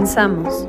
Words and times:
Comenzamos. 0.00 0.66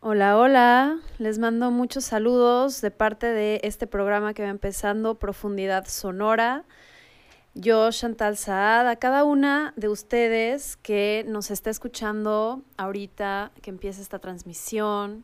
Hola, 0.00 0.36
hola. 0.36 0.98
Les 1.18 1.38
mando 1.38 1.70
muchos 1.70 2.04
saludos 2.04 2.80
de 2.80 2.90
parte 2.90 3.28
de 3.28 3.60
este 3.62 3.86
programa 3.86 4.34
que 4.34 4.42
va 4.42 4.48
empezando, 4.48 5.14
Profundidad 5.20 5.86
Sonora. 5.86 6.64
Yo, 7.54 7.88
Chantal 7.92 8.36
Saad, 8.36 8.88
a 8.88 8.96
cada 8.96 9.22
una 9.22 9.72
de 9.76 9.88
ustedes 9.88 10.76
que 10.78 11.24
nos 11.28 11.52
está 11.52 11.70
escuchando 11.70 12.62
ahorita 12.78 13.52
que 13.62 13.70
empieza 13.70 14.02
esta 14.02 14.18
transmisión, 14.18 15.22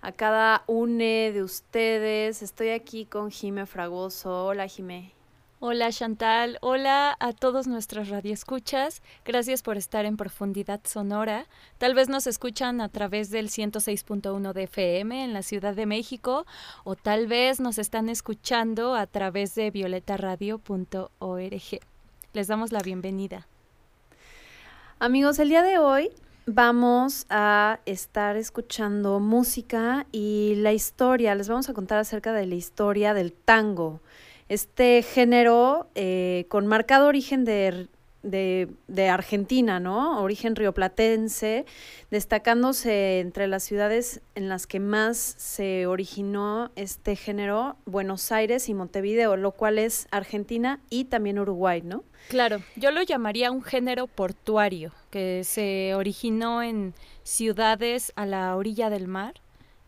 a 0.00 0.12
cada 0.12 0.62
une 0.68 1.32
de 1.32 1.42
ustedes. 1.42 2.42
Estoy 2.42 2.68
aquí 2.68 3.06
con 3.06 3.32
Jime 3.32 3.66
Fragoso. 3.66 4.46
Hola, 4.46 4.68
Jime. 4.68 5.21
Hola 5.64 5.92
Chantal, 5.92 6.58
hola 6.60 7.16
a 7.20 7.32
todos 7.32 7.68
nuestros 7.68 8.08
radioescuchas. 8.08 9.00
Gracias 9.24 9.62
por 9.62 9.76
estar 9.76 10.06
en 10.06 10.16
Profundidad 10.16 10.80
Sonora. 10.82 11.46
Tal 11.78 11.94
vez 11.94 12.08
nos 12.08 12.26
escuchan 12.26 12.80
a 12.80 12.88
través 12.88 13.30
del 13.30 13.48
106.1 13.48 14.54
de 14.54 14.64
FM 14.64 15.22
en 15.22 15.32
la 15.32 15.44
Ciudad 15.44 15.76
de 15.76 15.86
México 15.86 16.46
o 16.82 16.96
tal 16.96 17.28
vez 17.28 17.60
nos 17.60 17.78
están 17.78 18.08
escuchando 18.08 18.96
a 18.96 19.06
través 19.06 19.54
de 19.54 19.70
violetaradio.org. 19.70 21.80
Les 22.32 22.46
damos 22.48 22.72
la 22.72 22.80
bienvenida. 22.80 23.46
Amigos, 24.98 25.38
el 25.38 25.48
día 25.48 25.62
de 25.62 25.78
hoy 25.78 26.10
vamos 26.44 27.24
a 27.30 27.78
estar 27.86 28.36
escuchando 28.36 29.20
música 29.20 30.06
y 30.10 30.56
la 30.56 30.72
historia. 30.72 31.36
Les 31.36 31.48
vamos 31.48 31.68
a 31.68 31.72
contar 31.72 31.98
acerca 31.98 32.32
de 32.32 32.46
la 32.46 32.56
historia 32.56 33.14
del 33.14 33.32
tango 33.32 34.00
este 34.52 35.02
género 35.02 35.88
eh, 35.94 36.44
con 36.50 36.66
marcado 36.66 37.06
origen 37.06 37.46
de, 37.46 37.88
de, 38.22 39.08
Argentina, 39.08 39.80
¿no? 39.80 40.22
Origen 40.22 40.56
rioplatense, 40.56 41.64
destacándose 42.10 43.20
entre 43.20 43.46
las 43.46 43.62
ciudades 43.62 44.20
en 44.34 44.50
las 44.50 44.66
que 44.66 44.78
más 44.78 45.16
se 45.16 45.86
originó 45.86 46.70
este 46.76 47.16
género, 47.16 47.76
Buenos 47.86 48.30
Aires 48.30 48.68
y 48.68 48.74
Montevideo, 48.74 49.38
lo 49.38 49.52
cual 49.52 49.78
es 49.78 50.06
Argentina 50.10 50.80
y 50.90 51.04
también 51.04 51.38
Uruguay, 51.38 51.80
¿no? 51.82 52.04
Claro, 52.28 52.60
yo 52.76 52.90
lo 52.90 53.00
llamaría 53.00 53.50
un 53.50 53.62
género 53.62 54.06
portuario, 54.06 54.92
que 55.10 55.44
se 55.44 55.94
originó 55.94 56.62
en 56.62 56.92
ciudades 57.22 58.12
a 58.16 58.26
la 58.26 58.54
orilla 58.54 58.90
del 58.90 59.08
mar 59.08 59.32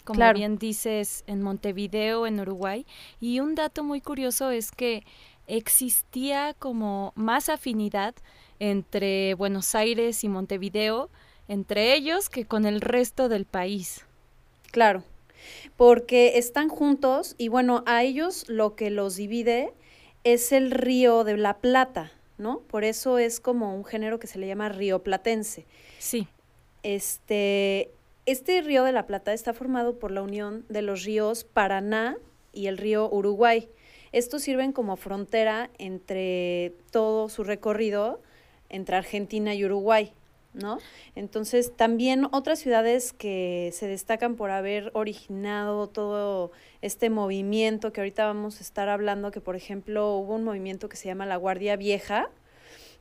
como 0.04 0.32
bien 0.32 0.58
dices, 0.58 1.24
en 1.26 1.42
Montevideo, 1.42 2.26
en 2.26 2.40
Uruguay. 2.40 2.86
Y 3.20 3.40
un 3.40 3.54
dato 3.54 3.82
muy 3.82 4.00
curioso 4.00 4.50
es 4.50 4.70
que 4.70 5.04
existía 5.46 6.54
como 6.58 7.12
más 7.16 7.48
afinidad 7.48 8.14
entre 8.58 9.34
Buenos 9.34 9.74
Aires 9.74 10.24
y 10.24 10.28
Montevideo, 10.28 11.10
entre 11.48 11.94
ellos, 11.94 12.28
que 12.28 12.44
con 12.46 12.64
el 12.66 12.80
resto 12.80 13.28
del 13.28 13.44
país. 13.44 14.04
Claro, 14.70 15.02
porque 15.76 16.38
están 16.38 16.68
juntos 16.68 17.34
y 17.38 17.48
bueno, 17.48 17.82
a 17.86 18.02
ellos 18.02 18.44
lo 18.48 18.74
que 18.74 18.90
los 18.90 19.16
divide 19.16 19.72
es 20.24 20.52
el 20.52 20.70
río 20.70 21.24
de 21.24 21.36
la 21.36 21.58
Plata, 21.58 22.12
¿no? 22.38 22.60
Por 22.60 22.84
eso 22.84 23.18
es 23.18 23.40
como 23.40 23.74
un 23.74 23.84
género 23.84 24.18
que 24.18 24.26
se 24.26 24.38
le 24.38 24.46
llama 24.46 24.68
río 24.68 25.02
platense. 25.02 25.66
Sí. 25.98 26.26
Este, 26.82 27.90
este 28.26 28.62
río 28.62 28.84
de 28.84 28.92
la 28.92 29.06
Plata 29.06 29.32
está 29.32 29.52
formado 29.52 29.98
por 29.98 30.10
la 30.10 30.22
unión 30.22 30.64
de 30.68 30.82
los 30.82 31.04
ríos 31.04 31.44
Paraná 31.44 32.16
y 32.52 32.66
el 32.68 32.78
río 32.78 33.08
Uruguay. 33.10 33.68
Estos 34.12 34.42
sirven 34.42 34.72
como 34.72 34.96
frontera 34.96 35.70
entre 35.78 36.72
todo 36.90 37.28
su 37.28 37.44
recorrido 37.44 38.22
entre 38.68 38.96
Argentina 38.96 39.54
y 39.54 39.64
Uruguay, 39.64 40.12
¿no? 40.52 40.78
Entonces, 41.14 41.76
también 41.76 42.26
otras 42.32 42.60
ciudades 42.60 43.12
que 43.12 43.70
se 43.72 43.86
destacan 43.86 44.36
por 44.36 44.50
haber 44.50 44.90
originado 44.94 45.88
todo 45.88 46.50
este 46.80 47.10
movimiento 47.10 47.92
que 47.92 48.00
ahorita 48.00 48.26
vamos 48.26 48.58
a 48.58 48.62
estar 48.62 48.88
hablando, 48.88 49.30
que 49.30 49.40
por 49.40 49.56
ejemplo 49.56 50.16
hubo 50.16 50.34
un 50.36 50.44
movimiento 50.44 50.88
que 50.88 50.96
se 50.96 51.08
llama 51.08 51.26
la 51.26 51.36
Guardia 51.36 51.76
Vieja, 51.76 52.30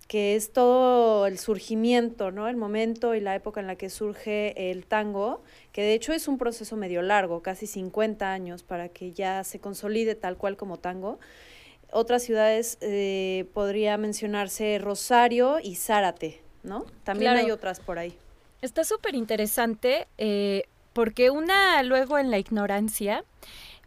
que 0.07 0.35
es 0.35 0.51
todo 0.51 1.25
el 1.27 1.39
surgimiento, 1.39 2.31
¿no? 2.31 2.47
El 2.47 2.57
momento 2.57 3.15
y 3.15 3.19
la 3.19 3.35
época 3.35 3.61
en 3.61 3.67
la 3.67 3.75
que 3.75 3.89
surge 3.89 4.71
el 4.71 4.85
tango, 4.85 5.41
que 5.71 5.81
de 5.81 5.93
hecho 5.93 6.13
es 6.13 6.27
un 6.27 6.37
proceso 6.37 6.75
medio 6.75 7.01
largo, 7.01 7.41
casi 7.41 7.67
50 7.67 8.31
años 8.31 8.63
para 8.63 8.89
que 8.89 9.13
ya 9.13 9.43
se 9.43 9.59
consolide 9.59 10.15
tal 10.15 10.37
cual 10.37 10.57
como 10.57 10.77
tango. 10.77 11.19
Otras 11.91 12.23
ciudades 12.23 12.77
eh, 12.81 13.45
podría 13.53 13.97
mencionarse 13.97 14.79
Rosario 14.79 15.59
y 15.61 15.75
Zárate, 15.75 16.41
¿no? 16.63 16.85
También 17.03 17.33
hay 17.33 17.51
otras 17.51 17.79
por 17.79 17.99
ahí. 17.99 18.17
Está 18.61 18.83
súper 18.83 19.15
interesante 19.15 20.07
eh, 20.17 20.63
porque 20.93 21.29
una 21.29 21.81
luego 21.83 22.17
en 22.17 22.31
la 22.31 22.39
ignorancia 22.39 23.23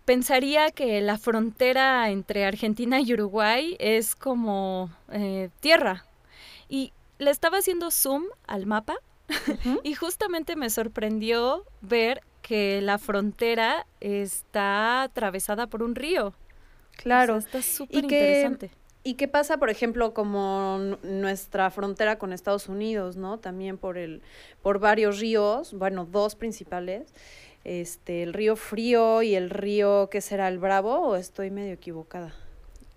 pensaría 0.06 0.70
que 0.70 1.00
la 1.00 1.18
frontera 1.18 2.08
entre 2.10 2.46
Argentina 2.46 3.00
y 3.00 3.12
Uruguay 3.12 3.76
es 3.78 4.14
como 4.14 4.90
eh, 5.10 5.50
tierra, 5.60 6.05
y 6.68 6.92
le 7.18 7.30
estaba 7.30 7.58
haciendo 7.58 7.90
zoom 7.90 8.24
al 8.46 8.66
mapa 8.66 8.96
y 9.82 9.94
justamente 9.94 10.56
me 10.56 10.70
sorprendió 10.70 11.64
ver 11.80 12.22
que 12.42 12.80
la 12.80 12.98
frontera 12.98 13.86
está 14.00 15.02
atravesada 15.02 15.66
por 15.66 15.82
un 15.82 15.94
río. 15.94 16.34
Claro. 16.96 17.36
está 17.36 17.60
súper 17.62 18.04
interesante. 18.04 18.70
¿Y 19.02 19.14
qué 19.14 19.28
pasa, 19.28 19.58
por 19.58 19.70
ejemplo, 19.70 20.14
como 20.14 20.96
nuestra 21.02 21.70
frontera 21.70 22.18
con 22.18 22.32
Estados 22.32 22.68
Unidos, 22.68 23.16
¿no? 23.16 23.38
También 23.38 23.78
por 23.78 23.98
el, 23.98 24.22
por 24.62 24.80
varios 24.80 25.20
ríos, 25.20 25.74
bueno, 25.74 26.06
dos 26.06 26.34
principales, 26.34 27.14
este, 27.62 28.24
el 28.24 28.32
río 28.32 28.56
Frío 28.56 29.22
y 29.22 29.36
el 29.36 29.50
río, 29.50 30.08
¿qué 30.10 30.20
será? 30.20 30.48
¿El 30.48 30.58
Bravo? 30.58 31.00
¿O 31.00 31.16
estoy 31.16 31.50
medio 31.50 31.74
equivocada? 31.74 32.34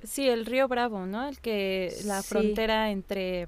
Sí, 0.03 0.27
el 0.27 0.45
río 0.45 0.67
Bravo, 0.67 1.05
¿no? 1.05 1.27
El 1.27 1.39
que, 1.41 1.93
la 2.05 2.23
frontera 2.23 2.89
entre 2.89 3.47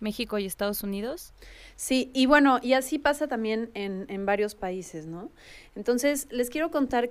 México 0.00 0.38
y 0.38 0.46
Estados 0.46 0.82
Unidos. 0.82 1.32
Sí, 1.74 2.10
y 2.14 2.26
bueno, 2.26 2.58
y 2.62 2.74
así 2.74 2.98
pasa 2.98 3.28
también 3.28 3.70
en, 3.74 4.06
en 4.08 4.26
varios 4.26 4.54
países, 4.54 5.06
¿no? 5.06 5.30
Entonces, 5.74 6.28
les 6.30 6.50
quiero 6.50 6.70
contar, 6.70 7.10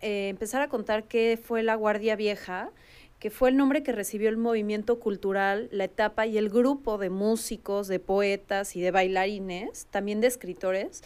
eh, 0.00 0.28
empezar 0.28 0.62
a 0.62 0.68
contar 0.68 1.04
qué 1.04 1.38
fue 1.42 1.62
la 1.62 1.74
Guardia 1.74 2.16
Vieja, 2.16 2.70
que 3.18 3.30
fue 3.30 3.50
el 3.50 3.56
nombre 3.56 3.82
que 3.82 3.92
recibió 3.92 4.30
el 4.30 4.38
movimiento 4.38 4.98
cultural, 4.98 5.68
la 5.72 5.84
etapa 5.84 6.26
y 6.26 6.38
el 6.38 6.48
grupo 6.48 6.96
de 6.96 7.10
músicos, 7.10 7.86
de 7.86 8.00
poetas 8.00 8.76
y 8.76 8.80
de 8.80 8.90
bailarines, 8.90 9.86
también 9.90 10.22
de 10.22 10.26
escritores, 10.26 11.02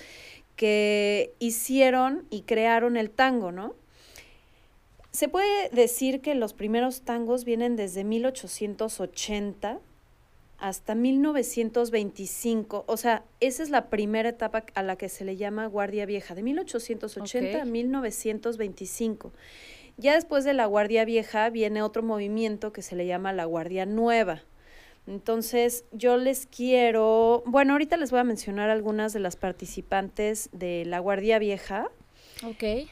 que 0.55 1.35
hicieron 1.41 2.27
y 2.31 2.43
crearon 2.43 2.97
el 2.97 3.11
tango, 3.11 3.51
¿no? 3.51 3.75
Se 5.11 5.29
puede 5.29 5.69
decir 5.71 6.21
que 6.21 6.35
los 6.37 6.55
primeros 6.55 7.03
tangos 7.03 7.45
vienen 7.45 7.77
desde 7.77 8.05
1880 8.05 9.81
hasta 10.65 10.95
1925. 10.95 12.85
O 12.89 12.97
sea, 12.97 13.23
esa 13.41 13.63
es 13.63 13.69
la 13.69 13.91
primera 13.91 14.31
etapa 14.31 14.65
a 14.75 14.83
la 14.83 14.97
que 14.97 15.11
se 15.11 15.27
le 15.27 15.37
llama 15.37 15.67
Guardia 15.67 16.07
Vieja, 16.07 16.35
de 16.35 16.43
1880 16.43 17.61
a 17.61 17.65
1925. 17.67 19.35
Ya 19.99 20.15
después 20.15 20.43
de 20.45 20.55
la 20.55 20.65
Guardia 20.65 21.05
Vieja 21.05 21.51
viene 21.51 21.83
otro 21.83 22.03
movimiento 22.03 22.73
que 22.73 22.81
se 22.81 22.97
le 22.97 23.07
llama 23.07 23.35
la 23.35 23.45
Guardia 23.45 23.85
Nueva. 23.85 24.41
Entonces, 25.07 25.85
yo 25.93 26.17
les 26.17 26.47
quiero, 26.47 27.43
bueno, 27.45 27.75
ahorita 27.75 27.99
les 27.99 28.11
voy 28.11 28.21
a 28.21 28.25
mencionar 28.25 28.71
algunas 28.71 29.13
de 29.13 29.21
las 29.21 29.37
participantes 29.37 30.49
de 30.53 30.87
la 30.87 30.99
Guardia 30.99 31.39
Vieja. 31.39 31.91
Ok. 32.43 32.89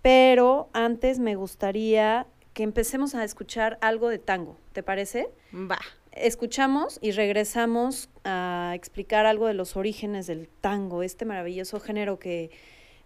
Pero 0.00 0.70
antes 0.72 1.18
me 1.18 1.34
gustaría 1.34 2.26
que 2.54 2.62
empecemos 2.62 3.14
a 3.14 3.24
escuchar 3.24 3.76
algo 3.82 4.08
de 4.08 4.16
tango, 4.16 4.56
¿te 4.72 4.82
parece? 4.82 5.28
Va 5.52 5.80
escuchamos 6.26 6.98
y 7.02 7.12
regresamos 7.12 8.08
a 8.24 8.72
explicar 8.74 9.26
algo 9.26 9.46
de 9.46 9.54
los 9.54 9.76
orígenes 9.76 10.26
del 10.26 10.48
tango, 10.48 11.02
este 11.02 11.24
maravilloso 11.24 11.80
género 11.80 12.18
que 12.18 12.50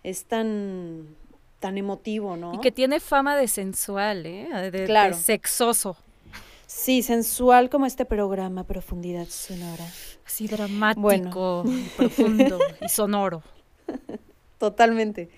es 0.02 0.24
tan, 0.26 1.16
tan 1.60 1.78
emotivo, 1.78 2.36
¿no? 2.36 2.54
Y 2.54 2.58
que 2.60 2.72
tiene 2.72 3.00
fama 3.00 3.36
de 3.36 3.48
sensual, 3.48 4.26
¿eh? 4.26 4.70
De, 4.70 4.84
claro. 4.84 5.16
sexoso. 5.16 5.96
Sí, 6.66 7.02
sensual 7.02 7.70
como 7.70 7.86
este 7.86 8.04
programa, 8.04 8.64
Profundidad 8.64 9.26
Sonora. 9.26 9.86
Así 10.26 10.48
dramático, 10.48 11.64
profundo 11.96 12.58
y 12.80 12.88
sonoro. 12.88 13.42
Totalmente. 14.58 15.30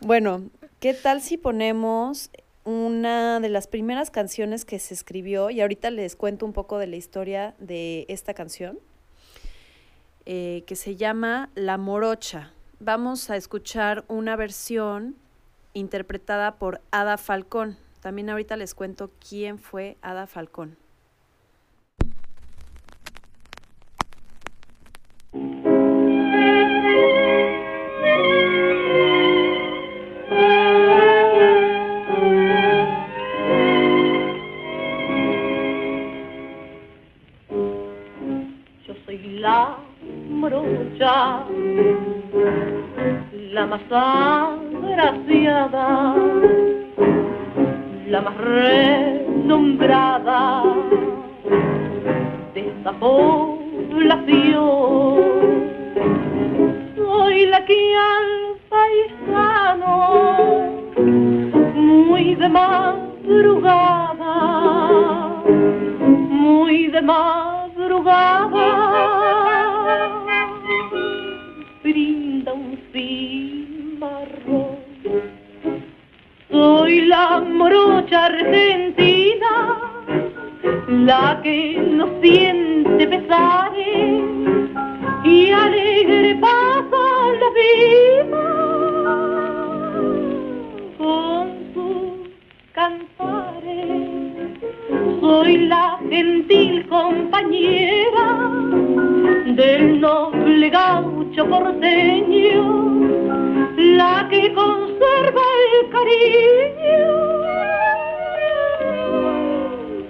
Bueno, 0.00 0.50
¿qué 0.78 0.94
tal 0.94 1.20
si 1.20 1.36
ponemos 1.36 2.30
una 2.64 3.40
de 3.40 3.48
las 3.48 3.66
primeras 3.66 4.10
canciones 4.10 4.64
que 4.64 4.78
se 4.78 4.94
escribió? 4.94 5.50
Y 5.50 5.60
ahorita 5.60 5.90
les 5.90 6.16
cuento 6.16 6.46
un 6.46 6.52
poco 6.52 6.78
de 6.78 6.86
la 6.86 6.96
historia 6.96 7.54
de 7.58 8.06
esta 8.08 8.34
canción, 8.34 8.78
eh, 10.26 10.64
que 10.66 10.76
se 10.76 10.96
llama 10.96 11.50
La 11.54 11.78
Morocha. 11.78 12.52
Vamos 12.80 13.30
a 13.30 13.36
escuchar 13.36 14.04
una 14.08 14.36
versión 14.36 15.16
interpretada 15.74 16.56
por 16.56 16.80
Ada 16.90 17.16
Falcón. 17.18 17.76
También 18.00 18.30
ahorita 18.30 18.56
les 18.56 18.74
cuento 18.74 19.10
quién 19.26 19.58
fue 19.58 19.96
Ada 20.02 20.26
Falcón. 20.26 20.81
La 39.42 39.76
morocha, 40.30 41.44
la 43.50 43.66
más 43.66 43.82
agraciada 44.82 46.14
la 48.12 48.20
más 48.20 48.36
renombrada 48.36 50.02
de 52.54 52.60
esta 52.68 52.92
población. 52.92 53.32
Soy 56.94 57.46
la 57.46 57.64
que 57.64 57.96
al 57.96 58.58
paisano, 58.68 59.96
muy 61.74 62.34
de 62.34 62.48
madrugada, 62.50 64.34
muy 66.28 66.88
de 66.88 67.00
madrugada, 67.00 68.91
soy 76.62 77.06
la 77.06 77.40
morocha 77.40 78.26
argentina, 78.26 79.52
la 81.08 81.40
que 81.42 81.58
no 81.98 82.06
siente 82.20 83.02
pesares 83.08 84.22
y 85.24 85.50
alegre 85.50 86.36
pasa 86.36 87.02
la 87.42 87.48
vida 87.60 88.44
con 90.98 91.44
sus 91.74 92.12
cantares. 92.78 93.98
Soy 95.20 95.52
la 95.66 95.98
gentil 96.08 96.86
compañera 96.88 98.28
del 99.56 100.00
noble 100.00 100.70
gaucho 100.70 101.44
porteño 101.48 103.41
la 103.82 104.26
que 104.30 104.52
conserva 104.54 105.42
el 105.66 105.90
cariño 105.90 107.42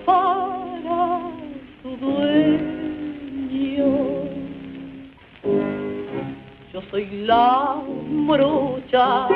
para 0.04 1.20
su 1.82 1.90
dueño. 1.96 2.62
Yo 6.72 6.82
soy 6.90 7.06
la 7.26 7.82
morocha 8.08 9.28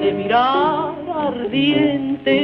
de 0.00 0.12
mirar 0.12 0.94
ardiente, 1.12 2.36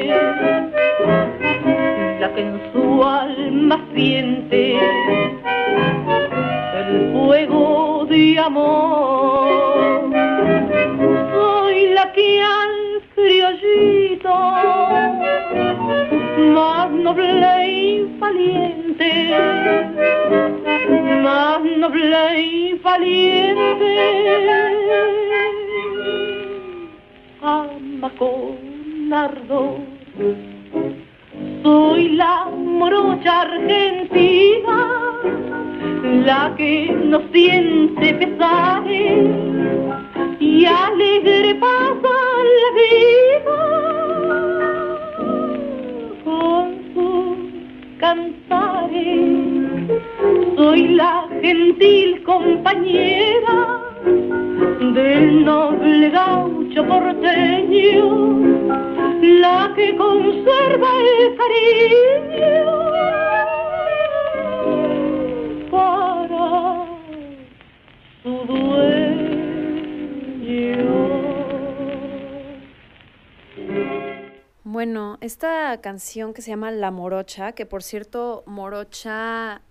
la 2.20 2.32
que 2.34 2.40
en 2.40 2.60
su 2.72 3.04
alma 3.04 3.80
siente 3.94 4.78
el 6.76 7.12
fuego 7.12 8.06
de 8.08 8.38
amor. 8.38 9.75
Soy 11.76 11.88
la 11.88 12.10
que 12.14 12.40
al 12.40 13.02
criollito 13.14 14.34
más 16.54 16.90
noble 16.90 17.68
y 17.68 18.18
valiente, 18.18 19.10
más 21.22 21.60
noble 21.62 22.40
y 22.40 22.72
valiente, 22.82 23.94
ama 27.42 28.10
con 28.18 29.12
ardor. 29.12 29.76
Soy 31.66 32.10
la 32.10 32.44
morocha 32.54 33.40
argentina 33.40 34.78
la 36.24 36.54
que 36.56 36.96
no 37.06 37.20
siente 37.32 38.14
pesares 38.14 39.26
y 40.38 40.64
alegre 40.64 41.56
pasa 41.56 42.14
la 42.60 42.70
vida 42.78 43.58
con 46.22 46.64
sus 46.94 47.36
cantares. 47.98 49.32
Soy 50.56 50.80
la 50.94 51.26
gentil 51.42 52.22
compañera 52.22 53.80
del 54.94 55.44
noble 55.44 56.10
gaucho 56.10 56.86
porteño, 56.86 58.06
que 59.76 59.94
conserva 59.96 60.90
el 61.00 61.36
cariño 61.36 62.86
Bueno, 74.64 75.16
esta 75.22 75.80
canción 75.80 76.34
que 76.34 76.42
se 76.42 76.50
llama 76.50 76.70
La 76.70 76.90
Morocha, 76.90 77.52
que 77.52 77.64
por 77.64 77.82
cierto, 77.82 78.42
morocha, 78.46 79.62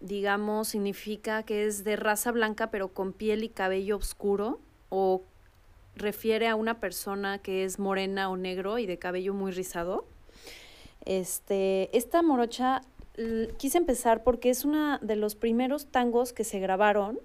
digamos, 0.00 0.68
significa 0.68 1.42
que 1.42 1.66
es 1.66 1.84
de 1.84 1.96
raza 1.96 2.32
blanca 2.32 2.70
pero 2.70 2.88
con 2.88 3.12
piel 3.12 3.44
y 3.44 3.50
cabello 3.50 3.96
oscuro, 3.96 4.60
o 4.88 5.22
refiere 5.96 6.48
a 6.48 6.56
una 6.56 6.80
persona 6.80 7.38
que 7.38 7.64
es 7.64 7.78
morena 7.78 8.30
o 8.30 8.36
negro 8.36 8.78
y 8.78 8.86
de 8.86 8.98
cabello 8.98 9.34
muy 9.34 9.52
rizado. 9.52 10.04
Este, 11.04 11.96
esta 11.96 12.22
morocha 12.22 12.82
quise 13.58 13.78
empezar 13.78 14.24
porque 14.24 14.50
es 14.50 14.64
uno 14.64 14.98
de 14.98 15.16
los 15.16 15.34
primeros 15.34 15.86
tangos 15.86 16.32
que 16.32 16.44
se 16.44 16.58
grabaron 16.58 17.18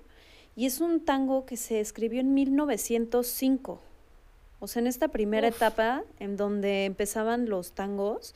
y 0.56 0.66
es 0.66 0.82
un 0.82 1.04
tango 1.04 1.46
que 1.46 1.58
se 1.58 1.80
escribió 1.80 2.20
en 2.20 2.34
1905. 2.34 3.80
O 4.60 4.68
sea, 4.68 4.82
en 4.82 4.88
esta 4.88 5.08
primera 5.08 5.48
etapa 5.48 6.04
en 6.20 6.36
donde 6.36 6.86
empezaban 6.86 7.50
los 7.50 7.72
tangos, 7.72 8.36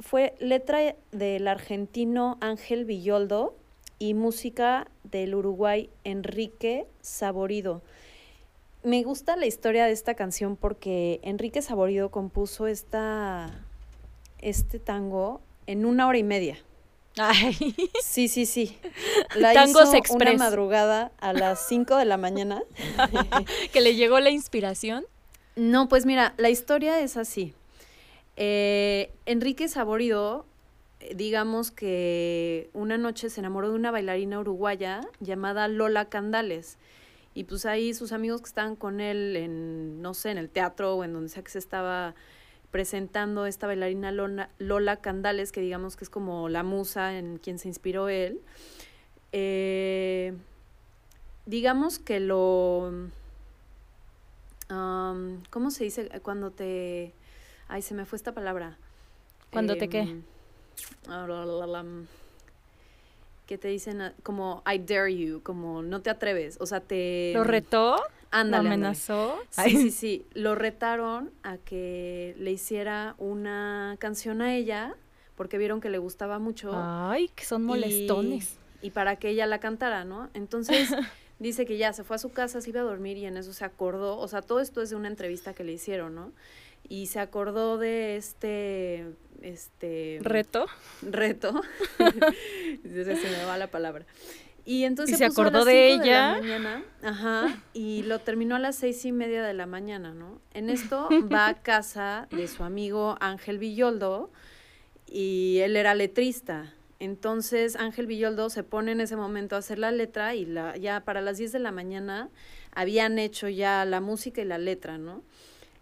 fue 0.00 0.34
letra 0.38 0.94
del 1.10 1.48
argentino 1.48 2.38
Ángel 2.40 2.84
Villoldo 2.84 3.56
y 3.98 4.14
música 4.14 4.86
del 5.02 5.34
Uruguay 5.34 5.90
Enrique 6.04 6.86
Saborido. 7.00 7.82
Me 8.82 9.02
gusta 9.02 9.36
la 9.36 9.46
historia 9.46 9.86
de 9.86 9.92
esta 9.92 10.14
canción 10.14 10.56
porque 10.56 11.20
Enrique 11.22 11.62
Saborido 11.62 12.10
compuso 12.10 12.66
esta, 12.66 13.64
este 14.40 14.78
tango 14.78 15.40
en 15.66 15.84
una 15.84 16.06
hora 16.06 16.18
y 16.18 16.22
media. 16.22 16.58
Ay. 17.16 17.56
Sí, 18.02 18.28
sí, 18.28 18.46
sí. 18.46 18.78
La 19.36 19.52
Tangos 19.52 19.92
hizo 19.94 20.14
una 20.14 20.32
madrugada 20.34 21.10
a 21.18 21.32
las 21.32 21.66
5 21.66 21.96
de 21.96 22.04
la 22.04 22.16
mañana. 22.16 22.62
¿Que 23.72 23.80
le 23.80 23.96
llegó 23.96 24.20
la 24.20 24.30
inspiración? 24.30 25.04
No, 25.56 25.88
pues 25.88 26.06
mira, 26.06 26.34
la 26.36 26.50
historia 26.50 27.00
es 27.00 27.16
así. 27.16 27.54
Eh, 28.36 29.10
Enrique 29.26 29.66
Saborido, 29.66 30.46
eh, 31.00 31.14
digamos 31.16 31.72
que 31.72 32.70
una 32.72 32.96
noche 32.96 33.30
se 33.30 33.40
enamoró 33.40 33.70
de 33.70 33.74
una 33.74 33.90
bailarina 33.90 34.38
uruguaya 34.38 35.00
llamada 35.18 35.66
Lola 35.66 36.04
Candales. 36.04 36.78
Y 37.38 37.44
pues 37.44 37.66
ahí 37.66 37.94
sus 37.94 38.10
amigos 38.10 38.40
que 38.40 38.48
estaban 38.48 38.74
con 38.74 38.98
él 38.98 39.36
en, 39.36 40.02
no 40.02 40.12
sé, 40.12 40.32
en 40.32 40.38
el 40.38 40.50
teatro 40.50 40.96
o 40.96 41.04
en 41.04 41.12
donde 41.12 41.28
sea 41.28 41.44
que 41.44 41.52
se 41.52 41.60
estaba 41.60 42.16
presentando 42.72 43.46
esta 43.46 43.68
bailarina 43.68 44.10
Lola, 44.10 44.96
Candales, 44.96 45.52
que 45.52 45.60
digamos 45.60 45.94
que 45.94 46.02
es 46.02 46.10
como 46.10 46.48
la 46.48 46.64
musa 46.64 47.16
en 47.16 47.38
quien 47.38 47.60
se 47.60 47.68
inspiró 47.68 48.08
él. 48.08 48.40
Eh, 49.30 50.36
digamos 51.46 52.00
que 52.00 52.18
lo 52.18 52.92
am, 54.68 55.40
¿cómo 55.50 55.70
se 55.70 55.84
dice 55.84 56.10
cuando 56.24 56.50
te... 56.50 57.14
Ay, 57.68 57.82
se 57.82 57.94
me 57.94 58.04
fue 58.04 58.16
esta 58.16 58.32
palabra. 58.32 58.78
¿Cuándo 59.52 59.76
te 59.76 59.88
qué? 59.88 60.00
Em, 60.00 60.22
ah, 61.06 61.24
la, 61.28 61.46
la, 61.46 61.54
la, 61.54 61.66
la, 61.68 61.82
mm, 61.84 62.08
que 63.48 63.56
te 63.56 63.68
dicen 63.68 64.02
ah, 64.02 64.14
como 64.22 64.62
I 64.70 64.78
dare 64.78 65.12
you, 65.16 65.40
como 65.42 65.82
no 65.82 66.02
te 66.02 66.10
atreves, 66.10 66.58
o 66.60 66.66
sea, 66.66 66.80
te... 66.80 67.32
¿Lo 67.34 67.42
retó? 67.44 67.96
¿Lo 67.96 68.02
Ándale, 68.30 68.58
ándale. 68.58 68.74
amenazó? 68.74 69.38
Sí, 69.48 69.60
Ay, 69.64 69.70
sí, 69.76 69.90
sí. 69.90 70.26
Lo 70.34 70.54
retaron 70.54 71.30
a 71.42 71.56
que 71.56 72.34
le 72.38 72.52
hiciera 72.52 73.14
una 73.16 73.96
canción 73.98 74.42
a 74.42 74.54
ella, 74.54 74.94
porque 75.34 75.56
vieron 75.56 75.80
que 75.80 75.88
le 75.88 75.96
gustaba 75.96 76.38
mucho. 76.38 76.72
Ay, 76.74 77.30
que 77.34 77.46
son 77.46 77.64
molestones. 77.64 78.58
Y, 78.82 78.88
y 78.88 78.90
para 78.90 79.16
que 79.16 79.30
ella 79.30 79.46
la 79.46 79.60
cantara, 79.60 80.04
¿no? 80.04 80.28
Entonces 80.34 80.90
dice 81.38 81.64
que 81.64 81.78
ya 81.78 81.94
se 81.94 82.04
fue 82.04 82.16
a 82.16 82.18
su 82.18 82.28
casa, 82.28 82.60
se 82.60 82.68
iba 82.68 82.82
a 82.82 82.84
dormir 82.84 83.16
y 83.16 83.24
en 83.24 83.38
eso 83.38 83.54
se 83.54 83.64
acordó. 83.64 84.18
O 84.18 84.28
sea, 84.28 84.42
todo 84.42 84.60
esto 84.60 84.82
es 84.82 84.90
de 84.90 84.96
una 84.96 85.08
entrevista 85.08 85.54
que 85.54 85.64
le 85.64 85.72
hicieron, 85.72 86.14
¿no? 86.14 86.32
Y 86.88 87.06
se 87.06 87.20
acordó 87.20 87.78
de 87.78 88.16
este. 88.16 89.06
Este. 89.42 90.18
¿Reto? 90.22 90.66
reto. 91.02 91.60
se 92.82 93.04
me 93.04 93.44
va 93.46 93.56
la 93.58 93.70
palabra. 93.70 94.06
Y 94.68 94.84
entonces 94.84 95.16
¿Y 95.16 95.18
se 95.18 95.28
puso 95.28 95.40
a 95.40 95.44
acordó 95.46 95.58
las 95.60 95.66
de 95.66 95.88
cinco 95.92 96.04
la 96.04 96.04
ella? 96.04 96.32
mañana, 96.42 96.84
ajá, 97.02 97.62
y 97.72 98.02
lo 98.02 98.18
terminó 98.18 98.56
a 98.56 98.58
las 98.58 98.76
seis 98.76 99.02
y 99.06 99.12
media 99.12 99.42
de 99.42 99.54
la 99.54 99.64
mañana, 99.64 100.12
¿no? 100.12 100.42
En 100.52 100.68
esto 100.68 101.08
va 101.32 101.48
a 101.48 101.54
casa 101.62 102.28
de 102.30 102.46
su 102.48 102.62
amigo 102.64 103.16
Ángel 103.20 103.56
Villoldo 103.56 104.30
y 105.06 105.60
él 105.60 105.74
era 105.74 105.94
letrista. 105.94 106.74
Entonces 106.98 107.76
Ángel 107.76 108.06
Villoldo 108.06 108.50
se 108.50 108.62
pone 108.62 108.92
en 108.92 109.00
ese 109.00 109.16
momento 109.16 109.56
a 109.56 109.60
hacer 109.60 109.78
la 109.78 109.90
letra 109.90 110.34
y 110.34 110.44
la, 110.44 110.76
ya 110.76 111.00
para 111.02 111.22
las 111.22 111.38
10 111.38 111.52
de 111.52 111.60
la 111.60 111.72
mañana 111.72 112.28
habían 112.74 113.18
hecho 113.18 113.48
ya 113.48 113.86
la 113.86 114.02
música 114.02 114.42
y 114.42 114.44
la 114.44 114.58
letra, 114.58 114.98
¿no? 114.98 115.22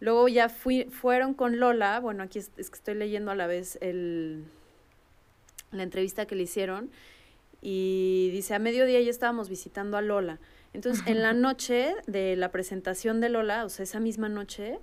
Luego 0.00 0.29
ya 0.29 0.49
fui, 0.49 0.85
fueron 0.85 1.35
con 1.35 1.59
Lola, 1.59 2.00
bueno, 2.00 2.23
aquí 2.23 2.38
es, 2.38 2.50
es 2.57 2.71
que 2.71 2.76
estoy 2.76 2.95
leyendo 2.95 3.31
a 3.31 3.35
la 3.35 3.47
vez 3.47 3.79
el, 3.81 4.45
la 5.73 5.83
entrevista 5.83 6.26
que 6.26 6.35
le 6.35 6.43
hicieron 6.43 6.91
y 7.62 8.29
dice, 8.33 8.55
a 8.55 8.59
mediodía 8.59 9.00
ya 9.00 9.11
estábamos 9.11 9.49
visitando 9.49 9.97
a 9.97 10.03
Lola. 10.03 10.38
Entonces, 10.75 11.07
en 11.07 11.23
la 11.23 11.33
noche 11.33 11.95
de 12.07 12.37
la 12.37 12.50
presentación 12.53 13.21
de 13.21 13.31
Lola, 13.31 13.65
o 13.65 13.69
sea, 13.71 13.85
esa 13.85 13.99
misma 13.99 14.29
noche, 14.29 14.79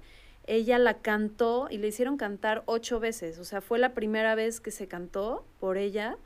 ella 0.47 0.79
la 0.79 0.95
cantó 1.01 1.67
y 1.69 1.77
le 1.77 1.87
hicieron 1.89 2.17
cantar 2.17 2.63
ocho 2.65 2.99
veces. 2.99 3.37
O 3.37 3.43
sea, 3.45 3.61
fue 3.61 3.77
la 3.79 3.93
primera 3.93 4.33
vez 4.35 4.59
que 4.59 4.71
se 4.71 4.87
cantó 4.87 5.45
por 5.59 5.77
ella. 5.77 6.17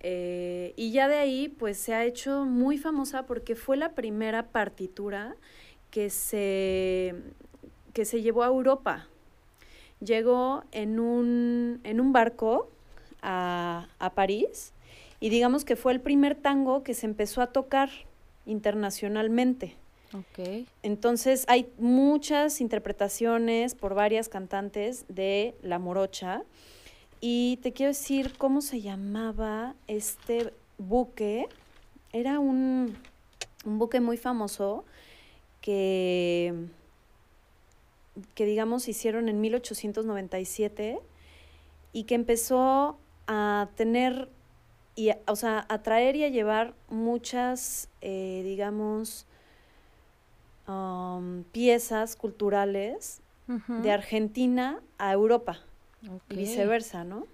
eh, 0.00 0.72
y 0.76 0.92
ya 0.92 1.08
de 1.08 1.16
ahí, 1.16 1.48
pues 1.48 1.78
se 1.78 1.94
ha 1.94 2.04
hecho 2.04 2.44
muy 2.44 2.78
famosa 2.78 3.26
porque 3.26 3.54
fue 3.56 3.76
la 3.76 3.94
primera 3.94 4.48
partitura 4.48 5.36
que 5.90 6.08
se, 6.10 7.14
que 7.92 8.04
se 8.04 8.22
llevó 8.22 8.42
a 8.42 8.46
Europa. 8.46 9.08
Llegó 10.00 10.64
en 10.72 10.98
un, 10.98 11.80
en 11.84 12.00
un 12.00 12.12
barco 12.12 12.68
a, 13.22 13.88
a 13.98 14.10
París 14.10 14.72
y 15.20 15.28
digamos 15.28 15.64
que 15.64 15.76
fue 15.76 15.92
el 15.92 16.00
primer 16.00 16.34
tango 16.34 16.82
que 16.82 16.94
se 16.94 17.06
empezó 17.06 17.42
a 17.42 17.48
tocar 17.48 17.90
internacionalmente. 18.46 19.76
Ok. 20.14 20.66
Entonces 20.82 21.44
hay 21.48 21.70
muchas 21.78 22.60
interpretaciones 22.60 23.74
por 23.74 23.94
varias 23.94 24.28
cantantes 24.28 25.04
de 25.08 25.54
La 25.62 25.78
Morocha. 25.78 26.42
Y 27.20 27.58
te 27.62 27.72
quiero 27.72 27.90
decir 27.90 28.32
cómo 28.36 28.60
se 28.60 28.80
llamaba 28.80 29.74
este 29.86 30.52
buque. 30.76 31.48
Era 32.12 32.40
un, 32.40 32.96
un 33.64 33.78
buque 33.78 34.00
muy 34.00 34.16
famoso 34.16 34.84
que, 35.60 36.52
que, 38.34 38.44
digamos, 38.46 38.88
hicieron 38.88 39.28
en 39.28 39.40
1897 39.40 40.98
y 41.92 42.04
que 42.04 42.14
empezó 42.14 42.98
a 43.26 43.68
tener, 43.76 44.28
y, 44.96 45.10
a- 45.10 45.18
o 45.26 45.36
sea, 45.36 45.64
a 45.68 45.82
traer 45.82 46.16
y 46.16 46.24
a 46.24 46.28
llevar 46.28 46.74
muchas, 46.88 47.88
eh, 48.00 48.42
digamos, 48.44 49.26
um, 50.68 51.44
piezas 51.52 52.16
culturales 52.16 53.20
de 53.82 53.90
Argentina 53.90 54.80
a 54.98 55.12
Europa 55.12 55.60
y 56.02 56.36
viceversa, 56.36 57.04
¿no? 57.04 57.26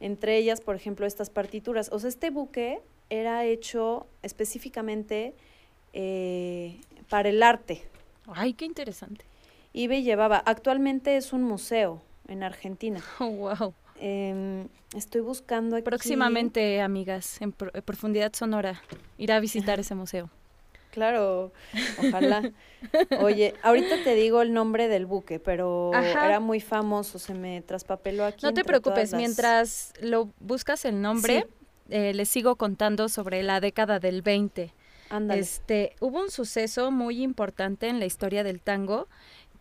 Entre 0.00 0.36
ellas, 0.36 0.60
por 0.60 0.74
ejemplo, 0.76 1.06
estas 1.06 1.30
partituras. 1.30 1.90
O 1.92 1.98
sea, 1.98 2.08
este 2.08 2.30
buque 2.30 2.80
era 3.10 3.44
hecho 3.44 4.06
específicamente 4.22 5.34
eh, 5.92 6.80
para 7.08 7.28
el 7.28 7.42
arte. 7.42 7.82
Ay, 8.26 8.54
qué 8.54 8.64
interesante. 8.64 9.24
Ibe 9.74 10.02
llevaba, 10.02 10.38
actualmente 10.38 11.16
es 11.18 11.32
un 11.34 11.42
museo 11.42 12.00
en 12.28 12.42
Argentina. 12.42 13.02
Oh, 13.18 13.26
wow. 13.28 13.74
Em, 14.00 14.68
estoy 14.96 15.20
buscando 15.20 15.76
aquí. 15.76 15.84
Próximamente, 15.84 16.80
amigas, 16.80 17.40
en 17.42 17.52
Pro- 17.52 17.70
Profundidad 17.84 18.32
Sonora, 18.34 18.82
irá 19.18 19.36
a 19.36 19.40
visitar 19.40 19.78
ese 19.80 19.94
museo. 19.94 20.30
Claro, 20.94 21.50
ojalá. 21.98 22.52
Oye, 23.20 23.54
ahorita 23.64 24.04
te 24.04 24.14
digo 24.14 24.42
el 24.42 24.52
nombre 24.52 24.86
del 24.86 25.06
buque, 25.06 25.40
pero 25.40 25.90
Ajá. 25.92 26.24
era 26.26 26.38
muy 26.38 26.60
famoso, 26.60 27.18
se 27.18 27.34
me 27.34 27.62
traspapeló 27.62 28.24
aquí. 28.24 28.46
No 28.46 28.54
te 28.54 28.62
preocupes, 28.62 29.10
las- 29.10 29.18
mientras 29.20 29.92
lo 30.00 30.30
buscas 30.38 30.84
el 30.84 31.02
nombre, 31.02 31.48
eh, 31.90 32.14
les 32.14 32.28
sigo 32.28 32.54
contando 32.54 33.08
sobre 33.08 33.42
la 33.42 33.58
década 33.58 33.98
del 33.98 34.22
20. 34.22 34.72
Ándale. 35.10 35.40
Este, 35.40 35.96
hubo 35.98 36.20
un 36.20 36.30
suceso 36.30 36.92
muy 36.92 37.24
importante 37.24 37.88
en 37.88 37.98
la 37.98 38.06
historia 38.06 38.44
del 38.44 38.60
tango 38.60 39.08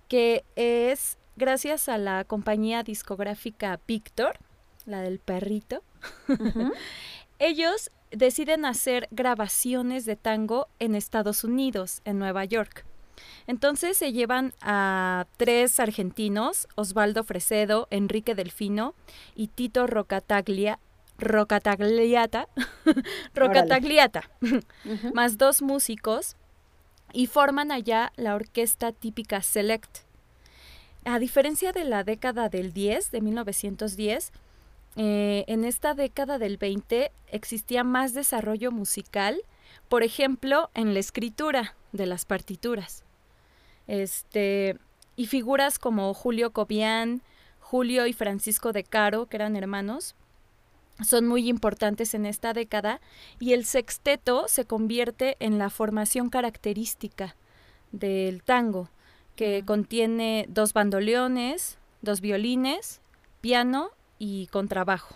que 0.07 0.43
es 0.55 1.17
gracias 1.35 1.89
a 1.89 1.97
la 1.97 2.23
compañía 2.23 2.83
discográfica 2.83 3.79
Victor, 3.87 4.37
la 4.85 5.01
del 5.01 5.19
perrito. 5.19 5.83
Ellos 7.39 7.91
deciden 8.11 8.65
hacer 8.65 9.07
grabaciones 9.11 10.05
de 10.05 10.15
tango 10.15 10.67
en 10.79 10.95
Estados 10.95 11.43
Unidos, 11.43 12.01
en 12.05 12.19
Nueva 12.19 12.45
York. 12.45 12.85
Entonces 13.47 13.97
se 13.97 14.11
llevan 14.11 14.53
a 14.61 15.25
tres 15.37 15.79
argentinos, 15.79 16.67
Osvaldo 16.75 17.23
Fresedo, 17.23 17.87
Enrique 17.91 18.35
Delfino 18.35 18.95
y 19.35 19.47
Tito 19.47 19.87
Rocataglia, 19.87 20.79
Rocatagliata, 21.17 22.47
Rocatagliata, 23.35 24.29
más 25.13 25.37
dos 25.37 25.61
músicos 25.61 26.35
y 27.13 27.27
forman 27.27 27.71
allá 27.71 28.11
la 28.17 28.35
orquesta 28.35 28.91
típica 28.91 29.41
Select. 29.41 29.99
A 31.05 31.19
diferencia 31.19 31.71
de 31.71 31.85
la 31.85 32.03
década 32.03 32.49
del 32.49 32.73
10, 32.73 33.11
de 33.11 33.21
1910, 33.21 34.31
eh, 34.95 35.45
en 35.47 35.63
esta 35.63 35.93
década 35.93 36.37
del 36.39 36.57
20 36.57 37.11
existía 37.27 37.83
más 37.83 38.13
desarrollo 38.13 38.71
musical, 38.71 39.41
por 39.89 40.03
ejemplo, 40.03 40.69
en 40.73 40.93
la 40.93 40.99
escritura 40.99 41.75
de 41.91 42.05
las 42.05 42.25
partituras. 42.25 43.03
Este, 43.87 44.77
y 45.15 45.27
figuras 45.27 45.77
como 45.77 46.13
Julio 46.13 46.51
Cobian, 46.51 47.21
Julio 47.59 48.07
y 48.07 48.13
Francisco 48.13 48.71
de 48.71 48.83
Caro, 48.83 49.27
que 49.27 49.37
eran 49.37 49.55
hermanos, 49.55 50.15
son 51.01 51.27
muy 51.27 51.49
importantes 51.49 52.13
en 52.13 52.25
esta 52.25 52.53
década 52.53 53.01
y 53.39 53.53
el 53.53 53.65
sexteto 53.65 54.47
se 54.47 54.65
convierte 54.65 55.37
en 55.39 55.57
la 55.57 55.69
formación 55.69 56.29
característica 56.29 57.35
del 57.91 58.43
tango, 58.43 58.89
que 59.35 59.63
contiene 59.65 60.45
dos 60.49 60.73
bandoleones, 60.73 61.77
dos 62.01 62.21
violines, 62.21 63.01
piano 63.41 63.89
y 64.19 64.47
contrabajo. 64.47 65.15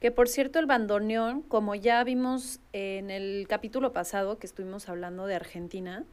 Que 0.00 0.10
por 0.10 0.28
cierto, 0.28 0.58
el 0.58 0.66
bandoneón, 0.66 1.42
como 1.42 1.74
ya 1.74 2.02
vimos 2.04 2.60
en 2.72 3.10
el 3.10 3.46
capítulo 3.48 3.92
pasado 3.92 4.38
que 4.38 4.46
estuvimos 4.46 4.88
hablando 4.88 5.26
de 5.26 5.34
Argentina, 5.34 6.04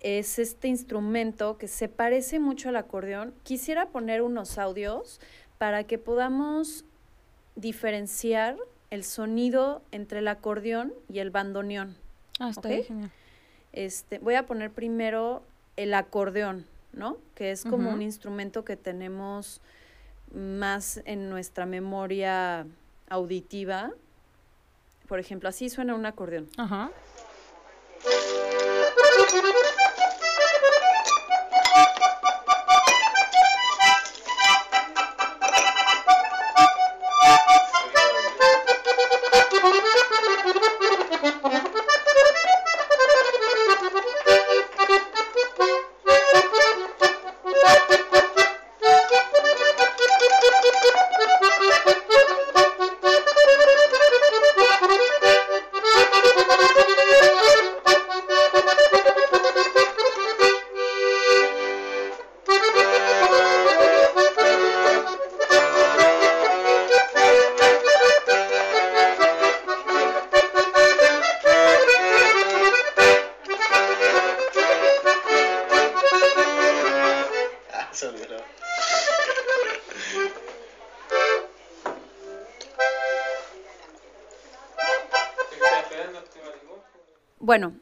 es 0.00 0.38
este 0.38 0.68
instrumento 0.68 1.58
que 1.58 1.68
se 1.68 1.88
parece 1.88 2.38
mucho 2.40 2.68
al 2.70 2.76
acordeón. 2.76 3.34
Quisiera 3.42 3.86
poner 3.88 4.22
unos 4.22 4.58
audios 4.58 5.20
para 5.58 5.84
que 5.84 5.98
podamos 5.98 6.84
diferenciar 7.54 8.56
el 8.90 9.04
sonido 9.04 9.82
entre 9.92 10.20
el 10.20 10.28
acordeón 10.28 10.92
y 11.08 11.18
el 11.18 11.30
bandoneón. 11.30 11.96
Ah, 12.38 12.50
está 12.50 12.60
Ok. 12.60 12.66
bien 12.68 12.84
genial. 12.84 13.10
Este, 13.72 14.18
voy 14.18 14.34
a 14.34 14.46
poner 14.46 14.70
primero 14.72 15.42
el 15.76 15.94
acordeón, 15.94 16.66
¿no? 16.92 17.18
Que 17.34 17.50
es 17.52 17.64
como 17.64 17.90
un 17.90 18.02
instrumento 18.02 18.64
que 18.64 18.76
tenemos 18.76 19.60
más 20.34 21.00
en 21.04 21.28
nuestra 21.28 21.66
memoria 21.66 22.66
auditiva. 23.08 23.92
Por 25.08 25.18
ejemplo, 25.20 25.48
así 25.48 25.68
suena 25.68 25.94
un 25.94 26.06
acordeón. 26.06 26.48
Ajá. 26.56 26.90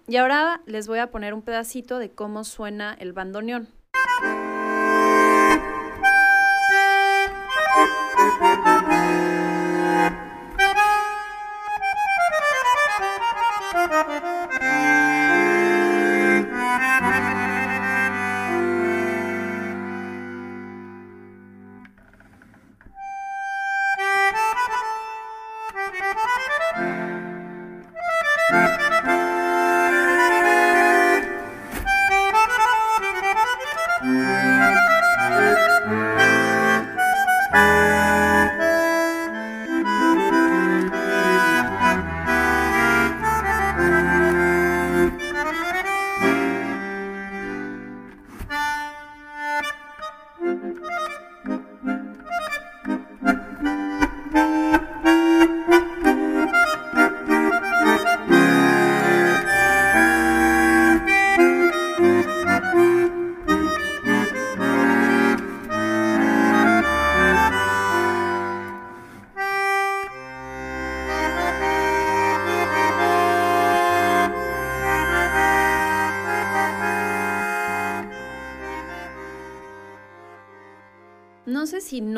Y 0.09 0.17
ahora 0.17 0.62
les 0.67 0.88
voy 0.88 0.99
a 0.99 1.11
poner 1.11 1.35
un 1.35 1.43
pedacito 1.43 1.99
de 1.99 2.11
cómo 2.11 2.43
suena 2.43 2.95
el 2.99 3.12
bandoneón. 3.12 3.69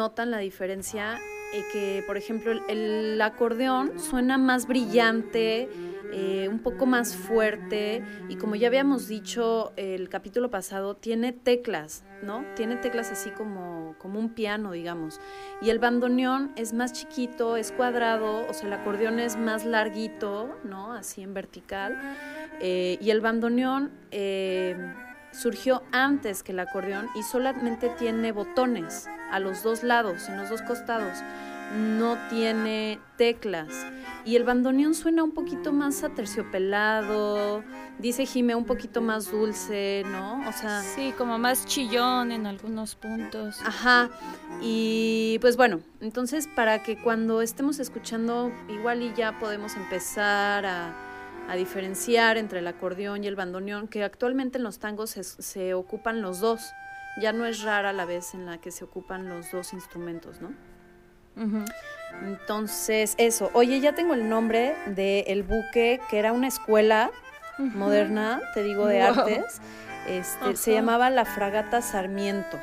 Notan 0.00 0.30
la 0.30 0.38
diferencia, 0.38 1.20
eh, 1.52 1.62
que 1.74 2.02
por 2.06 2.16
ejemplo 2.16 2.52
el, 2.68 3.20
acordeón 3.20 4.00
suena 4.00 4.38
más 4.38 4.66
brillante, 4.66 5.68
eh, 6.10 6.48
un 6.48 6.60
poco 6.60 6.86
más 6.86 7.14
fuerte 7.14 8.02
y 8.30 8.36
como 8.36 8.56
ya 8.56 8.68
habíamos 8.68 9.08
dicho 9.08 9.74
el 9.76 10.08
capítulo 10.08 10.50
pasado, 10.50 10.96
tiene 10.96 11.32
teclas, 11.32 12.02
¿no? 12.22 12.46
Tiene 12.56 12.76
teclas 12.76 13.12
así 13.12 13.28
como, 13.28 13.94
como 13.98 14.18
un 14.18 14.30
piano, 14.30 14.72
digamos. 14.72 15.20
Y 15.60 15.68
el 15.68 15.78
bandoneón 15.78 16.50
es 16.56 16.72
más 16.72 16.94
chiquito, 16.94 17.58
es 17.58 17.72
cuadrado, 17.72 18.48
o 18.48 18.54
sea, 18.54 18.66
el 18.66 18.72
acordeón 18.72 19.20
es 19.20 19.36
más 19.36 19.66
larguito, 19.66 20.58
¿no? 20.64 20.94
Así 20.94 21.20
en 21.20 21.34
vertical. 21.34 21.98
Eh, 22.62 22.96
y 23.02 23.10
el 23.10 23.20
bandoneón 23.20 23.90
eh, 24.10 24.76
surgió 25.32 25.82
antes 25.92 26.42
que 26.42 26.52
el 26.52 26.60
acordeón 26.60 27.08
y 27.14 27.22
solamente 27.22 27.88
tiene 27.98 28.32
botones 28.32 29.08
a 29.30 29.38
los 29.38 29.62
dos 29.62 29.82
lados, 29.82 30.28
en 30.28 30.36
los 30.36 30.50
dos 30.50 30.62
costados. 30.62 31.18
No 31.76 32.18
tiene 32.28 32.98
teclas. 33.16 33.68
Y 34.24 34.36
el 34.36 34.44
bandoneón 34.44 34.94
suena 34.94 35.22
un 35.22 35.32
poquito 35.32 35.72
más 35.72 36.02
aterciopelado, 36.02 37.62
dice 37.98 38.26
Jime, 38.26 38.54
un 38.54 38.64
poquito 38.64 39.00
más 39.00 39.30
dulce, 39.30 40.02
¿no? 40.06 40.46
O 40.48 40.52
sea... 40.52 40.82
Sí, 40.82 41.14
como 41.16 41.38
más 41.38 41.64
chillón 41.66 42.32
en 42.32 42.46
algunos 42.46 42.96
puntos. 42.96 43.60
Ajá. 43.64 44.10
Y 44.60 45.38
pues 45.40 45.56
bueno, 45.56 45.80
entonces 46.00 46.48
para 46.48 46.82
que 46.82 47.00
cuando 47.00 47.40
estemos 47.40 47.78
escuchando, 47.78 48.52
igual 48.68 49.02
y 49.02 49.14
ya 49.14 49.38
podemos 49.38 49.76
empezar 49.76 50.66
a, 50.66 51.09
a 51.50 51.56
diferenciar 51.56 52.36
entre 52.38 52.60
el 52.60 52.66
acordeón 52.68 53.24
y 53.24 53.26
el 53.26 53.34
bandoneón, 53.36 53.88
que 53.88 54.04
actualmente 54.04 54.58
en 54.58 54.64
los 54.64 54.78
tangos 54.78 55.10
se, 55.10 55.24
se 55.24 55.74
ocupan 55.74 56.22
los 56.22 56.40
dos. 56.40 56.72
Ya 57.20 57.32
no 57.32 57.44
es 57.44 57.62
rara 57.62 57.92
la 57.92 58.04
vez 58.04 58.34
en 58.34 58.46
la 58.46 58.58
que 58.58 58.70
se 58.70 58.84
ocupan 58.84 59.28
los 59.28 59.50
dos 59.50 59.72
instrumentos, 59.72 60.40
¿no? 60.40 60.52
Entonces, 62.22 63.14
eso. 63.18 63.50
Oye, 63.54 63.80
ya 63.80 63.94
tengo 63.94 64.14
el 64.14 64.28
nombre 64.28 64.74
de 64.86 65.20
El 65.28 65.42
Buque, 65.42 66.00
que 66.10 66.18
era 66.18 66.32
una 66.32 66.48
escuela 66.48 67.10
moderna, 67.58 68.40
te 68.54 68.62
digo, 68.62 68.86
de 68.86 69.00
Wow. 69.00 69.06
artes. 69.18 69.60
Este, 70.08 70.56
se 70.56 70.72
llamaba 70.72 71.10
La 71.10 71.24
Fragata 71.24 71.82
Sarmiento. 71.82 72.58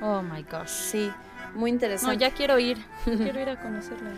Oh 0.00 0.22
my 0.22 0.42
gosh. 0.42 0.68
Sí, 0.68 1.12
muy 1.54 1.70
No, 1.70 1.74
interesante. 1.74 2.18
ya 2.18 2.30
quiero 2.30 2.58
ir. 2.58 2.78
quiero 3.04 3.40
ir 3.40 3.48
a 3.48 3.60
conocerla. 3.60 4.10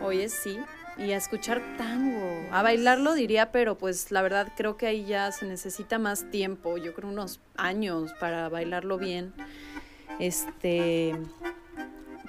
Oye, 0.00 0.28
sí. 0.28 0.58
Y 0.96 1.10
a 1.12 1.16
escuchar 1.16 1.60
tango. 1.76 2.46
A 2.52 2.62
bailarlo 2.62 3.14
diría, 3.14 3.50
pero 3.50 3.76
pues 3.76 4.10
la 4.12 4.22
verdad 4.22 4.48
creo 4.56 4.76
que 4.76 4.86
ahí 4.86 5.04
ya 5.04 5.32
se 5.32 5.44
necesita 5.46 5.98
más 5.98 6.30
tiempo. 6.30 6.76
Yo 6.78 6.94
creo 6.94 7.08
unos 7.08 7.40
años 7.56 8.12
para 8.20 8.48
bailarlo 8.48 8.96
bien. 8.98 9.32
Este. 10.20 11.14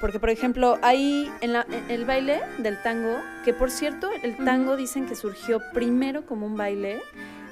Porque, 0.02 0.20
por 0.20 0.30
ejemplo, 0.30 0.78
hay 0.82 1.32
en, 1.42 1.54
la- 1.54 1.66
en 1.70 1.90
el 1.90 2.06
baile 2.06 2.42
del 2.58 2.82
tango, 2.82 3.16
que 3.46 3.54
por 3.54 3.72
cierto, 3.72 4.10
el 4.24 4.36
tango 4.44 4.76
dicen 4.76 5.06
que 5.08 5.16
surgió 5.16 5.62
primero 5.74 6.26
como 6.26 6.46
un 6.46 6.58
baile 6.58 7.02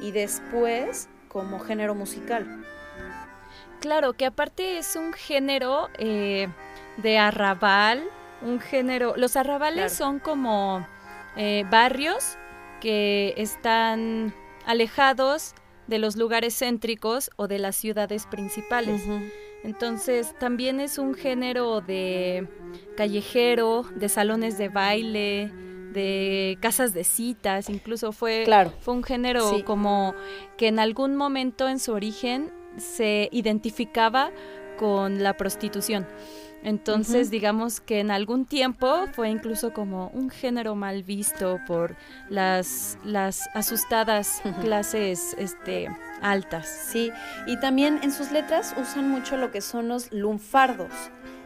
y 0.01 0.11
después 0.11 1.07
como 1.29 1.59
género 1.59 1.95
musical. 1.95 2.65
Claro, 3.79 4.13
que 4.13 4.25
aparte 4.25 4.77
es 4.77 4.95
un 4.95 5.13
género 5.13 5.89
eh, 5.97 6.47
de 6.97 7.17
arrabal, 7.17 8.03
un 8.41 8.59
género... 8.59 9.13
Los 9.15 9.35
arrabales 9.37 9.93
Claro. 9.97 10.11
son 10.11 10.19
como 10.19 10.85
eh, 11.37 11.65
barrios 11.69 12.37
que 12.81 13.33
están 13.37 14.33
alejados 14.65 15.53
de 15.87 15.97
los 15.99 16.15
lugares 16.15 16.57
céntricos 16.57 17.29
o 17.35 17.47
de 17.47 17.59
las 17.59 17.75
ciudades 17.75 18.25
principales. 18.25 19.03
Entonces 19.63 20.33
también 20.39 20.79
es 20.79 20.97
un 20.97 21.13
género 21.13 21.81
de 21.81 22.47
callejero, 22.97 23.85
de 23.95 24.09
salones 24.09 24.57
de 24.57 24.69
baile, 24.69 25.51
de 25.93 26.57
casas 26.61 26.93
de 26.93 27.03
citas, 27.03 27.69
incluso 27.69 28.11
fue, 28.11 28.43
Claro. 28.45 28.73
fue 28.81 28.93
un 28.95 29.03
género 29.03 29.49
Sí. 29.55 29.63
como 29.63 30.15
que 30.57 30.67
en 30.67 30.79
algún 30.79 31.15
momento 31.15 31.69
en 31.69 31.79
su 31.79 31.93
origen 31.93 32.51
se 32.77 33.29
identificaba 33.31 34.31
con 34.77 35.21
la 35.23 35.37
prostitución. 35.37 36.07
Entonces, 36.63 37.29
digamos 37.29 37.81
que 37.81 37.99
en 37.99 38.09
algún 38.11 38.45
tiempo 38.45 39.05
fue 39.13 39.29
incluso 39.29 39.73
como 39.73 40.07
un 40.13 40.29
género 40.29 40.75
mal 40.75 41.03
visto 41.03 41.59
por 41.67 41.95
las, 42.29 42.97
las 43.03 43.49
asustadas 43.53 44.41
clases 44.61 45.35
este, 45.37 45.89
altas. 46.21 46.67
Sí, 46.67 47.11
y 47.47 47.57
también 47.59 47.99
en 48.03 48.11
sus 48.11 48.31
letras 48.31 48.73
usan 48.81 49.09
mucho 49.09 49.37
lo 49.37 49.51
que 49.51 49.61
son 49.61 49.87
los 49.89 50.11
lunfardos, 50.11 50.91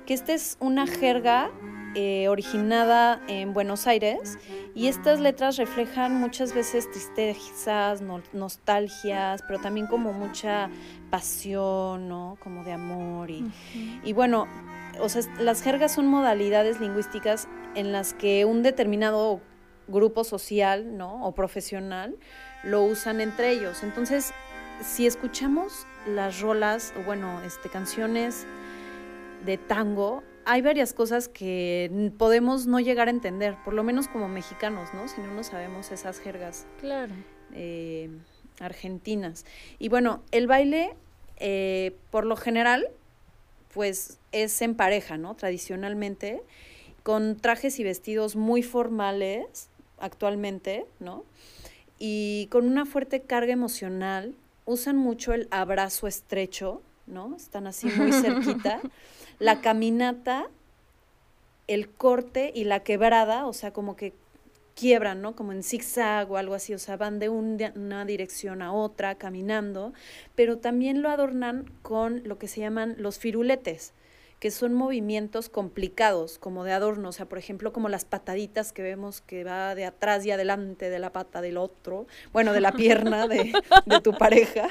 que 0.05 0.13
esta 0.13 0.33
es 0.33 0.55
una 0.59 0.85
jerga 0.87 1.49
eh, 1.95 2.27
originada 2.27 3.19
en 3.27 3.53
Buenos 3.53 3.87
Aires 3.87 4.37
y 4.75 4.85
estas 4.87 5.19
letras 5.19 5.57
reflejan 5.57 6.13
muchas 6.15 6.53
veces 6.53 6.87
tristezas, 6.91 8.01
no- 8.01 8.21
nostalgias, 8.33 9.41
pero 9.47 9.59
también 9.59 9.87
como 9.87 10.13
mucha 10.13 10.69
pasión, 11.09 12.07
¿no? 12.07 12.37
Como 12.43 12.63
de 12.63 12.73
amor 12.73 13.31
y, 13.31 13.43
y 14.03 14.13
bueno, 14.13 14.47
o 15.01 15.09
sea, 15.09 15.21
las 15.39 15.61
jergas 15.61 15.93
son 15.93 16.07
modalidades 16.07 16.79
lingüísticas 16.79 17.47
en 17.75 17.91
las 17.91 18.13
que 18.13 18.45
un 18.45 18.63
determinado 18.63 19.41
grupo 19.87 20.23
social, 20.23 20.97
¿no? 20.97 21.25
O 21.25 21.33
profesional 21.33 22.15
lo 22.63 22.83
usan 22.83 23.21
entre 23.21 23.51
ellos. 23.51 23.83
Entonces, 23.83 24.33
si 24.81 25.07
escuchamos 25.07 25.85
las 26.07 26.41
rolas, 26.41 26.93
o 26.99 27.03
bueno, 27.03 27.41
este, 27.43 27.69
canciones 27.69 28.45
de 29.45 29.57
tango, 29.57 30.23
hay 30.45 30.61
varias 30.61 30.93
cosas 30.93 31.27
que 31.27 32.11
podemos 32.17 32.67
no 32.67 32.79
llegar 32.79 33.07
a 33.07 33.11
entender, 33.11 33.55
por 33.65 33.73
lo 33.73 33.83
menos 33.83 34.07
como 34.07 34.27
mexicanos, 34.27 34.89
¿no? 34.93 35.07
Si 35.07 35.21
no 35.21 35.33
nos 35.33 35.47
sabemos 35.47 35.91
esas 35.91 36.19
jergas 36.19 36.65
Claro. 36.79 37.13
eh, 37.53 38.09
argentinas. 38.59 39.45
Y 39.77 39.89
bueno, 39.89 40.23
el 40.31 40.47
baile, 40.47 40.95
eh, 41.37 41.95
por 42.11 42.25
lo 42.25 42.35
general, 42.35 42.87
pues 43.77 44.17
es 44.31 44.59
en 44.63 44.73
pareja, 44.73 45.17
¿no? 45.17 45.35
Tradicionalmente, 45.35 46.41
con 47.03 47.35
trajes 47.37 47.77
y 47.79 47.83
vestidos 47.83 48.35
muy 48.35 48.63
formales 48.63 49.69
actualmente, 49.99 50.87
¿no? 50.99 51.25
Y 51.99 52.47
con 52.49 52.65
una 52.65 52.87
fuerte 52.87 53.21
carga 53.21 53.53
emocional, 53.53 54.33
usan 54.65 54.97
mucho 54.97 55.31
el 55.31 55.47
abrazo 55.51 56.07
estrecho, 56.07 56.81
¿no? 57.05 57.35
Están 57.35 57.67
así 57.67 57.85
muy 57.85 58.11
cerquita. 58.13 58.81
La 59.37 59.61
caminata, 59.61 60.47
el 61.67 61.87
corte 61.87 62.51
y 62.55 62.63
la 62.63 62.79
quebrada, 62.79 63.45
o 63.45 63.53
sea, 63.53 63.73
como 63.73 63.95
que 63.95 64.15
quiebran, 64.77 65.21
¿no? 65.21 65.35
Como 65.35 65.51
en 65.51 65.63
zigzag 65.63 66.31
o 66.31 66.37
algo 66.37 66.53
así, 66.53 66.73
o 66.73 66.79
sea, 66.79 66.97
van 66.97 67.17
de 67.17 67.29
una 67.29 68.05
dirección 68.05 68.61
a 68.61 68.71
otra 68.71 69.15
caminando, 69.15 69.91
pero 70.35 70.59
también 70.59 71.01
lo 71.01 71.09
adornan 71.09 71.65
con 71.81 72.21
lo 72.25 72.37
que 72.37 72.47
se 72.47 72.61
llaman 72.61 72.95
los 72.99 73.17
firuletes, 73.17 73.93
que 74.39 74.51
son 74.51 74.75
movimientos 74.75 75.49
complicados, 75.49 76.37
como 76.37 76.63
de 76.63 76.73
adorno, 76.73 77.09
o 77.09 77.11
sea, 77.11 77.25
por 77.25 77.39
ejemplo, 77.39 77.73
como 77.73 77.89
las 77.89 78.05
pataditas 78.05 78.71
que 78.71 78.83
vemos 78.83 79.19
que 79.21 79.43
va 79.43 79.73
de 79.73 79.85
atrás 79.85 80.23
y 80.27 80.31
adelante 80.31 80.91
de 80.91 80.99
la 80.99 81.11
pata 81.11 81.41
del 81.41 81.57
otro, 81.57 82.05
bueno, 82.31 82.53
de 82.53 82.61
la 82.61 82.71
pierna 82.71 83.27
de, 83.27 83.51
tu 84.03 84.13
pareja. 84.13 84.69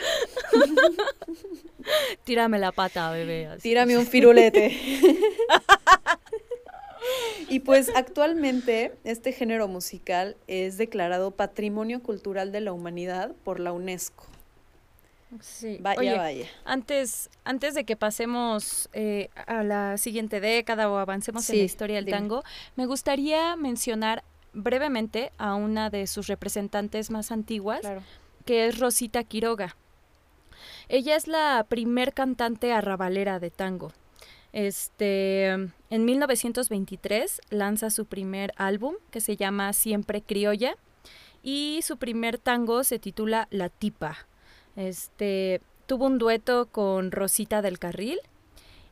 Tírame 2.25 2.61
la 2.61 2.71
pata, 2.71 3.11
bebé. 3.11 3.49
Tírame 3.61 3.99
un 3.99 4.07
firulete. 4.07 4.73
y 7.49 7.61
pues 7.61 7.91
actualmente 7.95 8.95
este 9.05 9.33
género 9.33 9.69
musical 9.69 10.37
es 10.47 10.79
declarado 10.79 11.31
Patrimonio 11.31 12.03
Cultural 12.03 12.53
de 12.53 12.61
la 12.61 12.73
Humanidad 12.73 13.33
por 13.45 13.61
la 13.61 13.73
UNESCO. 13.73 14.25
Sí. 15.41 15.79
Vaya, 15.81 16.17
vaya. 16.17 16.47
Antes, 16.65 17.31
antes 17.45 17.75
de 17.75 17.85
que 17.85 17.97
pasemos 17.97 18.89
eh, 18.93 19.29
a 19.47 19.63
la 19.65 19.99
siguiente 19.99 20.41
década 20.41 20.91
o 20.91 20.99
avancemos 20.99 21.49
en 21.51 21.59
la 21.59 21.65
historia 21.65 21.97
del 21.97 22.07
tango, 22.07 22.45
me 22.77 22.87
gustaría 22.87 23.57
mencionar 23.57 24.23
brevemente 24.53 25.33
a 25.37 25.55
una 25.55 25.91
de 25.91 26.07
sus 26.07 26.29
representantes 26.29 27.11
más 27.11 27.31
antiguas, 27.31 27.81
que 28.45 28.67
es 28.67 28.79
Rosita 28.79 29.25
Quiroga. 29.25 29.77
Ella 30.89 31.17
es 31.17 31.27
la 31.27 31.67
primer 31.69 32.15
cantante 32.15 32.73
arrabalera 32.73 33.41
de 33.41 33.51
tango. 33.51 33.93
Este, 34.57 35.49
en 35.51 36.05
1923 36.07 37.43
lanza 37.51 37.91
su 37.91 38.07
primer 38.07 38.55
álbum 38.57 38.95
que 39.11 39.21
se 39.21 39.37
llama 39.37 39.75
Siempre 39.75 40.23
Criolla 40.23 40.79
y 41.43 41.81
su 41.83 41.99
primer 41.99 42.39
tango 42.39 42.83
se 42.83 42.99
titula 42.99 43.49
La 43.51 43.69
Tipa. 43.69 44.17
Este, 44.75 45.61
tuvo 45.85 46.07
un 46.07 46.17
dueto 46.17 46.71
con 46.73 47.13
Rosita 47.13 47.61
del 47.61 47.79
Carril 47.79 48.19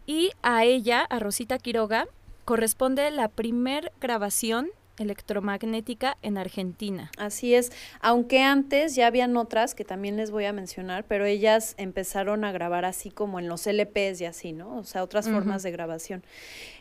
y 0.04 0.32
a 0.42 0.64
ella, 0.64 1.00
a 1.00 1.18
Rosita 1.18 1.56
Quiroga, 1.56 2.08
corresponde 2.44 3.10
la 3.10 3.28
primer 3.28 3.90
grabación 4.02 4.68
electromagnética 4.98 6.16
en 6.22 6.38
Argentina. 6.38 7.10
Así 7.18 7.54
es, 7.54 7.72
aunque 8.00 8.42
antes 8.42 8.94
ya 8.94 9.06
habían 9.06 9.36
otras 9.36 9.74
que 9.74 9.84
también 9.84 10.16
les 10.16 10.30
voy 10.30 10.44
a 10.44 10.52
mencionar, 10.52 11.04
pero 11.04 11.24
ellas 11.24 11.74
empezaron 11.78 12.44
a 12.44 12.52
grabar 12.52 12.84
así 12.84 13.10
como 13.10 13.38
en 13.38 13.48
los 13.48 13.66
LPs 13.66 14.20
y 14.20 14.24
así, 14.26 14.52
¿no? 14.52 14.76
O 14.76 14.84
sea, 14.84 15.02
otras 15.02 15.28
formas 15.28 15.62
de 15.62 15.70
grabación. 15.70 16.22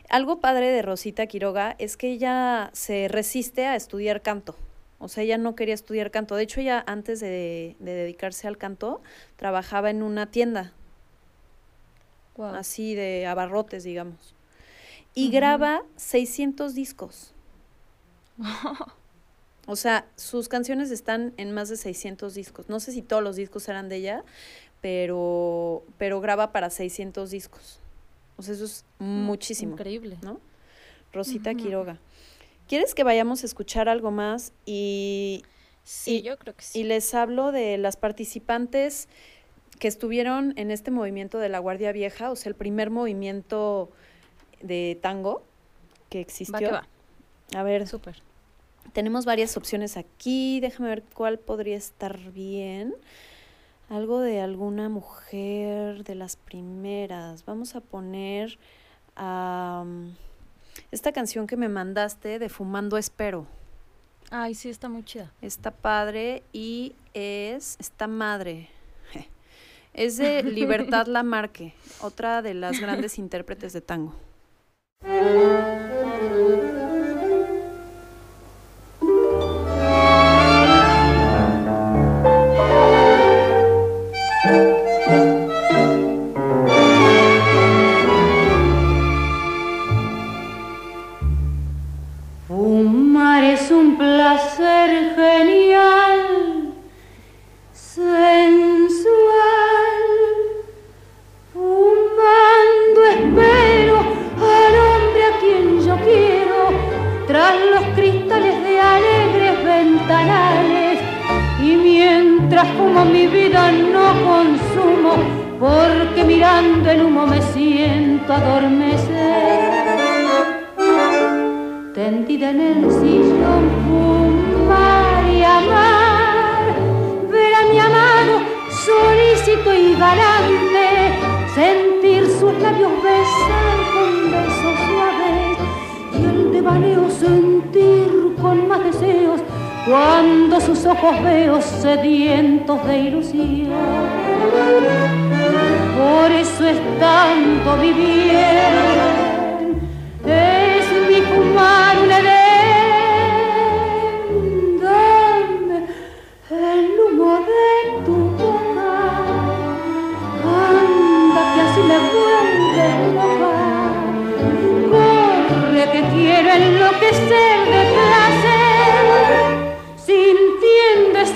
Algo 0.08 0.40
padre 0.40 0.68
de 0.68 0.82
Rosita 0.82 1.26
Quiroga 1.26 1.76
es 1.78 1.96
que 1.96 2.10
ella 2.10 2.70
se 2.72 3.08
resiste 3.08 3.66
a 3.66 3.76
estudiar 3.76 4.22
canto. 4.22 4.56
O 4.98 5.08
sea, 5.08 5.22
ella 5.22 5.38
no 5.38 5.54
quería 5.54 5.74
estudiar 5.74 6.10
canto. 6.10 6.36
De 6.36 6.44
hecho, 6.44 6.60
ella 6.60 6.82
antes 6.86 7.20
de, 7.20 7.76
dedicarse 7.78 8.48
al 8.48 8.56
canto, 8.56 9.02
trabajaba 9.36 9.90
en 9.90 10.02
una 10.02 10.30
tienda. 10.30 10.72
Así 12.38 12.94
de 12.94 13.26
abarrotes, 13.26 13.84
digamos. 13.84 14.34
Y 15.14 15.30
graba 15.30 15.82
600 15.96 16.74
discos. 16.74 17.33
o 19.66 19.76
sea, 19.76 20.06
sus 20.16 20.48
canciones 20.48 20.90
están 20.90 21.32
en 21.36 21.52
más 21.52 21.68
de 21.68 21.76
600 21.76 22.34
discos. 22.34 22.68
No 22.68 22.80
sé 22.80 22.92
si 22.92 23.02
todos 23.02 23.22
los 23.22 23.36
discos 23.36 23.68
eran 23.68 23.88
de 23.88 23.96
ella, 23.96 24.24
pero, 24.80 25.82
pero 25.98 26.20
graba 26.20 26.52
para 26.52 26.70
600 26.70 27.30
discos. 27.30 27.78
O 28.36 28.42
sea, 28.42 28.54
eso 28.54 28.64
es 28.64 28.84
mm, 28.98 29.04
muchísimo. 29.04 29.72
Increíble. 29.72 30.18
¿No? 30.22 30.40
Rosita 31.12 31.54
Quiroga. 31.54 31.98
¿Quieres 32.68 32.94
que 32.94 33.04
vayamos 33.04 33.42
a 33.42 33.46
escuchar 33.46 33.88
algo 33.88 34.10
más? 34.10 34.52
Y, 34.66 35.44
sí, 35.84 36.22
yo 36.22 36.36
creo 36.38 36.56
que 36.56 36.64
sí. 36.64 36.80
Y 36.80 36.84
les 36.84 37.14
hablo 37.14 37.52
de 37.52 37.78
las 37.78 37.96
participantes 37.96 39.08
que 39.78 39.86
estuvieron 39.86 40.54
en 40.56 40.70
este 40.70 40.90
movimiento 40.90 41.38
de 41.38 41.48
la 41.48 41.58
Guardia 41.58 41.92
Vieja, 41.92 42.30
o 42.30 42.36
sea, 42.36 42.50
el 42.50 42.56
primer 42.56 42.90
movimiento 42.90 43.90
de 44.60 44.98
tango 45.00 45.42
que 46.08 46.20
existió. 46.20 46.72
Va 46.72 46.88
A 47.54 47.62
ver. 47.62 47.86
Súper. 47.86 48.22
Tenemos 48.92 49.24
varias 49.24 49.56
opciones 49.56 49.96
aquí. 49.96 50.60
Déjame 50.60 50.88
ver 50.88 51.02
cuál 51.02 51.38
podría 51.38 51.76
estar 51.76 52.18
bien. 52.32 52.94
Algo 53.88 54.20
de 54.20 54.40
alguna 54.40 54.88
mujer 54.88 56.04
de 56.04 56.14
las 56.14 56.36
primeras. 56.36 57.44
Vamos 57.44 57.74
a 57.74 57.80
poner 57.80 58.58
a 59.16 59.84
esta 60.90 61.12
canción 61.12 61.46
que 61.46 61.56
me 61.56 61.68
mandaste 61.68 62.38
de 62.38 62.48
Fumando 62.48 62.96
Espero. 62.96 63.46
Ay, 64.30 64.54
sí, 64.54 64.68
está 64.68 64.88
muy 64.88 65.04
chida. 65.04 65.32
Está 65.42 65.70
padre 65.70 66.42
y 66.52 66.94
es 67.12 67.76
esta 67.78 68.06
madre. 68.06 68.68
Es 69.92 70.16
de 70.16 70.42
Libertad 70.58 71.06
Lamarque, 71.06 71.72
otra 72.00 72.42
de 72.42 72.54
las 72.54 72.80
grandes 72.80 73.16
intérpretes 73.18 73.72
de 73.72 73.80
tango. 73.80 74.14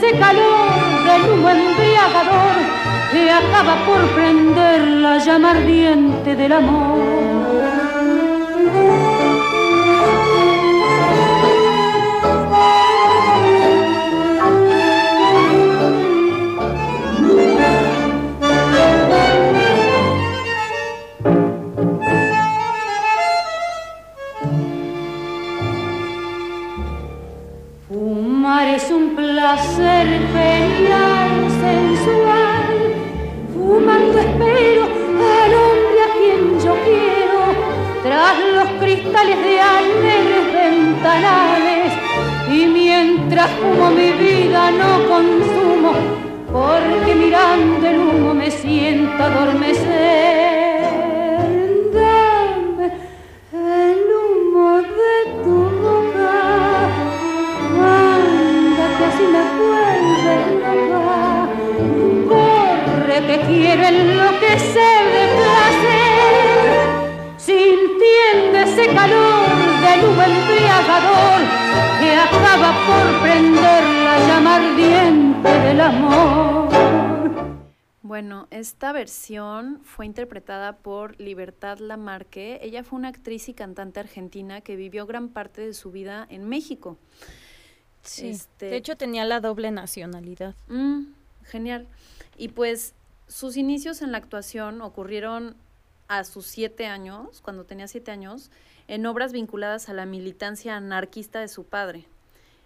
ese 0.09 0.19
calor 0.19 1.05
del 1.05 1.31
humo 1.33 1.51
embriagador 1.51 2.57
que 3.13 3.31
acaba 3.31 3.77
por 3.87 4.01
prender 4.15 4.87
la 4.89 5.19
llama 5.19 5.51
ardiente 5.51 6.37
del 6.37 6.53
amor. 6.53 6.99
placer 29.49 30.07
ferial 30.35 31.31
sensual, 31.65 32.67
fumando 33.55 34.19
espero 34.19 34.83
al 34.85 35.53
hombre 35.63 36.01
a 36.07 36.11
quien 36.19 36.61
yo 36.61 36.75
quiero, 36.85 37.41
tras 38.03 38.37
los 38.57 38.69
cristales 38.83 39.39
de 39.43 39.59
ángeles 39.59 40.53
ventanales, 40.53 41.93
y 42.53 42.67
mientras 42.67 43.49
fumo 43.53 43.91
mi 43.91 44.11
vida 44.13 44.71
no 44.71 45.09
consumo, 45.09 45.93
porque 46.53 47.15
mirando 47.15 47.89
el 47.89 47.99
humo 48.01 48.35
me 48.35 48.51
siento 48.51 49.23
adormecer. 49.23 50.28
Quiero 63.59 63.83
enloquecer 63.83 65.05
de 65.15 65.25
placer, 65.37 66.77
sintiendo 67.37 68.59
ese 68.59 68.87
calor 68.95 69.49
del 69.83 70.05
humo 70.05 70.23
embriagador 70.23 71.41
que 72.01 72.11
acaba 72.13 72.71
por 72.87 73.23
prender 73.23 73.83
la 74.05 74.19
llama 74.29 74.57
ardiente 74.57 75.49
del 75.49 75.81
amor. 75.81 76.69
Bueno, 78.03 78.47
esta 78.51 78.93
versión 78.93 79.81
fue 79.83 80.07
interpretada 80.07 80.77
por 80.77 81.21
Libertad 81.21 81.79
Lamarque. 81.79 82.61
Ella 82.63 82.85
fue 82.85 82.99
una 82.99 83.09
actriz 83.09 83.49
y 83.49 83.55
cantante 83.55 84.01
argentina 84.01 84.61
que 84.61 84.77
vivió 84.77 85.05
gran 85.05 85.29
parte 85.29 85.63
de 85.63 85.75
su 85.75 85.91
vida 85.91 86.27
en 86.31 86.49
México. 86.49 86.97
Sí. 88.03 88.29
Este... 88.29 88.67
De 88.67 88.77
hecho, 88.77 88.97
tenía 88.97 89.25
la 89.25 89.41
doble 89.41 89.73
nacionalidad. 89.73 90.55
Mm, 90.69 91.09
genial. 91.43 91.87
Y 92.39 92.49
pues 92.49 92.95
sus 93.29 93.57
inicios 93.57 94.03
en 94.03 94.13
la 94.13 94.19
actuación 94.19 94.83
ocurrieron 94.83 95.57
a 96.09 96.25
sus 96.25 96.47
siete 96.47 96.87
años, 96.87 97.41
cuando 97.43 97.65
tenía 97.65 97.87
siete 97.87 98.11
años, 98.11 98.51
en 98.89 99.07
obras 99.07 99.33
vinculadas 99.33 99.89
a 99.89 99.93
la 99.93 100.07
militancia 100.07 100.77
anarquista 100.77 101.41
de 101.41 101.49
su 101.49 101.65
padre. 101.65 102.07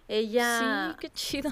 Ella 0.07 0.97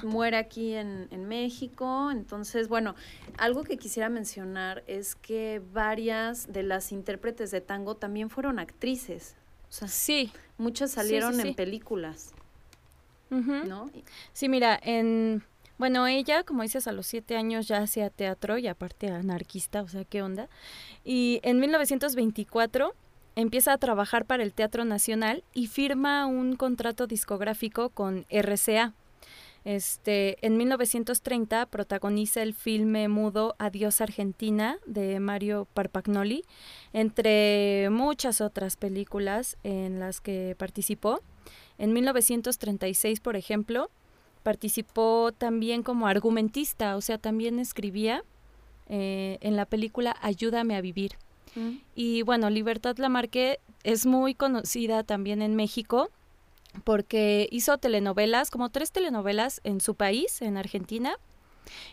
muere 0.03 0.37
aquí 0.37 0.73
en, 0.73 1.07
en, 1.11 1.25
México, 1.25 2.11
entonces, 2.11 2.67
bueno, 2.67 2.95
algo 3.37 3.63
que 3.63 3.77
quisiera 3.77 4.09
mencionar 4.09 4.83
es 4.87 5.15
que 5.15 5.61
varias 5.73 6.51
de 6.51 6.63
las 6.63 6.91
intérpretes 6.91 7.51
de 7.51 7.61
tango 7.61 7.95
también 7.95 8.29
fueron 8.29 8.59
actrices. 8.59 9.35
O 9.69 9.73
sea, 9.73 9.87
sí. 9.87 10.33
Muchas 10.57 10.91
salieron 10.91 11.39
en 11.39 11.55
películas. 11.55 12.33
¿No? 13.29 13.89
Sí, 14.33 14.49
mira, 14.49 14.77
en... 14.83 15.43
Bueno, 15.81 16.05
ella, 16.05 16.43
como 16.43 16.61
dices, 16.61 16.85
a 16.85 16.91
los 16.91 17.07
siete 17.07 17.35
años 17.35 17.67
ya 17.67 17.79
hacía 17.79 18.11
teatro 18.11 18.59
y 18.59 18.67
aparte 18.67 19.07
anarquista, 19.07 19.81
o 19.81 19.87
sea, 19.87 20.05
¿qué 20.05 20.21
onda? 20.21 20.47
Y 21.03 21.39
en 21.41 21.59
1924 21.59 22.93
empieza 23.35 23.73
a 23.73 23.79
trabajar 23.79 24.25
para 24.25 24.43
el 24.43 24.53
Teatro 24.53 24.85
Nacional 24.85 25.43
y 25.55 25.65
firma 25.65 26.27
un 26.27 26.55
contrato 26.55 27.07
discográfico 27.07 27.89
con 27.89 28.27
RCA. 28.29 28.93
Este, 29.65 30.37
en 30.45 30.55
1930 30.57 31.65
protagoniza 31.65 32.43
el 32.43 32.53
filme 32.53 33.07
mudo 33.07 33.55
Adiós 33.57 34.01
Argentina 34.01 34.77
de 34.85 35.19
Mario 35.19 35.67
Parpagnoli, 35.73 36.45
entre 36.93 37.89
muchas 37.89 38.39
otras 38.39 38.75
películas 38.77 39.57
en 39.63 39.99
las 39.99 40.21
que 40.21 40.55
participó. 40.59 41.21
En 41.79 41.91
1936, 41.91 43.19
por 43.19 43.35
ejemplo, 43.35 43.89
participó 44.43 45.31
también 45.37 45.83
como 45.83 46.07
argumentista, 46.07 46.95
o 46.95 47.01
sea, 47.01 47.17
también 47.17 47.59
escribía 47.59 48.23
eh, 48.87 49.37
en 49.41 49.55
la 49.55 49.65
película 49.65 50.15
Ayúdame 50.21 50.75
a 50.75 50.81
vivir. 50.81 51.13
Y 51.95 52.21
bueno, 52.21 52.49
Libertad 52.49 52.97
Lamarque 52.97 53.59
es 53.83 54.05
muy 54.05 54.35
conocida 54.35 55.03
también 55.03 55.41
en 55.41 55.57
México 55.57 56.09
porque 56.85 57.49
hizo 57.51 57.77
telenovelas, 57.77 58.49
como 58.49 58.69
tres 58.69 58.91
telenovelas 58.91 59.59
en 59.65 59.81
su 59.81 59.95
país, 59.95 60.41
en 60.41 60.55
Argentina, 60.55 61.17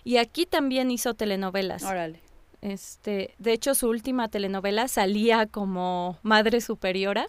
y 0.04 0.18
aquí 0.18 0.46
también 0.46 0.92
hizo 0.92 1.14
telenovelas. 1.14 1.82
Órale. 1.82 2.20
Este, 2.60 3.34
de 3.38 3.52
hecho, 3.52 3.74
su 3.74 3.88
última 3.88 4.28
telenovela 4.28 4.88
salía 4.88 5.46
como 5.46 6.18
Madre 6.22 6.60
Superiora. 6.60 7.28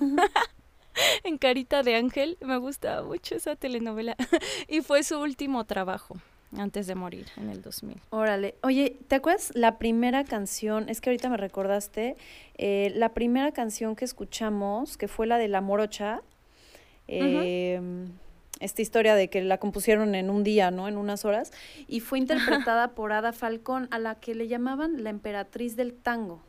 en 1.24 1.38
Carita 1.38 1.82
de 1.82 1.94
Ángel, 1.94 2.38
me 2.40 2.56
gusta 2.56 3.02
mucho 3.02 3.34
esa 3.34 3.56
telenovela. 3.56 4.16
y 4.68 4.80
fue 4.80 5.02
su 5.02 5.18
último 5.18 5.64
trabajo 5.64 6.16
antes 6.56 6.86
de 6.86 6.94
morir 6.94 7.26
en 7.36 7.50
el 7.50 7.62
2000. 7.62 8.00
Órale. 8.10 8.54
Oye, 8.62 8.96
¿te 9.08 9.16
acuerdas 9.16 9.52
la 9.54 9.78
primera 9.78 10.24
canción? 10.24 10.88
Es 10.88 11.00
que 11.00 11.10
ahorita 11.10 11.28
me 11.28 11.36
recordaste, 11.36 12.16
eh, 12.56 12.92
la 12.94 13.10
primera 13.10 13.52
canción 13.52 13.96
que 13.96 14.04
escuchamos, 14.04 14.96
que 14.96 15.08
fue 15.08 15.26
la 15.26 15.38
de 15.38 15.48
La 15.48 15.60
Morocha, 15.60 16.22
em, 17.06 18.12
esta 18.60 18.82
historia 18.82 19.14
de 19.14 19.28
que 19.28 19.42
la 19.42 19.58
compusieron 19.58 20.14
en 20.14 20.30
un 20.30 20.42
día, 20.42 20.70
¿no? 20.70 20.88
En 20.88 20.96
unas 20.96 21.24
horas, 21.24 21.52
y 21.86 22.00
fue 22.00 22.18
interpretada 22.68 22.92
por 22.92 23.12
Ada 23.12 23.32
Falcón, 23.32 23.88
a 23.90 23.98
la 23.98 24.14
que 24.14 24.34
le 24.34 24.48
llamaban 24.48 25.04
la 25.04 25.10
emperatriz 25.10 25.76
del 25.76 25.94
tango. 25.94 26.42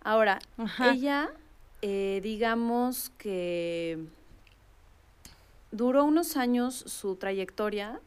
Ahora, 0.00 0.38
ella, 0.92 1.30
eh, 1.86 2.20
digamos 2.22 3.10
que 3.18 3.98
duró 5.70 6.06
unos 6.06 6.38
años 6.38 6.74
su 6.74 7.16
trayectoria, 7.16 8.00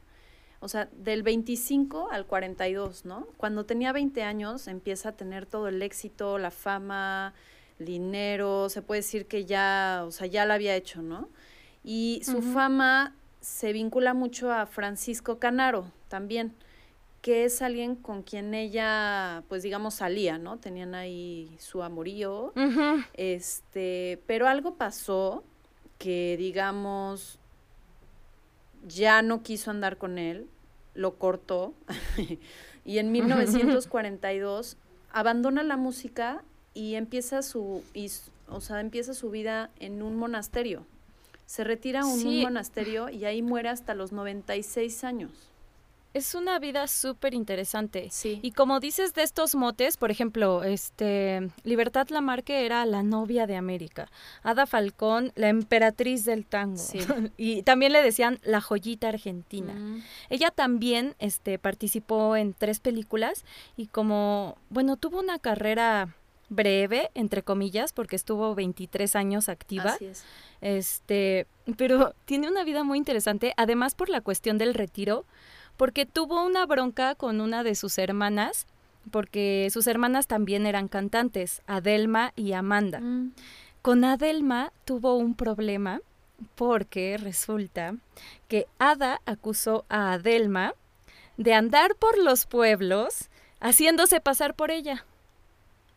o 0.62 0.68
sea, 0.68 0.90
del 0.94 1.22
25 1.22 2.10
al 2.10 2.26
42, 2.26 3.06
¿no? 3.06 3.28
Cuando 3.38 3.68
tenía 3.68 3.92
20 3.92 4.24
años 4.24 4.68
empieza 4.68 5.10
a 5.10 5.12
tener 5.12 5.46
todo 5.46 5.68
el 5.68 5.84
éxito, 5.84 6.40
la 6.40 6.50
fama, 6.50 7.36
dinero, 7.78 8.68
se 8.70 8.82
puede 8.82 9.02
decir 9.02 9.28
que 9.28 9.46
ya, 9.46 10.06
o 10.08 10.10
sea, 10.10 10.26
ya 10.26 10.48
la 10.48 10.56
había 10.56 10.76
hecho, 10.76 11.04
¿no? 11.04 11.30
Y 11.84 12.22
su 12.24 12.42
fama 12.42 13.14
se 13.42 13.74
vincula 13.74 14.16
mucho 14.16 14.52
a 14.52 14.66
Francisco 14.66 15.38
Canaro 15.38 15.92
también, 16.08 16.56
que 17.28 17.44
es 17.44 17.62
alguien 17.62 17.98
con 17.98 18.24
quien 18.24 18.54
ella, 18.54 19.44
pues 19.50 19.62
digamos, 19.62 19.96
salía, 19.96 20.38
¿no? 20.38 20.60
Tenían 20.60 20.96
ahí 20.96 21.54
su 21.60 21.84
amorío. 21.84 22.54
Este, 23.16 24.24
pero 24.26 24.48
algo 24.48 24.76
pasó 24.76 25.44
que, 25.98 26.38
digamos, 26.38 27.38
ya 28.88 29.22
no 29.24 29.44
quiso 29.44 29.72
andar 29.72 29.98
con 29.98 30.18
él, 30.20 30.48
lo 30.94 31.16
cortó 31.16 31.74
y 32.86 32.98
en 32.98 33.12
1942 33.12 34.78
abandona 35.12 35.64
la 35.64 35.76
música 35.76 36.46
y 36.74 36.96
empieza 36.96 37.42
su, 37.42 37.84
o 38.48 38.62
sea, 38.62 38.80
empieza 38.80 39.14
su 39.14 39.30
vida 39.32 39.70
en 39.82 40.02
un 40.02 40.16
monasterio. 40.16 40.86
Se 41.46 41.66
retira 41.66 42.04
a 42.04 42.06
un 42.06 42.42
monasterio 42.44 43.10
y 43.10 43.26
ahí 43.26 43.42
muere 43.42 43.68
hasta 43.68 43.96
los 43.96 44.14
96 44.14 45.04
años. 45.04 45.57
Es 46.18 46.34
una 46.34 46.58
vida 46.58 46.88
súper 46.88 47.36
interesante. 47.36 48.08
Sí. 48.12 48.40
Y 48.42 48.52
como 48.52 48.80
dices 48.80 49.14
de 49.14 49.22
estos 49.22 49.54
motes, 49.54 49.98
por 49.98 50.10
ejemplo, 50.10 50.64
este 50.64 51.52
Libertad 51.64 52.08
Lamarque 52.10 52.66
era 52.66 52.88
la 52.88 53.04
novia 53.04 53.46
de 53.46 53.56
América. 53.56 54.10
Ada 54.42 54.66
Falcón, 54.66 55.32
la 55.36 55.50
emperatriz 55.50 56.26
del 56.26 56.48
tango. 56.48 56.78
Sí. 56.78 57.00
y 57.38 57.62
también 57.62 57.94
le 57.94 58.02
decían 58.02 58.40
la 58.44 58.62
joyita 58.62 59.10
argentina. 59.10 59.74
Mm. 59.74 60.04
Ella 60.32 60.50
también 60.50 61.16
este, 61.20 61.60
participó 61.60 62.36
en 62.36 62.56
tres 62.56 62.80
películas 62.80 63.46
y 63.76 63.86
como, 63.86 64.58
bueno, 64.70 64.98
tuvo 64.98 65.20
una 65.20 65.38
carrera 65.38 66.16
breve, 66.50 67.12
entre 67.14 67.44
comillas, 67.44 67.94
porque 67.94 68.16
estuvo 68.16 68.56
23 68.56 69.16
años 69.16 69.50
activa. 69.50 69.92
Así 69.92 70.06
es. 70.06 70.24
Este, 70.62 71.46
pero 71.78 72.16
tiene 72.26 72.48
una 72.48 72.64
vida 72.64 72.84
muy 72.84 72.98
interesante, 72.98 73.54
además 73.56 73.94
por 73.94 74.10
la 74.10 74.22
cuestión 74.22 74.58
del 74.58 74.74
retiro 74.74 75.26
porque 75.78 76.06
tuvo 76.06 76.44
una 76.46 76.66
bronca 76.66 77.16
con 77.16 77.40
una 77.40 77.64
de 77.64 77.76
sus 77.76 77.98
hermanas, 77.98 78.66
porque 79.12 79.70
sus 79.72 79.88
hermanas 79.88 80.28
también 80.28 80.66
eran 80.66 80.88
cantantes, 80.88 81.62
Adelma 81.68 82.34
y 82.36 82.54
Amanda. 82.54 83.00
Mm. 83.00 83.34
Con 83.82 84.04
Adelma 84.04 84.74
tuvo 84.84 85.16
un 85.16 85.36
problema 85.36 86.02
porque 86.56 87.18
resulta 87.18 87.96
que 88.48 88.68
Ada 88.80 89.22
acusó 89.26 89.86
a 89.90 90.14
Adelma 90.14 90.74
de 91.38 91.54
andar 91.54 91.96
por 91.96 92.18
los 92.18 92.46
pueblos 92.46 93.30
haciéndose 93.60 94.20
pasar 94.20 94.56
por 94.56 94.72
ella. 94.72 95.06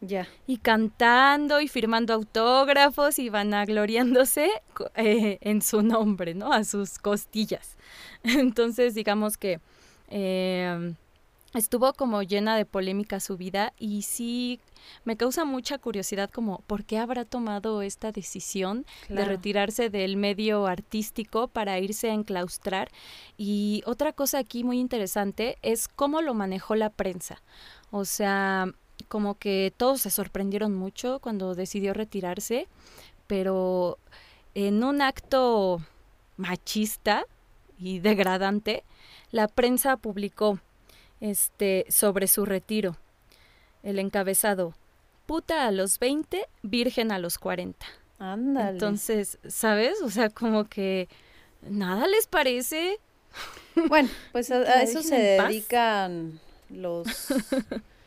Ya. 0.00 0.26
Y 0.46 0.56
cantando 0.56 1.60
y 1.60 1.68
firmando 1.68 2.14
autógrafos 2.14 3.18
y 3.18 3.28
vanagloriándose 3.28 4.50
eh, 4.94 5.38
en 5.42 5.60
su 5.60 5.82
nombre, 5.82 6.34
¿no? 6.34 6.52
A 6.52 6.64
sus 6.64 6.98
costillas. 6.98 7.76
Entonces, 8.22 8.94
digamos 8.94 9.36
que 9.36 9.60
eh, 10.08 10.94
estuvo 11.52 11.92
como 11.92 12.22
llena 12.22 12.56
de 12.56 12.64
polémica 12.64 13.20
su 13.20 13.36
vida 13.36 13.74
y 13.78 14.02
sí 14.02 14.60
me 15.04 15.18
causa 15.18 15.44
mucha 15.44 15.76
curiosidad 15.78 16.30
como 16.30 16.62
por 16.66 16.84
qué 16.84 16.96
habrá 16.96 17.26
tomado 17.26 17.82
esta 17.82 18.10
decisión 18.10 18.86
de 19.08 19.24
retirarse 19.24 19.90
del 19.90 20.16
medio 20.16 20.66
artístico 20.66 21.48
para 21.48 21.78
irse 21.78 22.10
a 22.10 22.14
enclaustrar. 22.14 22.88
Y 23.36 23.82
otra 23.84 24.12
cosa 24.12 24.38
aquí 24.38 24.64
muy 24.64 24.78
interesante 24.78 25.58
es 25.60 25.88
cómo 25.88 26.22
lo 26.22 26.32
manejó 26.32 26.74
la 26.74 26.88
prensa. 26.88 27.42
O 27.90 28.04
sea, 28.04 28.72
como 29.10 29.34
que 29.34 29.74
todos 29.76 30.02
se 30.02 30.10
sorprendieron 30.10 30.72
mucho 30.72 31.18
cuando 31.18 31.56
decidió 31.56 31.92
retirarse, 31.94 32.68
pero 33.26 33.98
en 34.54 34.84
un 34.84 35.02
acto 35.02 35.80
machista 36.36 37.26
y 37.76 37.98
degradante, 37.98 38.84
la 39.32 39.48
prensa 39.48 39.96
publicó 39.96 40.60
este, 41.20 41.86
sobre 41.88 42.28
su 42.28 42.46
retiro 42.46 42.96
el 43.82 43.98
encabezado, 43.98 44.74
puta 45.26 45.66
a 45.66 45.72
los 45.72 45.98
20, 45.98 46.46
virgen 46.62 47.10
a 47.10 47.18
los 47.18 47.36
40. 47.38 47.84
Ándale. 48.20 48.70
Entonces, 48.70 49.38
¿sabes? 49.48 50.00
O 50.02 50.10
sea, 50.10 50.30
como 50.30 50.68
que 50.68 51.08
nada 51.62 52.06
les 52.06 52.28
parece. 52.28 52.98
Bueno, 53.88 54.08
pues 54.30 54.50
a, 54.52 54.58
a 54.58 54.82
eso 54.82 55.02
se 55.02 55.16
dedican 55.16 56.38
los, 56.68 57.08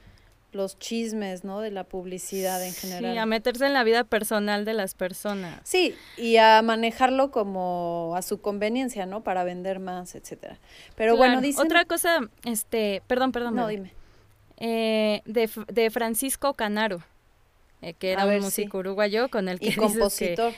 los 0.54 0.78
chismes, 0.80 1.44
¿no? 1.44 1.60
De 1.62 1.72
la 1.72 1.84
publicidad 1.84 2.64
en 2.64 2.72
Sí, 2.74 2.88
general. 2.88 3.18
a 3.18 3.26
meterse 3.26 3.66
en 3.66 3.74
la 3.74 3.84
vida 3.84 4.04
personal 4.04 4.66
de 4.66 4.74
las 4.74 4.94
personas. 4.96 5.60
Sí, 5.64 5.96
y 6.18 6.38
a 6.38 6.62
manejarlo 6.62 7.32
como 7.32 8.14
a 8.16 8.22
su 8.22 8.40
conveniencia, 8.42 9.06
¿no? 9.06 9.24
Para 9.24 9.44
vender 9.44 9.80
más, 9.80 10.16
etcétera. 10.16 10.58
Pero 10.96 11.18
bueno, 11.18 11.42
dicen... 11.42 11.66
Otra 11.66 11.86
cosa, 11.86 12.20
este, 12.46 13.02
perdón, 13.08 13.32
perdón. 13.32 13.56
No, 13.56 13.68
dime. 13.68 13.94
Eh, 14.58 15.22
de, 15.26 15.50
de 15.68 15.90
Francisco 15.92 16.54
Canaro, 16.54 17.04
eh, 17.82 17.94
que 17.96 18.12
era 18.12 18.26
ver, 18.26 18.38
un 18.42 18.52
sí. 18.52 18.62
músico 18.62 18.78
uruguayo 18.78 19.30
con 19.30 19.50
el 19.50 19.60
que 19.60 19.66
Y 19.70 19.70
que- 19.72 19.76
compositor. 19.78 20.54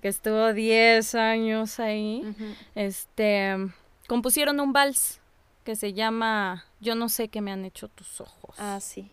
que 0.00 0.08
estuvo 0.08 0.52
10 0.52 1.14
años 1.16 1.80
ahí. 1.80 2.22
Este, 2.74 3.56
compusieron 4.06 4.60
un 4.60 4.72
vals 4.72 5.20
que 5.64 5.76
se 5.76 5.92
llama 5.92 6.64
Yo 6.80 6.94
no 6.94 7.08
sé 7.08 7.28
qué 7.28 7.40
me 7.40 7.52
han 7.52 7.64
hecho 7.64 7.88
tus 7.88 8.20
ojos. 8.20 8.54
Ah, 8.58 8.78
sí. 8.80 9.10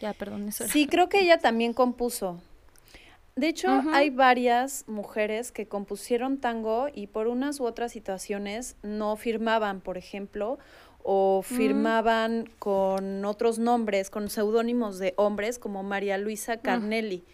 Ya, 0.00 0.14
perdón, 0.14 0.48
eso. 0.48 0.66
Sí, 0.66 0.86
creo 0.86 1.08
que 1.08 1.20
ella 1.20 1.38
también 1.38 1.72
compuso. 1.74 2.40
De 3.36 3.48
hecho, 3.48 3.68
hay 3.92 4.10
varias 4.10 4.84
mujeres 4.88 5.52
que 5.52 5.66
compusieron 5.66 6.38
tango 6.38 6.88
y 6.92 7.06
por 7.06 7.28
unas 7.28 7.60
u 7.60 7.64
otras 7.64 7.92
situaciones 7.92 8.76
no 8.82 9.16
firmaban, 9.16 9.80
por 9.80 9.96
ejemplo, 9.96 10.58
o 11.02 11.42
Mm. 11.42 11.54
firmaban 11.54 12.50
con 12.58 13.24
otros 13.24 13.58
nombres, 13.58 14.10
con 14.10 14.28
seudónimos 14.28 14.98
de 14.98 15.14
hombres, 15.16 15.58
como 15.58 15.82
María 15.82 16.18
Luisa 16.18 16.58
Carnelli, 16.58 17.24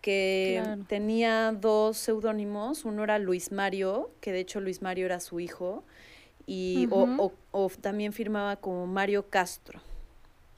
que. 0.00 0.60
Claro. 0.62 0.84
tenía 0.88 1.52
dos 1.52 1.96
seudónimos. 1.98 2.84
Uno 2.84 3.04
era 3.04 3.18
Luis 3.18 3.52
Mario, 3.52 4.10
que 4.20 4.32
de 4.32 4.40
hecho 4.40 4.60
Luis 4.60 4.82
Mario 4.82 5.06
era 5.06 5.20
su 5.20 5.38
hijo, 5.38 5.84
y, 6.46 6.88
o, 6.90 7.32
o 7.52 7.68
también 7.80 8.12
firmaba 8.12 8.56
como 8.56 8.86
Mario 8.86 9.28
Castro. 9.28 9.80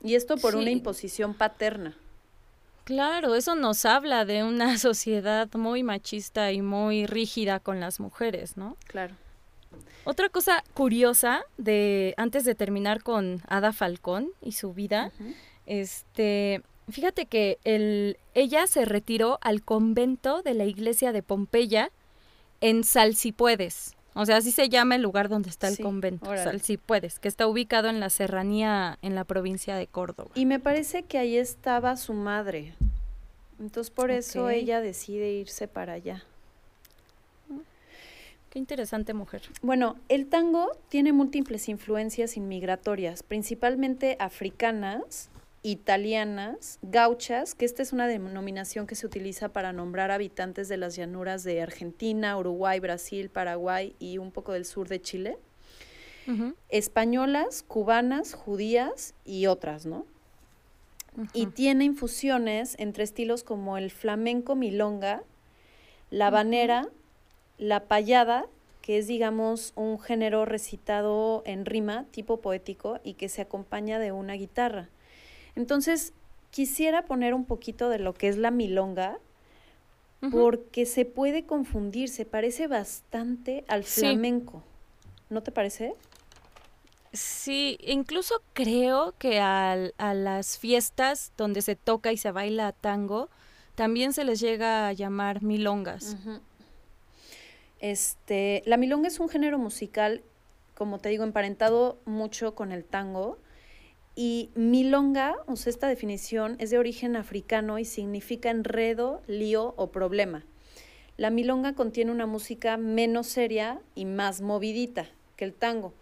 Y 0.02 0.14
esto 0.14 0.36
por 0.36 0.54
una 0.56 0.70
imposición 0.70 1.34
paterna. 1.34 1.94
Claro, 2.84 3.34
eso 3.34 3.54
nos 3.54 3.84
habla 3.84 4.24
de 4.24 4.44
una 4.44 4.78
sociedad 4.78 5.48
muy 5.54 5.82
machista 5.82 6.52
y 6.52 6.62
muy 6.62 7.06
rígida 7.06 7.60
con 7.60 7.80
las 7.80 8.00
mujeres, 8.00 8.56
¿no? 8.56 8.76
Claro. 8.86 9.14
Otra 10.04 10.30
cosa 10.30 10.64
curiosa 10.72 11.42
de 11.58 12.14
antes 12.16 12.44
de 12.44 12.54
terminar 12.54 13.02
con 13.02 13.42
Ada 13.48 13.72
Falcón 13.74 14.30
y 14.40 14.52
su 14.52 14.72
vida, 14.72 15.12
Ujú. 15.20 15.34
este, 15.66 16.62
fíjate 16.88 17.26
que 17.26 17.58
el, 17.64 18.16
ella 18.32 18.66
se 18.66 18.86
retiró 18.86 19.38
al 19.42 19.62
convento 19.62 20.40
de 20.40 20.54
la 20.54 20.64
iglesia 20.64 21.12
de 21.12 21.22
Pompeya 21.22 21.90
en 22.62 22.84
Salsipuedes. 22.84 23.94
O 24.20 24.26
sea, 24.26 24.38
así 24.38 24.50
se 24.50 24.68
llama 24.68 24.96
el 24.96 25.02
lugar 25.02 25.28
donde 25.28 25.48
está 25.48 25.68
el 25.68 25.76
Sí, 25.76 25.82
convento, 25.84 26.28
órale. 26.28 26.42
Salsipuedes, 26.42 27.20
que 27.20 27.28
está 27.28 27.46
ubicado 27.46 27.88
en 27.88 28.00
la 28.00 28.10
serranía 28.10 28.98
en 29.00 29.14
la 29.14 29.22
provincia 29.22 29.76
de 29.76 29.86
Córdoba. 29.86 30.30
Y 30.34 30.44
me 30.44 30.58
parece 30.58 31.04
que 31.04 31.18
ahí 31.18 31.36
estaba 31.36 31.96
su 31.96 32.14
madre. 32.14 32.74
Entonces 33.60 33.90
por 33.92 34.10
eso 34.10 34.50
ella 34.50 34.80
decide 34.80 35.30
irse 35.30 35.68
para 35.68 35.92
allá. 35.92 36.24
Qué 38.50 38.58
interesante 38.58 39.14
mujer. 39.14 39.42
Bueno, 39.62 39.94
el 40.08 40.26
tango 40.26 40.72
tiene 40.88 41.12
múltiples 41.12 41.68
influencias 41.68 42.36
inmigratorias, 42.36 43.22
principalmente 43.22 44.16
africanas, 44.18 45.28
italianas, 45.62 46.78
gauchas, 46.82 47.54
que 47.54 47.64
esta 47.64 47.82
es 47.82 47.92
una 47.92 48.06
denominación 48.06 48.86
que 48.86 48.94
se 48.94 49.06
utiliza 49.06 49.48
para 49.50 49.72
nombrar 49.72 50.10
habitantes 50.10 50.68
de 50.68 50.76
las 50.76 50.96
llanuras 50.96 51.44
de 51.44 51.60
Argentina, 51.62 52.36
Uruguay, 52.38 52.80
Brasil, 52.80 53.28
Paraguay 53.28 53.94
y 53.98 54.18
un 54.18 54.30
poco 54.30 54.52
del 54.52 54.64
sur 54.64 54.88
de 54.88 55.00
Chile, 55.00 55.38
españolas, 56.68 57.64
cubanas, 57.66 58.34
judías 58.34 59.14
y 59.24 59.46
otras, 59.46 59.86
¿no? 59.86 60.04
y 61.32 61.46
tiene 61.46 61.84
infusiones 61.84 62.76
entre 62.78 63.04
estilos 63.04 63.42
como 63.42 63.76
el 63.76 63.90
flamenco 63.90 64.54
milonga, 64.54 65.22
la 66.10 66.28
habanera, 66.28 66.88
la 67.58 67.84
payada, 67.84 68.46
que 68.82 68.98
es 68.98 69.06
digamos 69.06 69.72
un 69.74 69.98
género 69.98 70.44
recitado 70.44 71.42
en 71.44 71.66
rima, 71.66 72.06
tipo 72.10 72.40
poético, 72.40 73.00
y 73.02 73.14
que 73.14 73.28
se 73.28 73.42
acompaña 73.42 73.98
de 73.98 74.12
una 74.12 74.34
guitarra. 74.34 74.88
Entonces, 75.58 76.12
quisiera 76.52 77.04
poner 77.04 77.34
un 77.34 77.44
poquito 77.44 77.88
de 77.88 77.98
lo 77.98 78.14
que 78.14 78.28
es 78.28 78.36
la 78.36 78.52
milonga, 78.52 79.18
porque 80.30 80.86
se 80.86 81.04
puede 81.04 81.46
confundir, 81.46 82.08
se 82.10 82.24
parece 82.24 82.68
bastante 82.68 83.64
al 83.66 83.82
Sí. 83.84 84.02
flamenco. 84.02 84.62
¿No 85.30 85.42
te 85.42 85.50
parece? 85.50 85.94
Sí, 87.12 87.76
incluso 87.82 88.40
creo 88.52 89.14
que 89.18 89.40
al- 89.40 89.94
a 89.98 90.14
las 90.14 90.58
fiestas 90.58 91.32
donde 91.36 91.60
se 91.62 91.74
toca 91.74 92.12
y 92.12 92.16
se 92.18 92.30
baila 92.30 92.70
tango, 92.70 93.28
también 93.74 94.12
se 94.12 94.24
les 94.24 94.38
llega 94.38 94.86
a 94.86 94.92
llamar 94.92 95.42
milongas. 95.42 96.16
Este, 97.80 98.62
la 98.64 98.76
milonga 98.76 99.08
es 99.08 99.18
un 99.18 99.28
género 99.28 99.58
musical, 99.58 100.22
como 100.76 100.98
te 101.00 101.08
digo, 101.08 101.24
emparentado 101.24 101.98
mucho 102.04 102.54
con 102.54 102.70
el 102.70 102.84
tango. 102.84 103.38
Y 104.20 104.50
milonga, 104.56 105.36
o 105.46 105.54
sea, 105.54 105.70
esta 105.70 105.86
definición 105.86 106.56
es 106.58 106.70
de 106.70 106.78
origen 106.78 107.14
africano 107.14 107.78
y 107.78 107.84
significa 107.84 108.50
enredo, 108.50 109.22
lío 109.28 109.74
o 109.76 109.92
problema. 109.92 110.44
La 111.16 111.30
milonga 111.30 111.76
contiene 111.76 112.10
una 112.10 112.26
música 112.26 112.78
menos 112.78 113.28
seria 113.28 113.78
y 113.94 114.06
más 114.06 114.40
movidita 114.40 115.06
que 115.36 115.44
el 115.44 115.54
tango. 115.54 115.94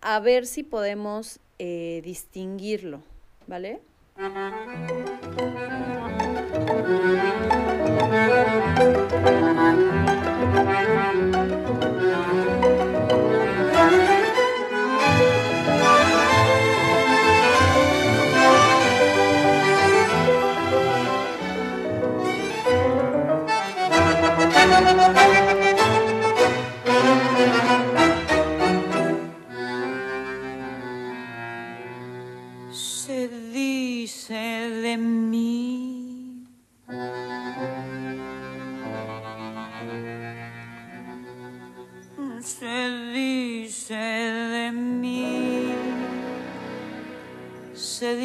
A 0.00 0.20
ver 0.20 0.46
si 0.46 0.62
podemos 0.62 1.40
eh, 1.58 2.00
distinguirlo, 2.04 3.02
¿vale? 3.48 3.80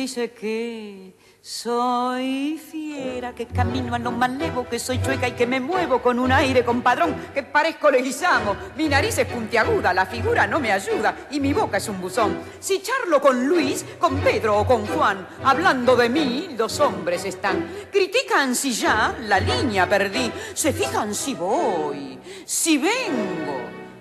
Dice 0.03 0.31
que 0.31 1.13
soy 1.41 2.57
fiera, 2.57 3.33
que 3.33 3.47
camino 3.47 3.95
a 3.95 3.99
lo 3.99 4.11
malevo, 4.11 4.67
que 4.67 4.77
soy 4.77 5.01
chueca 5.01 5.29
y 5.29 5.31
que 5.31 5.47
me 5.47 5.61
muevo 5.61 6.01
con 6.01 6.19
un 6.19 6.29
aire 6.29 6.65
compadrón, 6.65 7.15
que 7.33 7.41
parezco 7.41 7.89
leguizamo. 7.89 8.53
Mi 8.75 8.89
nariz 8.89 9.17
es 9.19 9.27
puntiaguda, 9.27 9.93
la 9.93 10.05
figura 10.05 10.45
no 10.45 10.59
me 10.59 10.73
ayuda 10.73 11.27
y 11.31 11.39
mi 11.39 11.53
boca 11.53 11.77
es 11.77 11.87
un 11.87 12.01
buzón. 12.01 12.37
Si 12.59 12.81
charlo 12.81 13.21
con 13.21 13.47
Luis, 13.47 13.85
con 13.97 14.17
Pedro 14.19 14.59
o 14.59 14.67
con 14.67 14.85
Juan, 14.87 15.25
hablando 15.41 15.95
de 15.95 16.09
mí, 16.09 16.49
los 16.57 16.81
hombres 16.81 17.23
están. 17.23 17.65
Critican 17.89 18.55
si 18.55 18.73
ya 18.73 19.15
la 19.21 19.39
línea 19.39 19.87
perdí, 19.87 20.29
se 20.53 20.73
fijan 20.73 21.15
si 21.15 21.33
voy, 21.33 22.19
si 22.45 22.77
vengo 22.77 23.57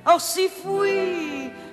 o 0.06 0.18
si 0.18 0.48
fui. 0.48 1.61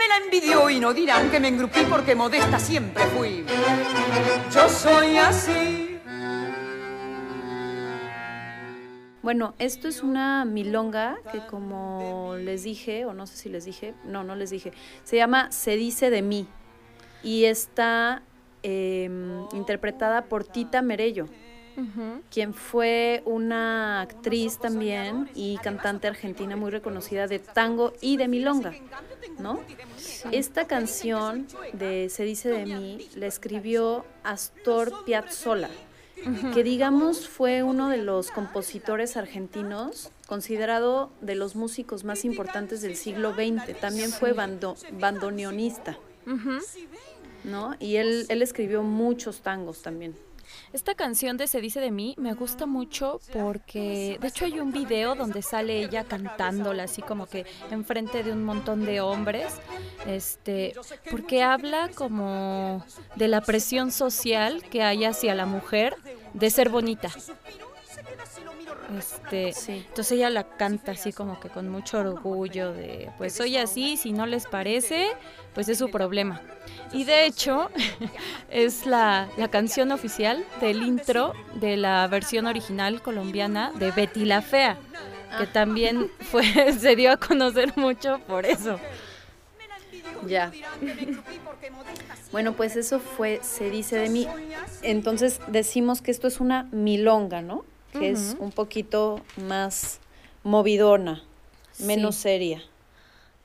me 0.00 0.08
la 0.08 0.16
envidió 0.24 0.70
y 0.70 0.80
no 0.80 0.94
dirán 0.94 1.30
que 1.30 1.38
me 1.38 1.48
engrupí 1.48 1.80
porque 1.90 2.14
modesta 2.14 2.58
siempre 2.58 3.04
fui. 3.08 3.44
Yo 4.50 4.68
soy 4.68 5.18
así. 5.18 6.00
Bueno, 9.22 9.54
esto 9.58 9.88
es 9.88 10.02
una 10.02 10.46
milonga 10.46 11.18
que 11.30 11.40
como 11.46 12.34
les 12.38 12.62
dije, 12.62 13.04
o 13.04 13.12
no 13.12 13.26
sé 13.26 13.36
si 13.36 13.48
les 13.50 13.66
dije, 13.66 13.92
no, 14.04 14.24
no 14.24 14.34
les 14.36 14.48
dije, 14.48 14.72
se 15.04 15.16
llama 15.16 15.52
Se 15.52 15.76
dice 15.76 16.08
de 16.08 16.22
mí 16.22 16.48
y 17.22 17.44
está 17.44 18.22
em, 18.62 19.44
interpretada 19.52 20.24
por 20.24 20.44
Tita 20.44 20.80
Merello, 20.80 21.26
quien 22.30 22.54
fue 22.54 23.22
una 23.24 24.02
actriz 24.02 24.58
también 24.58 25.30
y 25.34 25.56
cantante 25.58 26.08
argentina 26.08 26.56
muy 26.56 26.70
reconocida 26.70 27.26
de 27.26 27.38
tango 27.38 27.92
y 28.00 28.16
de 28.16 28.28
milonga, 28.28 28.74
¿no? 29.38 29.60
Esta 30.30 30.66
canción 30.66 31.46
de 31.72 32.08
Se 32.10 32.24
dice 32.24 32.50
de 32.50 32.66
mí 32.66 33.08
la 33.14 33.26
escribió 33.26 34.04
Astor 34.22 35.04
Piazzolla, 35.04 35.70
que 36.54 36.62
digamos 36.62 37.28
fue 37.28 37.62
uno 37.62 37.88
de 37.88 37.98
los 37.98 38.30
compositores 38.30 39.16
argentinos 39.16 40.10
considerado 40.26 41.10
de 41.20 41.34
los 41.34 41.56
músicos 41.56 42.04
más 42.04 42.24
importantes 42.24 42.82
del 42.82 42.96
siglo 42.96 43.34
XX. 43.34 43.78
También 43.80 44.10
fue 44.10 44.32
bandoneonista, 44.32 45.98
¿no? 47.44 47.74
Y 47.80 47.96
él, 47.96 48.26
él 48.28 48.42
escribió 48.42 48.82
muchos 48.82 49.40
tangos 49.40 49.82
también. 49.82 50.14
Esta 50.72 50.94
canción 50.94 51.36
de 51.36 51.48
Se 51.48 51.60
dice 51.60 51.80
de 51.80 51.90
mí 51.90 52.14
me 52.16 52.34
gusta 52.34 52.64
mucho 52.64 53.20
porque 53.32 54.18
de 54.20 54.28
hecho 54.28 54.44
hay 54.44 54.60
un 54.60 54.70
video 54.70 55.16
donde 55.16 55.42
sale 55.42 55.82
ella 55.82 56.04
cantándola 56.04 56.84
así 56.84 57.02
como 57.02 57.26
que 57.26 57.44
enfrente 57.70 58.22
de 58.22 58.32
un 58.32 58.44
montón 58.44 58.84
de 58.84 59.00
hombres, 59.00 59.52
este, 60.06 60.74
porque 61.10 61.42
habla 61.42 61.90
como 61.94 62.84
de 63.16 63.26
la 63.26 63.40
presión 63.40 63.90
social 63.90 64.62
que 64.62 64.82
hay 64.82 65.04
hacia 65.04 65.34
la 65.34 65.44
mujer 65.44 65.96
de 66.34 66.50
ser 66.50 66.68
bonita. 66.68 67.10
Este, 68.98 69.52
entonces 69.68 70.12
ella 70.12 70.30
la 70.30 70.44
canta 70.44 70.92
así 70.92 71.12
como 71.12 71.38
que 71.38 71.48
con 71.48 71.68
mucho 71.68 71.98
orgullo 71.98 72.72
de, 72.72 73.10
pues 73.18 73.34
soy 73.34 73.56
así, 73.56 73.96
si 73.96 74.12
no 74.12 74.26
les 74.26 74.46
parece, 74.46 75.08
pues 75.54 75.68
es 75.68 75.78
su 75.78 75.90
problema. 75.90 76.40
Y 76.92 77.04
de 77.04 77.26
hecho 77.26 77.70
es 78.50 78.86
la, 78.86 79.28
la 79.36 79.48
canción 79.48 79.92
oficial 79.92 80.44
del 80.60 80.82
intro 80.82 81.34
de 81.54 81.76
la 81.76 82.06
versión 82.08 82.46
original 82.46 83.00
colombiana 83.00 83.72
de 83.76 83.92
Betty 83.92 84.24
la 84.24 84.42
Fea, 84.42 84.76
que 85.38 85.44
ah. 85.44 85.52
también 85.52 86.10
fue, 86.20 86.72
se 86.78 86.96
dio 86.96 87.12
a 87.12 87.16
conocer 87.16 87.72
mucho 87.76 88.18
por 88.26 88.44
eso. 88.44 88.80
Ya. 90.26 90.52
Bueno, 92.32 92.52
pues 92.52 92.76
eso 92.76 93.00
fue, 93.00 93.40
se 93.42 93.70
dice 93.70 93.96
de 93.96 94.08
mí. 94.08 94.26
Entonces 94.82 95.40
decimos 95.46 96.02
que 96.02 96.10
esto 96.10 96.28
es 96.28 96.40
una 96.40 96.64
milonga, 96.72 97.40
¿no? 97.42 97.64
Que 97.92 98.10
es 98.10 98.36
un 98.38 98.52
poquito 98.52 99.20
más 99.36 100.00
movidona, 100.42 101.22
menos 101.78 102.16
seria. 102.16 102.62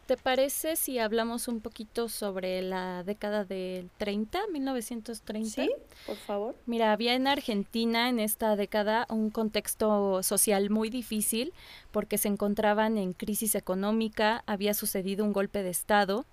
¿Te 0.06 0.18
parece 0.18 0.76
si 0.76 1.00
hablamos 1.00 1.48
un 1.48 1.62
poquito 1.62 2.10
sobre 2.10 2.62
la 2.62 3.02
década 3.04 3.44
del 3.44 3.90
30, 3.98 4.40
1930? 4.52 5.50
Sí, 5.50 5.72
por 6.06 6.16
favor. 6.16 6.56
Mira, 6.68 6.92
había 6.92 7.16
en 7.16 7.26
Argentina 7.26 8.08
en 8.08 8.20
esta 8.20 8.56
década 8.56 9.08
un 9.10 9.32
contexto 9.32 10.22
social 10.22 10.70
muy 10.70 10.92
difícil 10.92 11.54
porque 11.92 12.20
se 12.20 12.28
encontraban 12.28 13.00
en 13.00 13.14
crisis 13.14 13.56
económica, 13.56 14.44
había 14.46 14.76
sucedido 14.76 15.26
un 15.26 15.34
golpe 15.34 15.64
de 15.64 15.72
Estado 15.72 16.24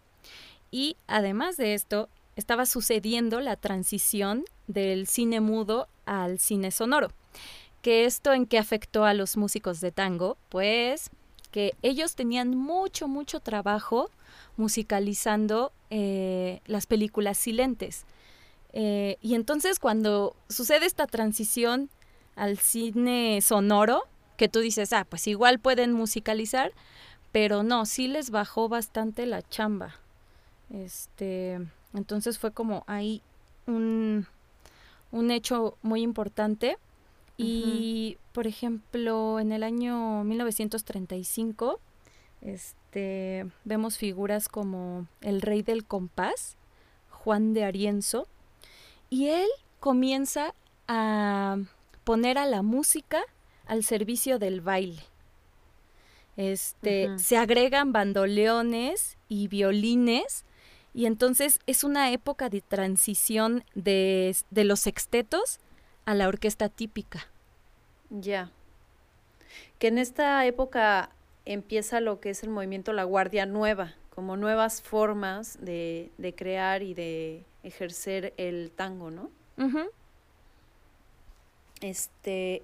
y 0.71 0.97
además 1.07 1.57
de 1.57 1.73
esto 1.73 2.11
estaba 2.37 2.67
sucediendo 2.67 3.41
la 3.41 3.57
transición 3.57 4.45
del 4.67 5.07
cine 5.07 5.41
mudo 5.41 5.89
al 6.05 6.39
cine 6.39 6.73
sonoro 6.73 7.09
que 7.83 8.05
esto 8.05 8.33
en 8.33 8.47
qué 8.47 8.59
afectó 8.59 9.05
a 9.05 9.15
los 9.15 9.37
músicos 9.37 9.81
de 9.81 9.93
tango, 9.93 10.37
pues 10.49 11.11
que 11.51 11.75
ellos 11.83 12.15
tenían 12.15 12.57
mucho, 12.57 13.09
mucho 13.09 13.41
trabajo 13.41 14.11
musicalizando 14.57 15.73
eh, 15.91 16.61
las 16.67 16.87
películas 16.87 17.37
silentes. 17.37 18.05
Eh, 18.73 19.19
y 19.21 19.35
entonces 19.35 19.79
cuando 19.79 20.35
sucede 20.49 20.87
esta 20.87 21.07
transición 21.07 21.91
al 22.37 22.59
cine 22.59 23.41
sonoro, 23.43 24.05
que 24.39 24.49
tú 24.49 24.61
dices, 24.61 24.93
ah, 24.93 25.05
pues 25.09 25.27
igual 25.27 25.59
pueden 25.59 25.93
musicalizar, 25.93 26.73
pero 27.33 27.63
no, 27.63 27.85
sí 27.85 28.09
les 28.09 28.31
bajó 28.31 28.69
bastante 28.69 29.27
la 29.27 29.43
chamba. 29.43 29.95
Este, 30.71 31.61
entonces 31.93 32.39
fue 32.39 32.51
como 32.53 32.85
ahí 32.87 33.23
un, 33.67 34.27
un 35.11 35.31
hecho 35.31 35.77
muy 35.83 36.01
importante. 36.03 36.79
Y, 37.37 38.19
por 38.33 38.47
ejemplo, 38.47 39.41
en 39.41 39.53
el 39.53 39.63
año 39.63 40.23
1935, 40.25 41.81
este, 42.41 43.47
vemos 43.65 43.99
figuras 43.99 44.49
como 44.49 45.07
el 45.21 45.41
rey 45.41 45.63
del 45.63 45.85
compás, 45.85 46.57
Juan 47.11 47.53
de 47.55 47.65
Arienzo, 47.65 48.29
y 49.11 49.29
él 49.29 49.49
comienza 49.81 50.55
a 50.89 51.59
poner 52.05 52.39
a 52.39 52.47
la 52.47 52.63
música 52.63 53.23
al 53.67 53.85
servicio 53.85 54.39
del 54.39 54.61
baile. 54.61 55.03
Este, 56.37 57.19
se 57.19 57.37
agregan 57.37 57.93
bandoleones 57.93 59.19
y 59.29 59.49
violines 59.49 60.45
y 60.95 61.07
entonces 61.07 61.61
es 61.67 61.85
una 61.85 62.11
época 62.11 62.49
de 62.49 62.63
transición 62.63 63.65
de, 63.75 64.35
de 64.51 64.65
los 64.65 64.81
sextetos 64.81 65.61
a 66.05 66.15
la 66.15 66.29
orquesta 66.29 66.69
típica. 66.69 67.27
Ya. 68.11 68.51
Que 69.79 69.89
en 69.89 69.99
esta 69.99 70.45
época 70.47 71.11
empieza 71.45 72.01
lo 72.01 72.21
que 72.21 72.31
es 72.31 72.43
el 72.43 72.51
movimiento 72.51 72.93
La 72.93 73.05
Guardia 73.05 73.47
Nueva, 73.47 73.95
como 74.15 74.37
nuevas 74.37 74.83
formas 74.83 75.59
de, 75.61 76.11
de 76.19 76.35
crear 76.35 76.83
y 76.83 76.95
de 76.95 77.45
ejercer 77.63 78.35
el 78.37 78.71
tango, 78.71 79.11
¿no? 79.11 79.31
Este, 81.81 82.63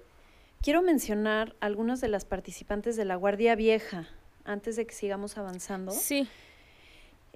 quiero 0.61 0.81
mencionar 0.81 1.55
algunas 1.59 2.01
de 2.01 2.07
las 2.07 2.25
participantes 2.25 2.95
de 2.95 3.05
La 3.05 3.15
Guardia 3.15 3.55
Vieja, 3.55 4.07
antes 4.45 4.75
de 4.75 4.85
que 4.85 4.93
sigamos 4.93 5.37
avanzando. 5.37 5.91
Sí. 5.91 6.27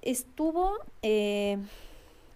Estuvo 0.02 0.78
eh, 1.02 1.58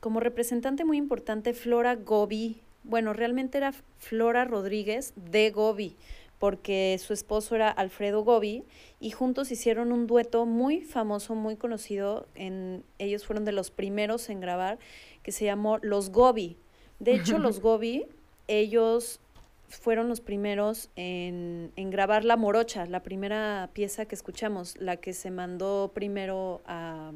como 0.00 0.20
representante 0.20 0.84
muy 0.84 0.96
importante 0.96 1.52
Flora 1.52 1.96
Gobi, 1.96 2.60
bueno, 2.88 3.12
realmente 3.12 3.58
era 3.58 3.72
Flora 3.98 4.44
Rodríguez 4.44 5.12
de 5.14 5.50
Gobi, 5.50 5.94
porque 6.38 6.98
su 6.98 7.12
esposo 7.12 7.54
era 7.54 7.70
Alfredo 7.70 8.24
Gobi 8.24 8.64
y 8.98 9.10
juntos 9.10 9.52
hicieron 9.52 9.92
un 9.92 10.06
dueto 10.06 10.46
muy 10.46 10.80
famoso, 10.80 11.34
muy 11.34 11.56
conocido, 11.56 12.26
en, 12.34 12.82
ellos 12.98 13.26
fueron 13.26 13.44
de 13.44 13.52
los 13.52 13.70
primeros 13.70 14.28
en 14.30 14.40
grabar, 14.40 14.78
que 15.22 15.32
se 15.32 15.44
llamó 15.44 15.78
Los 15.82 16.10
Gobi. 16.10 16.56
De 16.98 17.14
hecho, 17.14 17.38
los 17.38 17.60
Gobi, 17.60 18.06
ellos 18.46 19.20
fueron 19.68 20.08
los 20.08 20.22
primeros 20.22 20.88
en, 20.96 21.72
en, 21.76 21.90
grabar 21.90 22.24
La 22.24 22.38
Morocha, 22.38 22.86
la 22.86 23.02
primera 23.02 23.68
pieza 23.74 24.06
que 24.06 24.14
escuchamos, 24.14 24.78
la 24.78 24.96
que 24.96 25.12
se 25.12 25.30
mandó 25.30 25.90
primero 25.92 26.62
a, 26.64 27.12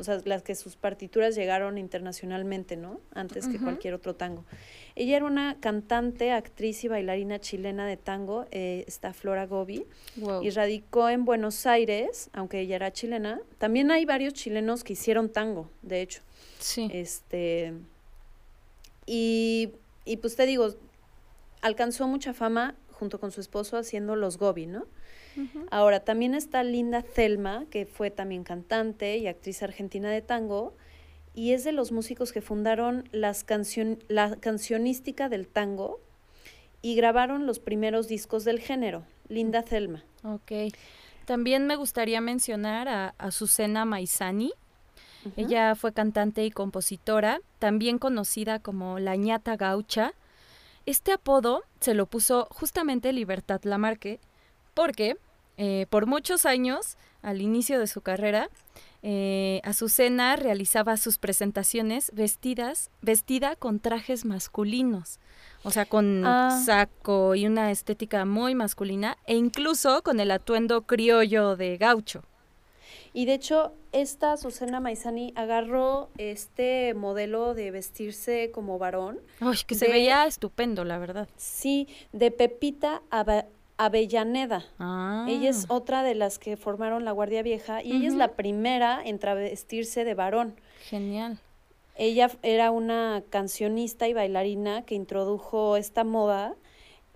o 0.00 0.04
sea, 0.04 0.20
las 0.24 0.42
que 0.42 0.54
sus 0.54 0.76
partituras 0.76 1.36
llegaron 1.36 1.76
internacionalmente, 1.76 2.76
¿no? 2.76 3.00
Antes 3.12 3.46
que 3.46 3.58
cualquier 3.58 3.92
otro 3.94 4.16
tango. 4.16 4.44
Ella 4.96 5.18
era 5.18 5.26
una 5.26 5.60
cantante, 5.60 6.32
actriz 6.32 6.82
y 6.84 6.88
bailarina 6.88 7.38
chilena 7.38 7.86
de 7.86 7.96
tango, 7.96 8.46
eh, 8.50 8.84
está 8.88 9.12
Flora 9.12 9.46
Gobi, 9.46 9.84
y 10.42 10.50
radicó 10.50 11.10
en 11.10 11.24
Buenos 11.24 11.66
Aires, 11.66 12.30
aunque 12.32 12.60
ella 12.60 12.76
era 12.76 12.92
chilena. 12.92 13.40
También 13.58 13.90
hay 13.90 14.06
varios 14.06 14.32
chilenos 14.32 14.82
que 14.82 14.94
hicieron 14.94 15.28
tango, 15.28 15.70
de 15.82 16.00
hecho. 16.00 16.22
Sí. 16.58 16.88
Este, 16.92 17.74
y, 19.06 19.72
y 20.06 20.16
pues 20.16 20.34
te 20.34 20.46
digo, 20.46 20.74
alcanzó 21.60 22.08
mucha 22.08 22.32
fama 22.32 22.74
junto 22.90 23.20
con 23.20 23.32
su 23.32 23.40
esposo 23.40 23.76
haciendo 23.76 24.16
los 24.16 24.38
Gobi, 24.38 24.66
¿no? 24.66 24.86
Ahora, 25.70 26.00
también 26.00 26.34
está 26.34 26.62
Linda 26.64 27.02
Thelma, 27.02 27.64
que 27.70 27.86
fue 27.86 28.10
también 28.10 28.44
cantante 28.44 29.18
y 29.18 29.26
actriz 29.26 29.62
argentina 29.62 30.10
de 30.10 30.22
tango, 30.22 30.74
y 31.34 31.52
es 31.52 31.64
de 31.64 31.72
los 31.72 31.92
músicos 31.92 32.32
que 32.32 32.40
fundaron 32.40 33.08
las 33.12 33.46
la 34.08 34.36
cancionística 34.36 35.28
del 35.28 35.46
tango 35.46 36.00
y 36.82 36.94
grabaron 36.94 37.46
los 37.46 37.58
primeros 37.58 38.08
discos 38.08 38.44
del 38.44 38.58
género, 38.58 39.04
Linda 39.28 39.62
Thelma. 39.62 40.04
Ok. 40.24 40.52
También 41.24 41.66
me 41.66 41.76
gustaría 41.76 42.20
mencionar 42.20 42.88
a 42.88 43.14
Azucena 43.18 43.84
Maizani. 43.84 44.52
Ella 45.36 45.74
fue 45.74 45.92
cantante 45.92 46.44
y 46.46 46.50
compositora, 46.50 47.40
también 47.58 47.98
conocida 47.98 48.58
como 48.58 48.98
la 48.98 49.16
ñata 49.16 49.56
gaucha. 49.56 50.14
Este 50.86 51.12
apodo 51.12 51.62
se 51.78 51.92
lo 51.92 52.06
puso 52.06 52.48
justamente 52.50 53.12
Libertad 53.12 53.60
Lamarque 53.64 54.18
porque 54.74 55.16
eh, 55.62 55.86
por 55.90 56.06
muchos 56.06 56.46
años, 56.46 56.96
al 57.20 57.42
inicio 57.42 57.78
de 57.78 57.86
su 57.86 58.00
carrera, 58.00 58.48
eh, 59.02 59.60
Azucena 59.62 60.36
realizaba 60.36 60.96
sus 60.96 61.18
presentaciones 61.18 62.10
vestidas, 62.14 62.90
vestida 63.02 63.56
con 63.56 63.78
trajes 63.78 64.24
masculinos, 64.24 65.18
o 65.62 65.70
sea, 65.70 65.84
con 65.84 66.24
ah. 66.24 66.62
saco 66.64 67.34
y 67.34 67.46
una 67.46 67.70
estética 67.70 68.24
muy 68.24 68.54
masculina, 68.54 69.18
e 69.26 69.36
incluso 69.36 70.02
con 70.02 70.18
el 70.20 70.30
atuendo 70.30 70.82
criollo 70.82 71.56
de 71.56 71.76
gaucho. 71.76 72.22
Y 73.12 73.26
de 73.26 73.34
hecho, 73.34 73.72
esta 73.92 74.32
Azucena 74.32 74.80
Maizani 74.80 75.32
agarró 75.34 76.10
este 76.16 76.94
modelo 76.94 77.54
de 77.54 77.70
vestirse 77.70 78.50
como 78.52 78.78
varón. 78.78 79.18
Uy, 79.40 79.58
que 79.66 79.74
se 79.74 79.88
veía 79.88 80.26
estupendo, 80.26 80.84
la 80.84 80.98
verdad. 80.98 81.28
Sí, 81.36 81.88
de 82.12 82.30
Pepita 82.30 83.02
Avellaneda. 83.80 84.66
Ella 85.26 85.48
es 85.48 85.64
ah. 85.64 85.74
otra 85.74 86.02
de 86.02 86.14
las 86.14 86.38
que 86.38 86.58
formaron 86.58 87.06
la 87.06 87.12
Guardia 87.12 87.42
Vieja 87.42 87.82
y 87.82 87.92
ella 87.92 88.08
es 88.08 88.14
la 88.14 88.32
primera 88.32 89.00
en 89.02 89.18
travestirse 89.18 90.04
de 90.04 90.12
varón. 90.12 90.54
Genial. 90.84 91.38
Ella 91.96 92.30
era 92.42 92.72
una 92.72 93.22
cancionista 93.30 94.06
y 94.06 94.12
bailarina 94.12 94.82
que 94.82 94.94
introdujo 94.94 95.78
esta 95.78 96.04
moda, 96.04 96.56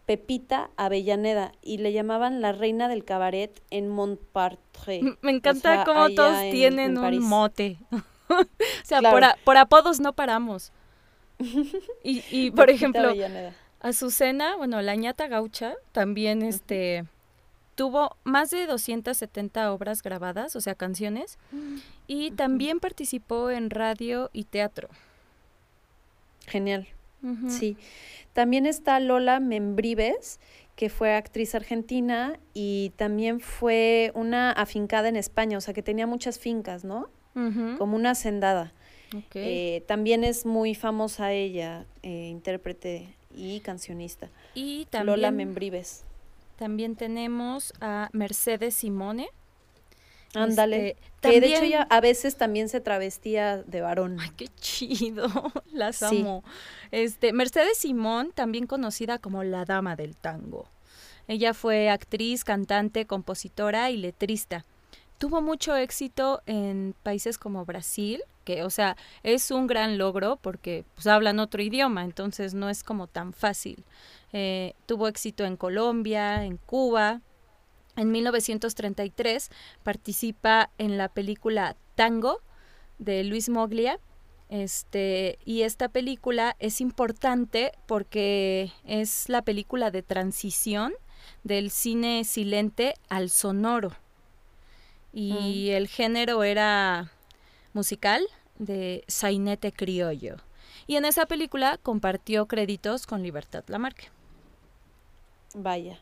Pepita 0.07 0.71
Avellaneda, 0.77 1.53
y 1.61 1.79
le 1.79 1.93
llamaban 1.93 2.41
la 2.41 2.53
reina 2.53 2.89
del 2.89 3.05
cabaret 3.05 3.63
en 3.69 3.89
Montmartre. 3.89 5.03
Me 5.21 5.33
encanta 5.33 5.85
cómo 5.85 6.09
todos 6.11 6.41
tienen 6.51 6.97
un 6.97 7.19
mote. 7.19 7.77
o 8.29 8.45
sea, 8.85 9.03
por, 9.45 9.57
apodos 9.59 10.01
no 10.01 10.15
paramos. 10.15 10.73
y, 12.03 12.23
y 12.31 12.51
por 12.53 12.71
ejemplo, 12.71 13.13
Azucena, 13.85 14.57
bueno, 14.57 14.81
la 14.81 14.95
ñata 14.97 15.29
gaucha, 15.29 15.75
también 15.93 16.41
este 16.41 17.05
tuvo 17.75 18.17
más 18.25 18.51
de 18.51 18.67
270 18.67 19.71
obras 19.75 20.03
grabadas, 20.03 20.57
o 20.57 20.61
sea, 20.63 20.75
canciones, 20.75 21.39
y 22.07 22.31
también 22.31 22.81
participó 22.81 23.51
en 23.51 23.69
radio 23.69 24.31
y 24.33 24.45
teatro. 24.45 24.89
Genial. 26.47 26.89
Sí. 27.49 27.77
También 28.33 28.65
está 28.65 29.01
Lola 29.01 29.39
Membrives, 29.39 30.41
que 30.77 30.89
fue 30.89 31.15
actriz 31.15 31.55
argentina 31.55 32.39
y 32.55 32.93
también 32.97 33.39
fue 33.41 34.13
una 34.15 34.51
afincada 34.51 35.09
en 35.09 35.17
España, 35.17 35.59
o 35.59 35.61
sea, 35.61 35.75
que 35.75 35.83
tenía 35.83 36.07
muchas 36.07 36.39
fincas, 36.39 36.85
¿no? 36.85 37.11
Como 37.35 37.97
una 37.97 38.13
hacendada. 38.13 38.73
Eh, 39.35 39.85
también 39.87 40.25
es 40.25 40.47
muy 40.47 40.75
famosa 40.75 41.33
ella, 41.33 41.85
eh, 42.03 42.29
intérprete 42.31 43.15
y 43.37 43.61
cancionista. 43.61 44.29
Y 44.55 44.87
también, 44.87 45.07
Lola 45.07 45.31
Membrives. 45.31 46.05
También 46.57 46.97
tenemos 46.97 47.73
a 47.81 48.09
Mercedes 48.13 48.75
Simone. 48.75 49.29
Ándale. 50.35 50.91
Este, 50.91 51.31
que 51.31 51.41
de 51.41 51.55
hecho 51.55 51.63
ella 51.63 51.87
a 51.91 52.01
veces 52.01 52.37
también 52.37 52.69
se 52.69 52.81
travestía 52.81 53.63
de 53.63 53.81
varón. 53.81 54.19
Ay, 54.21 54.31
qué 54.37 54.49
chido. 54.61 55.27
Las 55.73 56.03
amo. 56.03 56.45
Este, 56.91 57.33
Mercedes 57.33 57.79
Simón, 57.79 58.33
también 58.33 58.67
conocida 58.67 59.19
como 59.19 59.43
la 59.45 59.65
dama 59.65 59.97
del 59.97 60.17
tango. 60.17 60.69
Ella 61.27 61.55
fue 61.55 61.89
actriz, 61.89 62.45
cantante, 62.45 63.07
compositora 63.07 63.91
y 63.91 63.97
letrista. 63.97 64.65
Tuvo 65.19 65.41
mucho 65.41 65.75
éxito 65.77 66.43
en 66.47 66.95
países 67.03 67.39
como 67.39 67.65
Brasil, 67.65 68.23
que, 68.45 68.63
o 68.63 68.71
sea, 68.71 68.97
es 69.23 69.51
un 69.51 69.67
gran 69.67 69.99
logro 69.99 70.37
porque 70.37 70.85
pues, 70.95 71.07
hablan 71.07 71.39
otro 71.39 71.63
idioma, 71.63 72.05
entonces 72.05 72.55
no 72.55 72.69
es 72.69 72.85
como 72.85 73.07
tan 73.07 73.33
fácil. 73.33 73.85
Eh, 74.33 74.75
tuvo 74.87 75.09
éxito 75.09 75.45
en 75.45 75.57
Colombia, 75.57 76.45
en 76.45 76.57
Cuba. 76.57 77.21
En 77.97 78.11
1933 78.11 79.51
participa 79.83 80.71
en 80.79 80.99
la 80.99 81.09
película 81.09 81.77
Tango 81.95 82.41
de 82.99 83.25
Luis 83.25 83.49
Moglia. 83.49 83.99
Este, 84.51 85.39
y 85.45 85.63
esta 85.63 85.89
película 85.89 86.57
es 86.59 86.81
importante 86.81 87.73
porque 87.87 88.73
es 88.85 89.29
la 89.29 89.43
película 89.43 89.91
de 89.91 90.03
transición 90.03 90.93
del 91.45 91.71
cine 91.71 92.25
silente 92.25 92.95
al 93.09 93.31
sonoro. 93.31 93.93
Y 95.13 95.69
mm. 95.71 95.75
el 95.77 95.89
género 95.89 96.43
era 96.43 97.13
musical 97.75 98.27
de 98.59 99.05
sainete 99.07 99.73
criollo. 99.73 100.37
Y 100.87 100.97
en 100.97 101.05
esa 101.05 101.27
película 101.27 101.79
compartió 101.83 102.47
créditos 102.47 103.07
con 103.07 103.23
Libertad 103.23 103.65
Lamarque. 103.69 104.09
Vaya. 105.55 105.99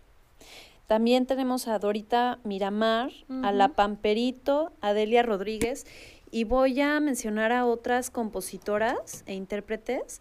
También 0.87 1.27
tenemos 1.27 1.69
a 1.69 1.79
Dorita 1.79 2.39
Miramar, 2.45 3.11
a 3.43 3.53
La 3.53 3.69
Pamperito, 3.69 4.73
a 4.81 4.93
Delia 4.93 5.23
Rodríguez 5.23 5.87
y 6.31 6.45
voy 6.45 6.81
a 6.81 6.99
mencionar 7.01 7.53
a 7.53 7.67
otras 7.67 8.11
compositoras 8.11 9.23
e 9.27 9.35
intérpretes, 9.35 10.21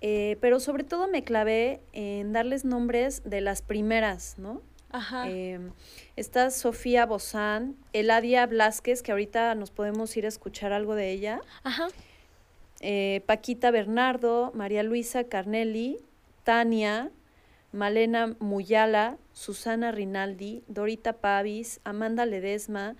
eh, 0.00 0.36
pero 0.40 0.60
sobre 0.60 0.84
todo 0.84 1.08
me 1.08 1.24
clavé 1.24 1.80
en 1.92 2.32
darles 2.32 2.64
nombres 2.64 3.22
de 3.24 3.40
las 3.40 3.62
primeras, 3.62 4.38
¿no? 4.38 4.62
Ajá. 4.90 5.28
Em, 5.28 5.72
está 6.16 6.50
Sofía 6.50 7.06
Bozán, 7.06 7.76
Eladia 7.92 8.46
Blasquez, 8.46 9.02
que 9.02 9.12
ahorita 9.12 9.54
nos 9.54 9.70
podemos 9.70 10.16
ir 10.16 10.24
a 10.24 10.28
escuchar 10.28 10.72
algo 10.72 10.94
de 10.94 11.10
ella. 11.10 11.40
Ajá. 11.62 11.88
Eh, 12.80 13.22
Paquita 13.26 13.70
Bernardo, 13.70 14.52
María 14.54 14.82
Luisa 14.82 15.24
Carnelli, 15.24 15.98
Tania, 16.44 17.10
Malena 17.72 18.36
Muyala, 18.38 19.18
Susana 19.32 19.92
Rinaldi, 19.92 20.62
Dorita 20.68 21.14
Pavis, 21.14 21.80
Amanda 21.84 22.24
Ledesma, 22.24 22.96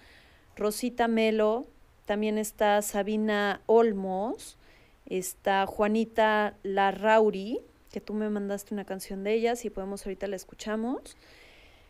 Rosita 0.56 1.08
Melo, 1.08 1.66
también 2.04 2.38
está 2.38 2.82
Sabina 2.82 3.60
Olmos, 3.66 4.58
está 5.06 5.66
Juanita 5.66 6.54
Larrauri, 6.62 7.60
que 7.92 8.00
tú 8.00 8.12
me 8.14 8.28
mandaste 8.28 8.74
una 8.74 8.84
canción 8.84 9.24
de 9.24 9.34
ella, 9.34 9.56
si 9.56 9.70
podemos 9.70 10.04
ahorita 10.04 10.26
la 10.26 10.36
escuchamos. 10.36 11.16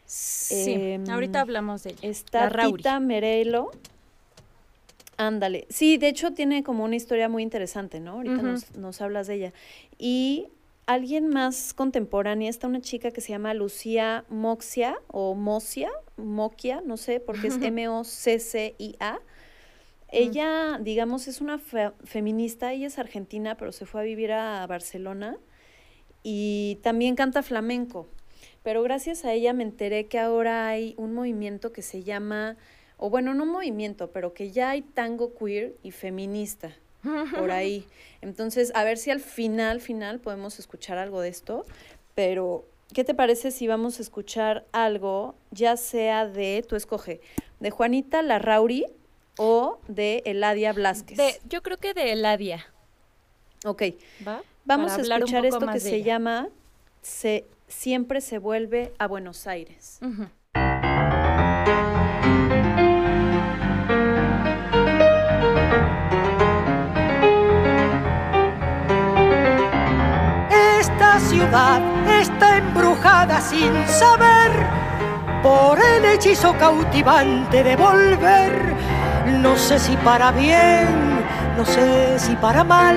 Sí, 0.09 0.73
em, 0.73 1.05
ahorita 1.11 1.43
hablamos 1.43 1.83
de 1.83 1.91
ella. 1.91 1.99
Está 2.01 2.49
Tita 2.49 2.99
Merelo. 2.99 3.71
Ándale. 5.19 5.67
Sí, 5.69 5.99
de 5.99 6.09
hecho 6.09 6.33
tiene 6.33 6.63
como 6.63 6.85
una 6.85 6.97
historia 6.97 7.29
muy 7.29 7.43
interesante, 7.43 8.01
¿no? 8.01 8.13
Ahorita 8.13 8.41
nos, 8.41 8.75
nos, 8.75 9.03
hablas 9.03 9.27
de 9.27 9.35
ella. 9.35 9.53
Y 9.99 10.47
alguien 10.87 11.29
más 11.29 11.75
contemporánea, 11.75 12.49
está 12.49 12.69
una 12.69 12.81
chica 12.81 13.11
que 13.11 13.21
se 13.21 13.29
llama 13.29 13.53
Lucía 13.53 14.25
Moxia 14.31 14.97
o 15.09 15.35
Mocia, 15.35 15.91
Moquia, 16.17 16.81
no 16.83 16.97
sé, 16.97 17.21
porque 17.21 17.49
es 17.49 17.57
M-O-C-C-I-A. 17.63 19.21
Ella, 20.11 20.79
digamos, 20.81 21.29
es 21.29 21.43
una 21.43 21.59
feminista, 21.59 22.73
ella 22.73 22.87
es 22.87 22.99
argentina, 22.99 23.57
pero 23.57 23.73
se 23.73 23.85
fue 23.85 24.01
a 24.01 24.05
vivir 24.05 24.33
a 24.33 24.67
Barcelona 24.67 25.37
y 26.23 26.79
también 26.83 27.15
canta 27.15 27.43
flamenco 27.43 28.07
pero 28.69 28.83
gracias 28.83 29.25
a 29.25 29.33
ella 29.33 29.55
me 29.55 29.63
enteré 29.63 30.09
que 30.09 30.19
ahora 30.19 30.69
hay 30.69 30.93
un 30.99 31.15
movimiento 31.15 31.73
que 31.73 31.81
se 31.81 32.03
llama, 32.03 32.59
o 32.99 33.09
bueno, 33.09 33.33
no 33.33 33.45
un 33.45 33.49
movimiento, 33.49 34.11
pero 34.11 34.35
que 34.35 34.51
ya 34.51 34.69
hay 34.69 34.83
tango 34.83 35.33
queer 35.35 35.75
y 35.83 35.91
feminista 35.91 36.77
por 37.35 37.51
ahí. 37.51 37.87
Entonces, 38.21 38.71
a 38.75 38.85
ver 38.85 38.99
si 38.99 39.11
al 39.11 39.21
final, 39.21 39.81
final 39.81 40.21
podemos 40.21 40.59
escuchar 40.59 40.99
algo 40.99 41.23
de 41.23 41.31
esto, 41.31 41.65
pero 42.15 42.67
¿qué 42.93 43.05
te 43.05 43.15
parece 43.15 43.53
si 43.53 43.67
vamos 43.67 44.01
a 44.01 44.03
escuchar 44.03 44.67
algo, 44.73 45.35
ya 45.51 45.79
sea 45.79 46.27
de, 46.27 46.63
tú 46.69 46.77
escoge, 46.77 47.23
de 47.61 47.71
Juanita 47.71 48.21
Larrauri 48.21 48.85
o 49.39 49.79
de 49.89 50.23
Eladia 50.27 50.75
Blasquez? 50.75 51.17
De, 51.17 51.41
yo 51.49 51.63
creo 51.63 51.79
que 51.79 51.95
de 51.95 52.13
Eladia. 52.13 52.67
Ok. 53.65 53.83
¿Va? 54.29 54.43
Vamos 54.67 54.93
a 54.93 55.01
escuchar 55.01 55.47
esto 55.47 55.67
que 55.69 55.81
se 55.81 56.03
llama 56.03 56.51
se, 57.01 57.47
Siempre 57.69 58.21
se 58.23 58.39
vuelve 58.39 58.95
a 58.99 59.07
Buenos 59.07 59.47
Aires. 59.47 60.01
Esta 70.81 71.21
ciudad 71.21 71.83
está 72.21 72.57
embrujada 72.57 73.41
sin 73.41 73.87
saber 73.87 74.51
por 75.43 75.79
el 75.79 76.05
hechizo 76.07 76.57
cautivante 76.59 77.63
de 77.63 77.77
volver. 77.77 78.75
No 79.43 79.57
sé 79.59 79.79
si 79.79 79.95
para 79.99 80.33
bien, 80.33 80.89
no 81.57 81.67
sé 81.67 82.19
si 82.19 82.35
para 82.37 82.65
mal. 82.65 82.97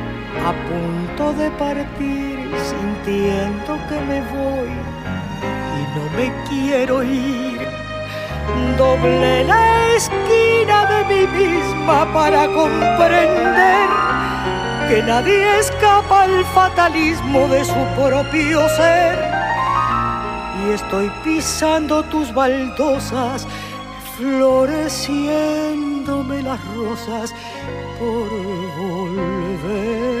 a 0.39 0.53
punto 0.67 1.33
de 1.33 1.51
partir, 1.51 2.51
sintiendo 2.69 3.71
que 3.87 3.99
me 4.09 4.19
voy 4.31 4.71
y 5.77 5.79
no 5.95 6.03
me 6.17 6.27
quiero 6.49 6.95
ir. 7.03 7.59
Doble 8.77 9.43
la 9.43 9.63
esquina 9.95 10.77
de 10.85 10.99
mí 11.05 11.27
misma 11.37 11.97
para 12.13 12.47
comprender 12.47 13.89
que 14.89 15.03
nadie 15.03 15.59
escapa 15.59 16.23
al 16.23 16.43
fatalismo 16.45 17.47
de 17.47 17.63
su 17.63 17.85
propio 17.95 18.67
ser. 18.69 19.19
Y 20.63 20.65
estoy 20.73 21.11
pisando 21.23 22.03
tus 22.03 22.33
baldosas, 22.33 23.47
floreciéndome 24.17 26.41
las 26.43 26.59
rosas 26.75 27.33
por 27.99 28.29
volver. 28.77 30.20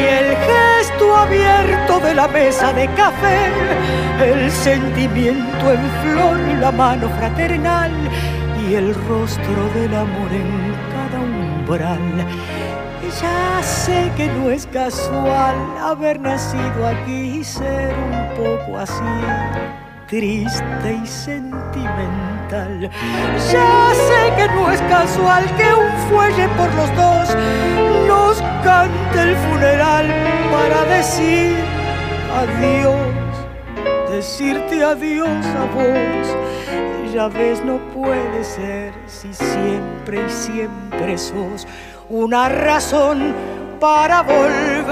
y 0.00 0.04
el 0.04 0.36
gesto 0.36 1.16
abierto 1.16 2.00
de 2.00 2.14
la 2.14 2.28
mesa 2.28 2.72
de 2.72 2.86
café, 2.94 3.50
el 4.24 4.50
sentimiento 4.50 5.72
en 5.72 5.90
flor, 6.02 6.38
la 6.60 6.72
mano 6.72 7.08
fraternal 7.18 7.92
y 8.66 8.74
el 8.74 8.94
rostro 9.08 9.68
del 9.74 9.94
amor 9.94 10.32
en 10.32 10.74
cada 10.92 11.20
umbral. 11.20 12.26
Ya 13.20 13.62
sé 13.62 14.10
que 14.16 14.28
no 14.28 14.50
es 14.50 14.66
casual 14.66 15.56
haber 15.82 16.20
nacido 16.20 16.86
aquí 16.86 17.40
y 17.40 17.44
ser 17.44 17.92
un 17.94 18.28
poco 18.36 18.78
así, 18.78 19.02
triste 20.06 21.00
y 21.02 21.06
sentimental. 21.06 22.39
Ya 22.50 23.92
sé 23.94 24.34
que 24.36 24.48
no 24.48 24.72
es 24.72 24.80
casual 24.82 25.44
que 25.56 25.72
un 25.72 25.92
fuelle 26.08 26.48
por 26.58 26.74
los 26.74 26.96
dos 26.96 27.36
nos 28.08 28.42
cante 28.64 29.22
el 29.22 29.36
funeral 29.36 30.06
para 30.50 30.84
decir 30.96 31.56
adiós, 32.36 32.96
decirte 34.10 34.82
adiós 34.82 35.46
a 35.46 35.64
vos. 35.76 36.36
Ya 37.14 37.28
ves, 37.28 37.64
no 37.64 37.78
puede 37.94 38.42
ser 38.42 38.94
si 39.06 39.32
siempre 39.32 40.26
y 40.26 40.30
siempre 40.30 41.18
sos 41.18 41.68
una 42.08 42.48
razón 42.48 43.32
para 43.78 44.22
volver. 44.22 44.90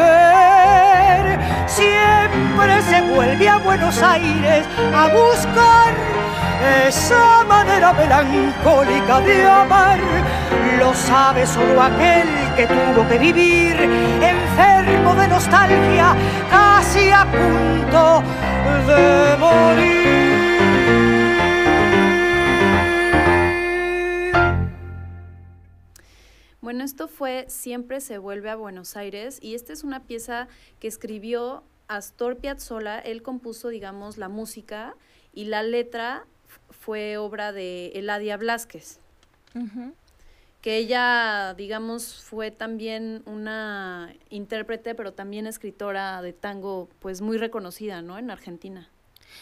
Siempre 1.66 2.82
se 2.82 3.02
vuelve 3.02 3.48
a 3.48 3.59
Buenos 3.59 4.00
Aires 4.00 4.64
a 4.94 5.09
buscar 5.09 5.94
esa 6.86 7.44
manera 7.44 7.92
melancólica 7.92 9.20
de 9.20 9.44
amar. 9.44 9.98
Lo 10.78 10.94
sabe 10.94 11.46
solo 11.46 11.82
aquel 11.82 12.28
que 12.56 12.66
tuvo 12.66 13.09
que 13.09 13.18
vivir 13.18 13.76
enfermo 13.76 15.14
de 15.14 15.28
nostalgia, 15.28 16.16
casi 16.50 17.11
a 17.11 17.24
punto 17.24 18.22
de 18.86 19.36
morir. 19.38 20.28
Bueno, 26.61 26.84
esto 26.84 27.09
fue 27.09 27.46
Siempre 27.48 28.00
se 28.00 28.18
vuelve 28.18 28.50
a 28.50 28.56
Buenos 28.56 28.96
Aires 28.96 29.38
y 29.40 29.54
esta 29.54 29.72
es 29.72 29.84
una 29.84 30.04
pieza 30.04 30.48
que 30.80 30.88
escribió 30.88 31.64
Astor 31.86 32.36
Piazzolla. 32.36 32.98
Él 32.98 33.22
compuso, 33.22 33.68
digamos, 33.68 34.18
la 34.18 34.28
música 34.28 34.94
y 35.32 35.46
la 35.46 35.62
letra 35.62 36.26
fue 36.89 37.18
obra 37.18 37.53
de 37.53 37.89
Eladia 37.89 38.39
Blasquez. 38.39 38.99
Que 40.62 40.78
ella, 40.78 41.53
digamos, 41.53 42.14
fue 42.14 42.51
también 42.51 43.22
una 43.26 44.14
intérprete, 44.30 44.95
pero 44.95 45.12
también 45.12 45.47
escritora 45.47 46.22
de 46.22 46.32
tango, 46.32 46.89
pues 47.01 47.20
muy 47.20 47.36
reconocida, 47.36 48.01
¿no? 48.01 48.16
En 48.16 48.30
Argentina. 48.30 48.89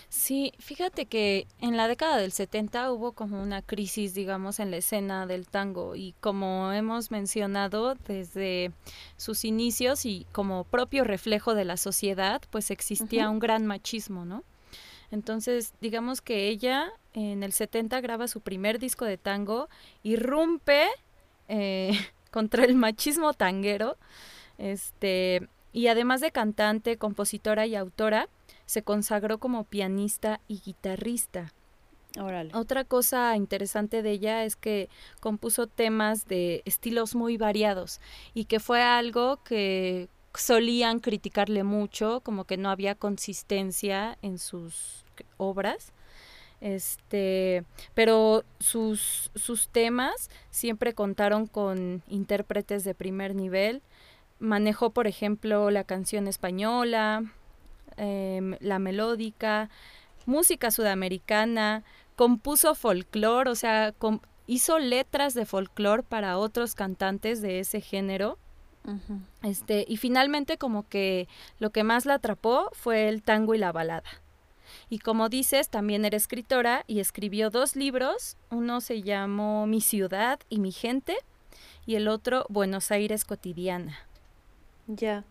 Sí, 0.09 0.55
fíjate 0.59 1.07
que 1.07 1.47
en 1.61 1.77
la 1.77 1.87
década 1.87 2.17
del 2.17 2.33
70 2.33 2.91
hubo 2.91 3.13
como 3.13 3.41
una 3.41 3.63
crisis, 3.63 4.13
digamos, 4.13 4.59
en 4.59 4.73
la 4.73 4.79
escena 4.79 5.25
del 5.29 5.47
tango 5.47 5.95
y 5.95 6.17
como 6.21 6.73
hemos 6.73 7.13
mencionado 7.13 7.95
desde 8.09 8.73
sus 9.17 9.45
inicios 9.45 10.05
y 10.05 10.27
como 10.33 10.65
propio 10.65 11.05
reflejo 11.05 11.55
de 11.55 11.65
la 11.65 11.77
sociedad, 11.77 12.43
pues 12.51 12.73
existía 12.73 13.31
un 13.31 13.39
gran 13.39 13.67
machismo, 13.67 14.25
¿no? 14.25 14.43
Entonces, 15.11 15.73
digamos 15.81 16.21
que 16.21 16.49
ella 16.49 16.93
en 17.15 17.43
el 17.43 17.53
70 17.53 18.01
graba 18.01 18.29
su 18.29 18.41
primer 18.41 18.79
disco 18.79 19.05
de 19.05 19.17
tango, 19.19 19.69
irrumpe 20.03 20.87
eh, 21.49 21.93
contra 22.31 22.65
el 22.65 22.75
machismo 22.75 23.33
tanguero, 23.33 23.97
este, 24.59 25.49
y 25.73 25.89
además 25.89 26.21
de 26.21 26.31
cantante, 26.31 26.97
compositora 26.97 27.67
y 27.67 27.75
autora, 27.75 28.29
se 28.67 28.83
consagró 28.83 29.39
como 29.39 29.65
pianista 29.65 30.41
y 30.49 30.61
guitarrista. 30.61 31.53
Otra 32.55 32.85
cosa 32.85 33.37
interesante 33.37 34.03
de 34.03 34.11
ella 34.11 34.45
es 34.45 34.57
que 34.57 34.89
compuso 35.21 35.67
temas 35.67 36.27
de 36.27 36.63
estilos 36.65 37.15
muy 37.15 37.37
variados 37.37 38.01
y 38.33 38.47
que 38.47 38.59
fue 38.59 38.83
algo 38.83 39.43
que 39.45 40.09
solían 40.37 41.01
criticarle 41.01 41.65
mucho, 41.65 42.21
como 42.21 42.45
que 42.45 42.57
no 42.57 42.71
había 42.71 42.95
consistencia 42.95 44.19
en 44.23 44.39
sus 44.39 45.05
obras. 45.37 45.93
Este, 46.61 47.65
pero 47.95 48.45
sus, 48.61 49.31
sus 49.35 49.69
temas 49.69 50.31
siempre 50.51 50.95
contaron 50.95 51.47
con 51.47 52.03
intérpretes 52.09 52.85
de 52.85 52.95
primer 52.95 53.35
nivel. 53.35 53.83
Manejó, 54.39 54.91
por 54.91 55.07
ejemplo, 55.07 55.71
la 55.71 55.85
canción 55.85 56.29
española, 56.29 57.25
Em, 57.97 58.57
la 58.61 58.79
melódica, 58.79 59.71
música 60.27 60.71
sudamericana, 60.71 61.83
compuso 62.15 62.75
folclore, 62.75 63.51
o 63.51 63.55
sea, 63.55 63.95
hizo 64.47 64.79
letras 64.79 65.33
de 65.35 65.47
folclore 65.47 66.03
para 66.03 66.37
otros 66.37 66.75
cantantes 66.75 67.41
de 67.41 67.61
ese 67.61 67.81
género. 67.81 68.39
Este, 69.43 69.85
y 69.89 69.97
finalmente 69.97 70.59
como 70.59 70.89
que 70.89 71.29
lo 71.59 71.71
que 71.71 71.85
más 71.85 72.07
la 72.07 72.15
atrapó 72.15 72.71
fue 72.73 73.09
el 73.09 73.23
tango 73.23 73.55
y 73.55 73.59
la 73.59 73.73
balada. 73.73 74.09
Y 74.89 74.99
como 74.99 75.29
dices, 75.29 75.69
también 75.69 76.05
era 76.05 76.17
escritora 76.17 76.85
y 76.87 77.01
escribió 77.01 77.51
dos 77.51 77.77
libros. 77.77 78.37
Uno 78.51 78.81
se 78.81 79.03
llamó 79.03 79.67
Mi 79.67 79.81
ciudad 79.81 80.39
y 80.49 80.59
mi 80.59 80.73
gente 80.73 81.17
y 81.87 81.95
el 81.95 82.09
otro 82.09 82.47
Buenos 82.49 82.91
Aires 82.91 83.25
cotidiana. 83.25 83.97
Ya. 84.87 85.25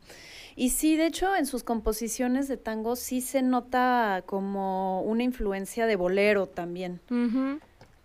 Y 0.55 0.69
sí, 0.69 0.95
de 0.95 1.07
hecho, 1.07 1.35
en 1.35 1.45
sus 1.45 1.63
composiciones 1.63 2.47
de 2.47 2.57
tango 2.57 2.95
sí 2.95 3.21
se 3.21 3.41
nota 3.41 4.23
como 4.25 5.01
una 5.01 5.23
influencia 5.23 5.85
de 5.85 5.95
bolero 5.95 6.47
también. 6.47 7.01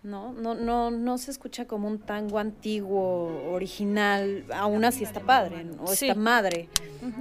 ¿No? 0.03 0.33
No, 0.33 0.55
no, 0.55 0.89
no 0.89 1.17
se 1.19 1.29
escucha 1.29 1.65
como 1.65 1.87
un 1.87 1.99
tango 1.99 2.39
antiguo, 2.39 3.51
original, 3.51 4.45
aún 4.51 4.83
así 4.83 5.03
está 5.03 5.19
padre, 5.19 5.67
o 5.79 5.91
está 5.91 6.15
madre. 6.15 6.69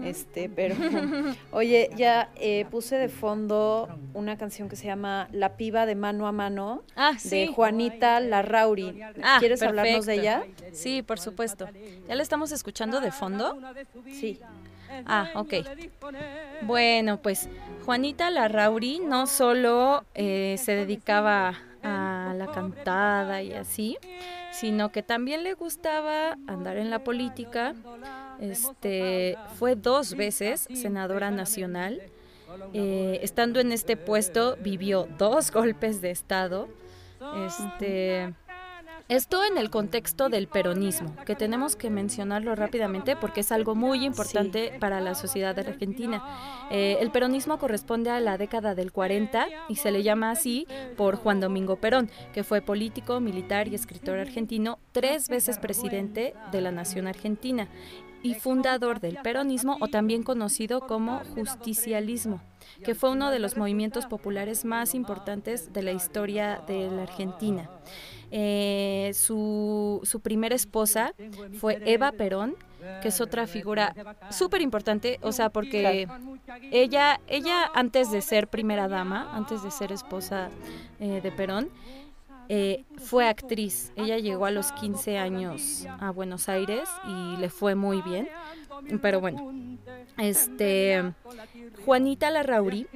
Este, 0.03 0.49
pero 0.49 0.75
oye, 1.53 1.91
ya 1.97 2.31
eh, 2.37 2.65
puse 2.71 2.97
de 2.97 3.11
fondo 3.11 3.87
una 4.15 4.39
canción 4.39 4.71
que 4.71 4.77
se 4.77 4.87
llama 4.87 5.29
La 5.31 5.57
piba 5.59 5.85
de 5.85 5.95
mano 5.95 6.27
a 6.27 6.33
mano 6.33 6.83
Ah, 6.97 7.13
de. 7.23 7.49
Juanita 7.49 8.19
Larrauri. 8.21 8.99
Ah, 9.23 9.37
¿Quieres 9.41 9.63
hablarnos 9.63 10.07
de 10.07 10.15
ella? 10.15 10.45
Sí, 10.73 11.03
por 11.03 11.19
supuesto. 11.21 11.69
¿Ya 12.09 12.15
la 12.15 12.23
estamos 12.23 12.51
escuchando 12.51 13.01
de 13.01 13.11
fondo? 13.13 13.59
Sí. 14.11 14.41
Ah, 15.07 15.29
ok. 15.35 15.55
Bueno, 16.63 17.21
pues 17.21 17.49
Juanita 17.85 18.31
Larrauri 18.31 19.01
no 19.01 19.27
solo 19.27 20.05
eh, 20.15 20.57
se 20.59 20.73
dedicaba 20.73 21.55
a 21.83 22.20
la 22.35 22.47
cantada 22.49 23.43
y 23.43 23.53
así, 23.53 23.99
sino 24.53 24.91
que 24.93 25.03
también 25.03 25.45
le 25.45 25.55
gustaba 25.55 26.39
andar 26.47 26.77
en 26.77 26.91
la 26.91 27.05
política. 27.05 27.75
Este 28.41 29.37
fue 29.59 29.77
dos 29.77 30.15
veces 30.15 30.67
senadora 30.75 31.31
nacional. 31.31 32.03
Eh, 32.73 33.21
estando 33.23 33.61
en 33.61 33.73
este 33.73 33.97
puesto 33.97 34.57
vivió 34.61 35.09
dos 35.19 35.51
golpes 35.53 36.01
de 36.01 36.11
estado. 36.11 36.69
Este 37.47 38.35
esto 39.11 39.43
en 39.45 39.59
el 39.59 39.71
contexto 39.71 40.29
del 40.29 40.47
peronismo, 40.47 41.17
que 41.27 41.35
tenemos 41.35 41.75
que 41.75 41.91
mencionarlo 41.91 42.55
rápidamente 42.55 43.17
porque 43.17 43.41
es 43.41 43.51
algo 43.51 43.75
muy 43.75 44.05
importante 44.05 44.73
para 44.79 45.01
la 45.01 45.17
sociedad 45.17 45.59
Argentina. 45.59 46.23
Eh, 46.71 46.99
el 47.01 47.11
peronismo 47.11 47.59
corresponde 47.59 48.11
a 48.11 48.21
la 48.21 48.39
década 48.39 48.77
del 48.77 48.93
40 48.93 49.49
y 49.69 49.77
se 49.77 49.91
le 49.91 50.05
llama 50.05 50.31
así 50.31 50.69
por 50.97 51.17
Juan 51.17 51.41
Domingo 51.41 51.75
Perón, 51.75 52.09
que 52.33 52.45
fue 52.45 52.63
político, 52.63 53.19
militar 53.19 53.67
y 53.67 53.75
escritor 53.75 54.21
argentino, 54.21 54.79
tres 54.93 55.29
veces 55.29 55.59
presidente 55.59 56.35
de 56.53 56.61
la 56.61 56.71
nación 56.71 57.09
argentina 57.09 57.67
y 58.23 58.35
fundador 58.35 59.01
del 59.01 59.17
peronismo 59.17 59.77
o 59.81 59.89
también 59.89 60.23
conocido 60.23 60.87
como 60.87 61.21
justicialismo, 61.35 62.41
que 62.85 62.95
fue 62.95 63.11
uno 63.11 63.33
de 63.33 63.41
los 63.41 63.57
movimientos 63.57 64.07
populares 64.07 64.65
más 64.65 64.95
importantes 64.95 65.73
de 65.73 65.83
la 65.83 65.93
historia 65.93 66.63
de 66.67 66.91
la 66.91 67.03
Argentina. 67.03 67.69
Eh, 68.31 69.11
su, 69.15 70.01
primera 70.23 70.55
esposa 70.55 71.15
fue 71.59 71.81
Eva 71.85 72.13
Perón, 72.13 72.57
que 73.03 73.09
es 73.09 73.21
otra 73.21 73.47
figura 73.47 73.95
súper 74.31 74.63
importante, 74.63 75.19
o 75.23 75.33
sea, 75.33 75.51
porque 75.51 76.09
ella, 76.71 77.21
ella 77.27 77.71
antes 77.75 78.11
de 78.11 78.21
ser 78.21 78.49
primera 78.49 78.89
dama, 78.89 79.31
antes 79.35 79.63
de 79.63 79.71
ser 79.71 79.93
esposa 79.93 80.49
eh, 80.99 81.21
de 81.23 81.33
Perón, 81.33 81.71
eh, 82.49 82.85
fue 82.99 83.29
actriz. 83.29 83.93
Ella 83.95 84.19
llegó 84.19 84.47
a 84.47 84.51
los 84.51 84.73
15 84.73 85.19
años 85.19 85.87
a 86.01 86.11
Buenos 86.11 86.49
Aires 86.49 86.89
y 87.07 87.37
le 87.37 87.49
fue 87.49 87.75
muy 87.75 88.03
bien. 88.03 88.29
Pero 89.03 89.21
bueno, 89.21 89.53
este 90.19 91.13
Juanita 91.85 92.31
Larrauri 92.31 92.87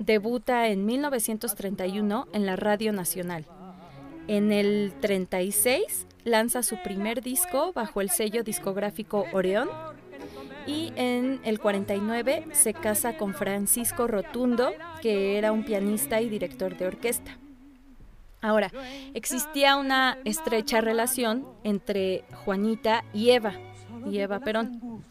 debuta 0.00 0.68
en 0.68 0.84
1931 0.86 2.26
en 2.32 2.46
la 2.46 2.56
Radio 2.56 2.92
Nacional. 2.92 3.46
En 4.26 4.52
el 4.52 4.92
36 5.00 6.06
lanza 6.24 6.62
su 6.62 6.76
primer 6.82 7.22
disco 7.22 7.72
bajo 7.72 8.00
el 8.00 8.10
sello 8.10 8.42
discográfico 8.42 9.26
Oreón 9.32 9.68
y 10.66 10.92
en 10.96 11.40
el 11.44 11.60
49 11.60 12.46
se 12.52 12.72
casa 12.72 13.16
con 13.16 13.34
Francisco 13.34 14.06
Rotundo, 14.06 14.72
que 15.02 15.36
era 15.36 15.52
un 15.52 15.64
pianista 15.64 16.20
y 16.20 16.28
director 16.28 16.76
de 16.76 16.86
orquesta. 16.86 17.38
Ahora, 18.40 18.70
existía 19.14 19.76
una 19.76 20.18
estrecha 20.24 20.80
relación 20.80 21.46
entre 21.62 22.24
Juanita 22.44 23.04
y 23.12 23.30
Eva, 23.30 23.54
y 24.10 24.18
Eva 24.18 24.40
Perón. 24.40 25.02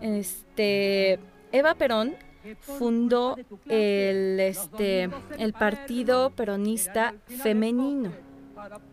Este, 0.00 1.18
Eva 1.52 1.74
Perón 1.74 2.14
fundó 2.60 3.36
el, 3.66 4.40
este, 4.40 5.10
el 5.38 5.52
Partido 5.52 6.30
Peronista 6.30 7.14
Femenino. 7.26 8.27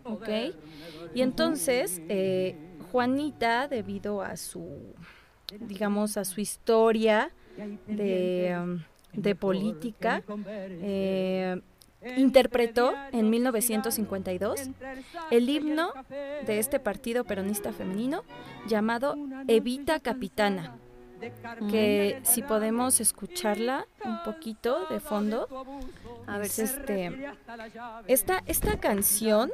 ¿Ok? 0.04 0.28
Y 1.14 1.22
entonces, 1.22 2.00
eh, 2.08 2.56
Juanita, 2.92 3.68
debido 3.68 4.22
a 4.22 4.36
su, 4.36 4.94
digamos, 5.60 6.16
a 6.16 6.24
su 6.24 6.40
historia 6.40 7.30
de, 7.86 8.56
um, 8.60 8.82
de 9.12 9.34
política, 9.34 10.22
eh, 10.48 11.60
interpretó 12.16 12.92
en 13.12 13.30
1952 13.30 14.70
el 15.30 15.48
himno 15.48 15.92
de 16.08 16.58
este 16.58 16.78
partido 16.78 17.24
peronista 17.24 17.72
femenino 17.72 18.22
llamado 18.68 19.16
Evita 19.48 19.98
Capitana, 20.00 20.78
que 21.70 22.20
si 22.24 22.42
podemos 22.42 23.00
escucharla 23.00 23.86
un 24.04 24.22
poquito 24.24 24.86
de 24.88 25.00
fondo, 25.00 25.48
a 26.26 26.38
ver, 26.38 26.46
este, 26.46 27.32
esta, 28.06 28.42
esta 28.46 28.78
canción 28.78 29.50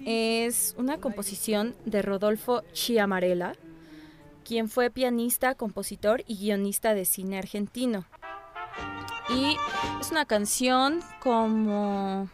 es 0.00 0.74
una 0.78 0.98
composición 0.98 1.74
de 1.84 2.02
Rodolfo 2.02 2.62
Chiamarella, 2.72 3.52
quien 4.44 4.68
fue 4.68 4.90
pianista, 4.90 5.54
compositor 5.54 6.24
y 6.26 6.36
guionista 6.38 6.94
de 6.94 7.04
cine 7.04 7.38
argentino. 7.38 8.04
Y 9.28 9.56
es 10.00 10.10
una 10.10 10.24
canción 10.24 11.00
como 11.20 12.28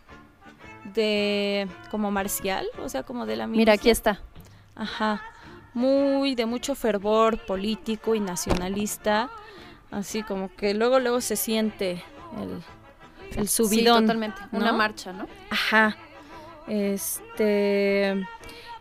de 0.95 1.69
como 1.91 2.11
marcial, 2.11 2.67
o 2.79 2.89
sea, 2.89 3.03
como 3.03 3.27
de 3.27 3.37
la 3.37 3.47
Mira, 3.47 3.75
aquí 3.75 3.91
está. 3.91 4.21
Ajá. 4.75 5.23
Muy 5.77 6.35
de 6.35 6.47
mucho 6.47 6.75
fervor 6.75 7.39
político 7.45 8.15
y 8.15 8.21
nacionalista, 8.21 9.29
así 9.91 10.23
como 10.23 10.49
que 10.57 10.73
luego 10.73 11.01
luego 11.01 11.21
se 11.21 11.37
siente 11.37 12.03
el, 12.41 12.63
el 13.39 13.47
subidón. 13.47 13.99
sí, 13.99 14.03
totalmente. 14.05 14.41
Una 14.53 14.73
marcha, 14.73 15.13
¿no? 15.13 15.27
Ajá. 15.51 15.99
Este. 16.67 18.27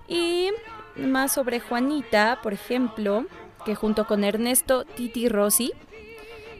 Y 0.07 0.51
más 0.95 1.33
sobre 1.33 1.59
Juanita, 1.59 2.39
por 2.41 2.53
ejemplo, 2.53 3.25
que 3.65 3.75
junto 3.75 4.07
con 4.07 4.23
Ernesto 4.23 4.85
Titi 4.85 5.27
Rossi, 5.27 5.73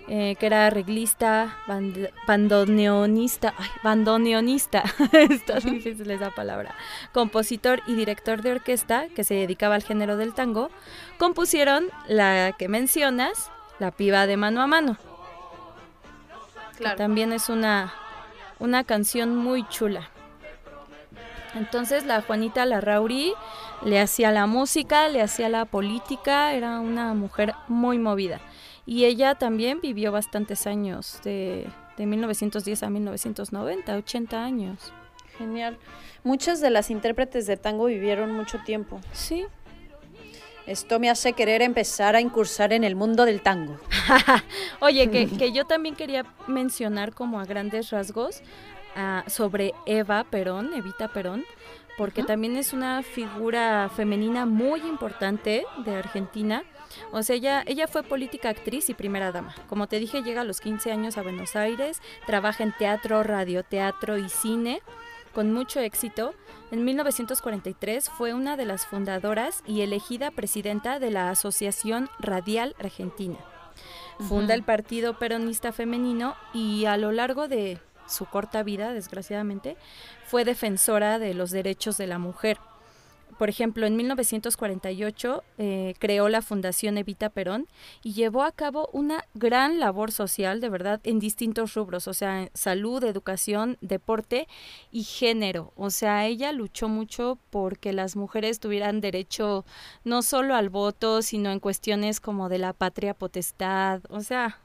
eh, 0.08 0.36
que 0.40 0.46
era 0.46 0.68
arreglista, 0.68 1.58
band- 1.68 2.10
bandoneonista, 2.28 3.54
ay, 3.58 3.70
bandoneonista, 3.84 4.84
está 5.14 5.60
difícil 5.60 6.10
esa 6.12 6.30
palabra, 6.32 6.76
compositor 7.12 7.82
y 7.88 7.96
director 7.96 8.42
de 8.42 8.52
orquesta 8.52 9.08
que 9.16 9.24
se 9.24 9.34
dedicaba 9.34 9.76
al 9.76 9.84
género 9.84 10.18
del 10.18 10.34
tango, 10.34 10.70
compusieron 11.18 11.86
la 12.08 12.54
que 12.58 12.68
mencionas, 12.68 13.52
La 13.80 13.92
piba 13.92 14.26
de 14.28 14.38
mano 14.38 14.62
a 14.62 14.68
mano. 14.68 14.98
que 16.78 16.90
también 16.96 17.32
es 17.34 17.50
una, 17.50 17.94
una 18.60 18.84
canción 18.84 19.36
muy 19.36 19.68
chula. 19.70 20.10
Entonces 21.56 22.06
la 22.06 22.22
Juanita 22.22 22.66
Larrauri 22.66 23.34
le 23.84 24.00
hacía 24.02 24.32
la 24.32 24.46
música, 24.46 25.08
le 25.08 25.22
hacía 25.22 25.48
la 25.50 25.64
política, 25.66 26.54
era 26.54 26.80
una 26.80 27.14
mujer 27.14 27.54
muy 27.70 27.98
movida. 27.98 28.40
Y 28.86 29.06
ella 29.06 29.36
también 29.36 29.82
vivió 29.82 30.12
bastantes 30.12 30.68
años, 30.68 31.20
de, 31.24 31.68
de 31.98 32.06
1910 32.06 32.84
a 32.84 32.90
1990, 32.90 33.96
80 33.96 34.44
años. 34.44 34.94
Genial. 35.38 35.78
Muchas 36.24 36.62
de 36.62 36.70
las 36.70 36.90
intérpretes 36.90 37.46
de 37.48 37.58
tango 37.58 37.86
vivieron 37.86 38.32
mucho 38.32 38.60
tiempo. 38.64 39.02
Sí. 39.12 39.46
Esto 40.66 41.00
me 41.00 41.10
hace 41.10 41.34
querer 41.34 41.62
empezar 41.62 42.16
a 42.16 42.22
incursar 42.22 42.74
en 42.74 42.84
el 42.84 42.96
mundo 42.96 43.26
del 43.26 43.42
tango. 43.42 43.78
Oye, 44.80 45.12
que, 45.12 45.28
que 45.28 45.52
yo 45.52 45.66
también 45.66 45.96
quería 45.96 46.26
mencionar 46.48 47.14
como 47.14 47.40
a 47.40 47.46
grandes 47.46 47.92
rasgos 47.92 48.42
ah, 48.96 49.24
sobre 49.28 49.74
Eva 49.86 50.24
Perón, 50.24 50.74
Evita 50.74 51.08
Perón, 51.08 51.46
porque 51.98 52.24
también 52.24 52.58
es 52.58 52.74
una 52.74 53.04
figura 53.04 53.90
femenina 53.96 54.48
muy 54.48 54.82
importante 54.82 55.66
de 55.86 55.96
Argentina. 55.96 56.64
O 57.12 57.24
sea, 57.24 57.36
ella, 57.36 57.64
ella 57.66 57.88
fue 57.88 58.04
política, 58.04 58.50
actriz 58.50 58.90
y 58.90 58.94
primera 58.94 59.32
dama. 59.32 59.56
Como 59.68 59.88
te 59.88 60.00
dije, 60.00 60.24
llega 60.24 60.42
a 60.42 60.46
los 60.46 60.62
15 60.62 60.92
años 60.92 61.18
a 61.18 61.24
Buenos 61.24 61.56
Aires, 61.56 62.02
trabaja 62.26 62.64
en 62.64 62.76
teatro, 62.78 63.24
radioteatro 63.24 64.18
y 64.18 64.30
cine 64.30 64.82
con 65.34 65.54
mucho 65.54 65.82
éxito. 65.82 66.34
En 66.72 66.84
1943 66.86 68.10
fue 68.10 68.34
una 68.34 68.58
de 68.58 68.66
las 68.66 68.86
fundadoras 68.86 69.62
y 69.68 69.82
elegida 69.82 70.32
presidenta 70.32 70.98
de 70.98 71.12
la 71.12 71.30
Asociación 71.30 72.10
Radial 72.20 72.76
Argentina. 72.80 73.38
Funda 74.28 74.54
el 74.54 74.64
Partido 74.64 75.20
Peronista 75.20 75.74
Femenino 75.74 76.36
y 76.54 76.86
a 76.86 76.96
lo 76.96 77.12
largo 77.12 77.50
de 77.50 77.80
su 78.08 78.26
corta 78.26 78.64
vida, 78.64 78.94
desgraciadamente, 78.94 79.76
fue 80.26 80.46
defensora 80.46 81.20
de 81.20 81.34
los 81.34 81.52
derechos 81.52 81.98
de 81.98 82.08
la 82.08 82.18
mujer. 82.18 82.58
Por 83.38 83.50
ejemplo, 83.50 83.86
en 83.86 83.96
1948 83.96 85.44
eh, 85.58 85.94
creó 86.00 86.30
la 86.30 86.42
Fundación 86.42 86.98
Evita 86.98 87.30
Perón 87.30 87.68
y 88.04 88.14
llevó 88.14 88.44
a 88.44 88.52
cabo 88.52 88.90
una 88.94 89.26
gran 89.34 89.80
labor 89.80 90.12
social, 90.12 90.62
de 90.62 90.70
verdad, 90.70 91.02
en 91.04 91.20
distintos 91.20 91.74
rubros, 91.74 92.08
o 92.08 92.14
sea, 92.14 92.50
salud, 92.54 93.04
educación, 93.04 93.78
deporte 93.82 94.48
y 94.92 95.04
género. 95.04 95.74
O 95.76 95.90
sea, 95.90 96.26
ella 96.26 96.52
luchó 96.52 96.88
mucho 96.88 97.38
porque 97.50 97.94
las 97.94 98.16
mujeres 98.16 98.60
tuvieran 98.60 99.02
derecho 99.02 99.66
no 100.04 100.22
solo 100.22 100.56
al 100.56 100.70
voto, 100.70 101.22
sino 101.22 101.52
en 101.52 101.60
cuestiones 101.60 102.20
como 102.20 102.50
de 102.50 102.60
la 102.60 102.74
patria 102.74 103.14
potestad, 103.14 104.02
o 104.10 104.22
sea, 104.22 104.60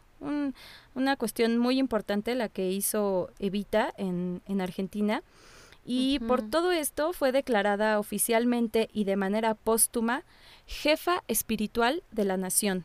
una 0.95 1.17
cuestión 1.17 1.57
muy 1.57 1.79
importante 1.79 2.35
la 2.35 2.49
que 2.49 2.71
hizo 2.71 3.31
Evita 3.39 3.93
en, 3.97 4.43
en 4.47 4.61
Argentina. 4.61 5.23
Y 5.93 6.21
por 6.21 6.43
todo 6.43 6.71
esto 6.71 7.13
fue 7.13 7.33
declarada 7.33 7.99
oficialmente 7.99 8.89
y 8.93 9.05
de 9.05 9.17
manera 9.17 9.55
póstuma 9.55 10.23
jefa 10.67 11.25
espiritual 11.27 12.05
de 12.13 12.25
la 12.25 12.37
nación. 12.37 12.85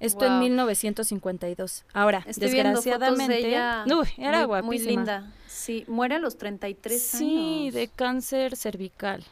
Esto 0.00 0.26
en 0.26 0.40
1952. 0.40 1.86
Ahora, 1.94 2.22
desgraciadamente, 2.26 3.54
era 3.54 4.44
guapísima. 4.44 4.62
Muy 4.62 4.78
linda. 4.78 5.32
Sí, 5.46 5.86
muere 5.88 6.16
a 6.16 6.18
los 6.18 6.36
33 6.36 7.14
años. 7.14 7.18
Sí, 7.18 7.70
de 7.70 7.88
cáncer 7.88 8.54
cervical. 8.56 9.24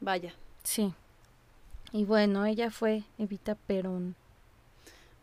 Vaya. 0.00 0.32
Sí. 0.62 0.94
Y 1.92 2.04
bueno, 2.04 2.46
ella 2.46 2.70
fue 2.70 3.02
Evita 3.18 3.54
Perón. 3.54 4.14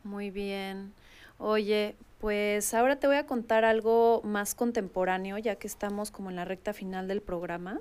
Muy 0.03 0.29
bien. 0.29 0.93
Oye, 1.39 1.95
pues 2.25 2.73
ahora 2.73 2.95
te 2.95 3.05
voy 3.05 3.17
a 3.17 3.27
contar 3.27 3.65
algo 3.65 4.23
más 4.23 4.55
contemporáneo, 4.55 5.37
ya 5.37 5.57
que 5.57 5.67
estamos 5.67 6.09
como 6.09 6.31
en 6.31 6.35
la 6.35 6.43
recta 6.43 6.73
final 6.73 7.07
del 7.07 7.21
programa. 7.21 7.79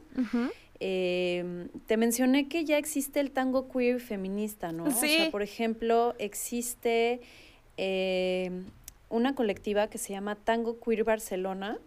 Em, 0.81 1.71
te 1.87 1.97
mencioné 1.97 2.47
que 2.47 2.67
ya 2.67 2.77
existe 2.77 3.21
el 3.21 3.31
tango 3.31 3.71
queer 3.71 4.01
feminista, 4.01 4.71
¿no? 4.71 4.91
Sí. 4.91 5.07
O 5.07 5.19
sea, 5.23 5.31
por 5.31 5.41
ejemplo, 5.41 6.15
existe 6.19 7.23
em, 7.79 8.67
una 9.09 9.35
colectiva 9.35 9.89
que 9.89 9.97
se 9.97 10.13
llama 10.13 10.35
Tango 10.35 10.79
Queer 10.79 11.05
Barcelona, 11.05 11.79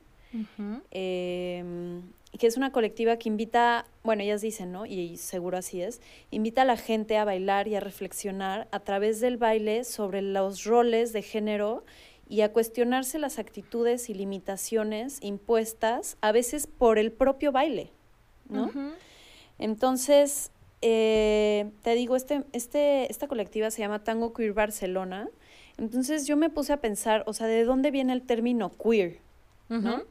em, 0.89 2.01
que 2.39 2.47
es 2.47 2.57
una 2.57 2.71
colectiva 2.71 3.17
que 3.17 3.29
invita, 3.29 3.85
bueno, 4.03 4.23
ellas 4.23 4.41
dicen, 4.41 4.71
¿no? 4.71 4.87
Y 4.87 5.17
seguro 5.17 5.59
así 5.59 5.83
es, 5.83 6.01
invita 6.31 6.63
a 6.63 6.65
la 6.65 6.75
gente 6.75 7.17
a 7.17 7.23
bailar 7.23 7.67
y 7.67 7.75
a 7.75 7.81
reflexionar 7.81 8.67
a 8.71 8.79
través 8.79 9.19
del 9.19 9.37
baile 9.37 9.83
sobre 9.83 10.23
los 10.23 10.63
roles 10.63 11.13
de 11.13 11.21
género 11.21 11.83
y 12.29 12.41
a 12.41 12.51
cuestionarse 12.51 13.19
las 13.19 13.39
actitudes 13.39 14.09
y 14.09 14.13
limitaciones 14.13 15.19
impuestas 15.21 16.17
a 16.21 16.31
veces 16.31 16.67
por 16.67 16.99
el 16.99 17.11
propio 17.11 17.51
baile, 17.51 17.91
¿no? 18.49 18.71
Entonces, 19.59 20.51
eh, 20.81 21.71
te 21.83 21.95
digo, 21.95 22.15
este, 22.15 22.43
este, 22.51 23.09
esta 23.11 23.27
colectiva 23.27 23.71
se 23.71 23.81
llama 23.81 24.03
Tango 24.03 24.33
Queer 24.33 24.53
Barcelona. 24.53 25.29
Entonces 25.77 26.27
yo 26.27 26.37
me 26.37 26.49
puse 26.49 26.73
a 26.73 26.81
pensar, 26.81 27.23
o 27.27 27.33
sea, 27.33 27.47
¿de 27.47 27.63
dónde 27.63 27.91
viene 27.91 28.13
el 28.13 28.23
término 28.23 28.71
queer? 28.71 29.19
¿No? 29.69 30.03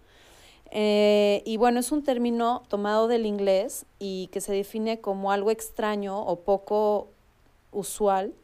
Eh, 0.70 1.42
y 1.46 1.56
bueno, 1.56 1.80
es 1.80 1.92
un 1.92 2.02
término 2.02 2.62
tomado 2.68 3.08
del 3.08 3.24
inglés 3.24 3.86
y 3.98 4.28
que 4.32 4.40
se 4.40 4.52
define 4.52 5.00
como 5.00 5.32
algo 5.32 5.50
extraño 5.50 6.20
o 6.20 6.40
poco 6.40 7.08
usual 7.70 8.34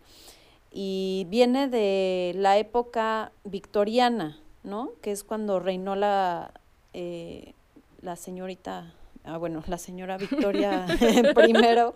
y 0.72 1.26
viene 1.28 1.68
de 1.68 2.32
la 2.36 2.58
época 2.58 3.32
victoriana, 3.44 4.38
¿no? 4.64 4.90
Que 5.02 5.12
es 5.12 5.22
cuando 5.22 5.60
reinó 5.60 5.96
la, 5.96 6.52
eh, 6.94 7.52
la 8.00 8.16
señorita, 8.16 8.94
ah, 9.24 9.36
bueno, 9.36 9.62
la 9.66 9.76
señora 9.76 10.16
Victoria 10.16 10.86
primero, 11.34 11.94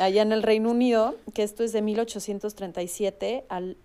allá 0.00 0.22
en 0.22 0.32
el 0.32 0.42
Reino 0.42 0.70
Unido, 0.70 1.16
que 1.34 1.42
esto 1.42 1.64
es 1.64 1.72
de 1.72 1.82
1837 1.82 3.44
al, 3.48 3.76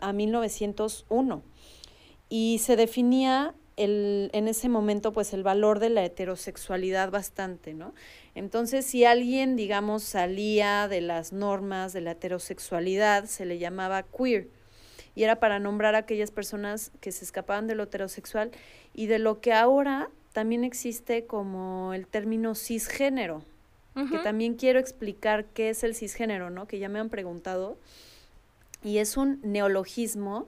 a 0.00 0.12
1901. 0.12 1.42
Y 2.28 2.58
se 2.62 2.76
definía 2.76 3.54
el, 3.76 4.30
en 4.32 4.48
ese 4.48 4.68
momento, 4.68 5.12
pues, 5.12 5.34
el 5.34 5.42
valor 5.42 5.78
de 5.78 5.90
la 5.90 6.04
heterosexualidad 6.04 7.10
bastante, 7.10 7.74
¿no? 7.74 7.92
Entonces, 8.36 8.84
si 8.84 9.06
alguien, 9.06 9.56
digamos, 9.56 10.02
salía 10.02 10.88
de 10.88 11.00
las 11.00 11.32
normas 11.32 11.94
de 11.94 12.02
la 12.02 12.10
heterosexualidad, 12.10 13.24
se 13.24 13.46
le 13.46 13.56
llamaba 13.56 14.02
queer. 14.02 14.48
Y 15.14 15.22
era 15.22 15.40
para 15.40 15.58
nombrar 15.58 15.94
a 15.94 16.00
aquellas 16.00 16.30
personas 16.30 16.92
que 17.00 17.12
se 17.12 17.24
escapaban 17.24 17.66
de 17.66 17.74
lo 17.74 17.84
heterosexual 17.84 18.50
y 18.92 19.06
de 19.06 19.18
lo 19.18 19.40
que 19.40 19.54
ahora 19.54 20.10
también 20.34 20.64
existe 20.64 21.24
como 21.24 21.94
el 21.94 22.06
término 22.06 22.54
cisgénero, 22.54 23.42
que 24.10 24.18
también 24.18 24.56
quiero 24.56 24.78
explicar 24.78 25.46
qué 25.46 25.70
es 25.70 25.82
el 25.82 25.94
cisgénero, 25.94 26.50
¿no? 26.50 26.66
Que 26.68 26.78
ya 26.78 26.90
me 26.90 26.98
han 26.98 27.08
preguntado. 27.08 27.78
Y 28.84 28.98
es 28.98 29.16
un 29.16 29.40
neologismo 29.42 30.46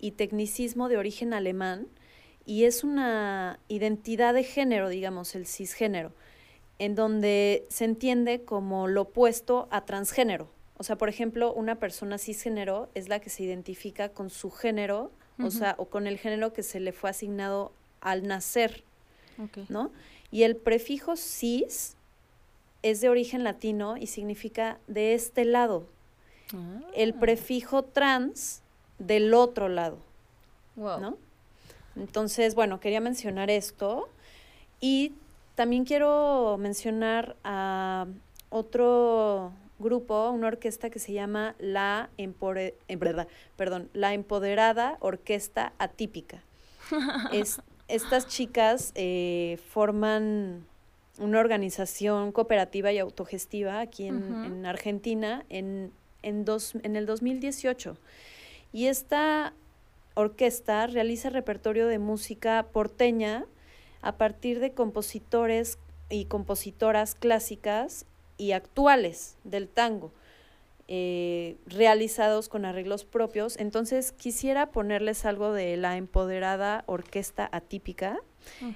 y 0.00 0.10
tecnicismo 0.10 0.88
de 0.88 0.96
origen 0.96 1.32
alemán 1.32 1.86
y 2.44 2.64
es 2.64 2.82
una 2.82 3.60
identidad 3.68 4.34
de 4.34 4.42
género, 4.42 4.88
digamos, 4.88 5.36
el 5.36 5.46
cisgénero 5.46 6.12
en 6.78 6.94
donde 6.94 7.66
se 7.68 7.84
entiende 7.84 8.44
como 8.44 8.86
lo 8.86 9.02
opuesto 9.02 9.68
a 9.70 9.84
transgénero. 9.84 10.48
O 10.76 10.84
sea, 10.84 10.96
por 10.96 11.08
ejemplo, 11.08 11.52
una 11.52 11.76
persona 11.76 12.18
cisgénero 12.18 12.88
es 12.94 13.08
la 13.08 13.18
que 13.18 13.30
se 13.30 13.42
identifica 13.42 14.10
con 14.10 14.30
su 14.30 14.50
género, 14.50 15.10
o 15.40 15.50
sea, 15.50 15.76
o 15.78 15.86
con 15.86 16.06
el 16.06 16.18
género 16.18 16.52
que 16.52 16.64
se 16.64 16.80
le 16.80 16.92
fue 16.92 17.10
asignado 17.10 17.72
al 18.00 18.26
nacer, 18.26 18.82
¿no? 19.68 19.92
Y 20.30 20.42
el 20.42 20.56
prefijo 20.56 21.16
cis 21.16 21.96
es 22.82 23.00
de 23.00 23.08
origen 23.08 23.44
latino 23.44 23.96
y 23.96 24.06
significa 24.06 24.78
de 24.86 25.14
este 25.14 25.44
lado. 25.44 25.86
El 26.94 27.12
ah. 27.12 27.20
prefijo 27.20 27.84
trans 27.84 28.62
del 28.98 29.34
otro 29.34 29.68
lado, 29.68 29.98
¿no? 30.76 31.16
Entonces, 31.96 32.54
bueno, 32.54 32.78
quería 32.80 33.00
mencionar 33.00 33.50
esto 33.50 34.08
y 34.80 35.12
también 35.58 35.84
quiero 35.84 36.56
mencionar 36.56 37.34
a 37.42 38.06
otro 38.48 39.52
grupo, 39.80 40.30
una 40.30 40.46
orquesta 40.46 40.88
que 40.88 41.00
se 41.00 41.12
llama 41.12 41.56
La, 41.58 42.10
Empore 42.16 42.76
perdón, 43.56 43.90
la 43.92 44.14
Empoderada 44.14 44.98
Orquesta 45.00 45.72
Atípica. 45.78 46.44
es, 47.32 47.60
estas 47.88 48.28
chicas 48.28 48.92
eh, 48.94 49.58
forman 49.68 50.64
una 51.18 51.40
organización 51.40 52.30
cooperativa 52.30 52.92
y 52.92 53.00
autogestiva 53.00 53.80
aquí 53.80 54.06
en, 54.06 54.64
Argentina 54.64 55.44
en, 55.48 55.90
en, 56.22 56.44
dos, 56.44 56.76
en 56.84 56.94
el 56.94 57.04
2018. 57.04 57.96
Y 58.72 58.86
esta 58.86 59.54
orquesta 60.14 60.86
realiza 60.86 61.30
repertorio 61.30 61.88
de 61.88 61.98
música 61.98 62.64
porteña, 62.72 63.44
a 64.02 64.16
partir 64.16 64.60
de 64.60 64.72
compositores 64.72 65.78
y 66.10 66.26
compositoras 66.26 67.14
clásicas 67.14 68.06
y 68.36 68.52
actuales 68.52 69.36
del 69.44 69.68
tango, 69.68 70.12
eh, 70.86 71.56
realizados 71.66 72.48
con 72.48 72.64
arreglos 72.64 73.04
propios. 73.04 73.56
Entonces 73.58 74.12
quisiera 74.12 74.70
ponerles 74.70 75.24
algo 75.24 75.52
de 75.52 75.76
la 75.76 75.96
empoderada 75.96 76.84
orquesta 76.86 77.48
atípica. 77.52 78.18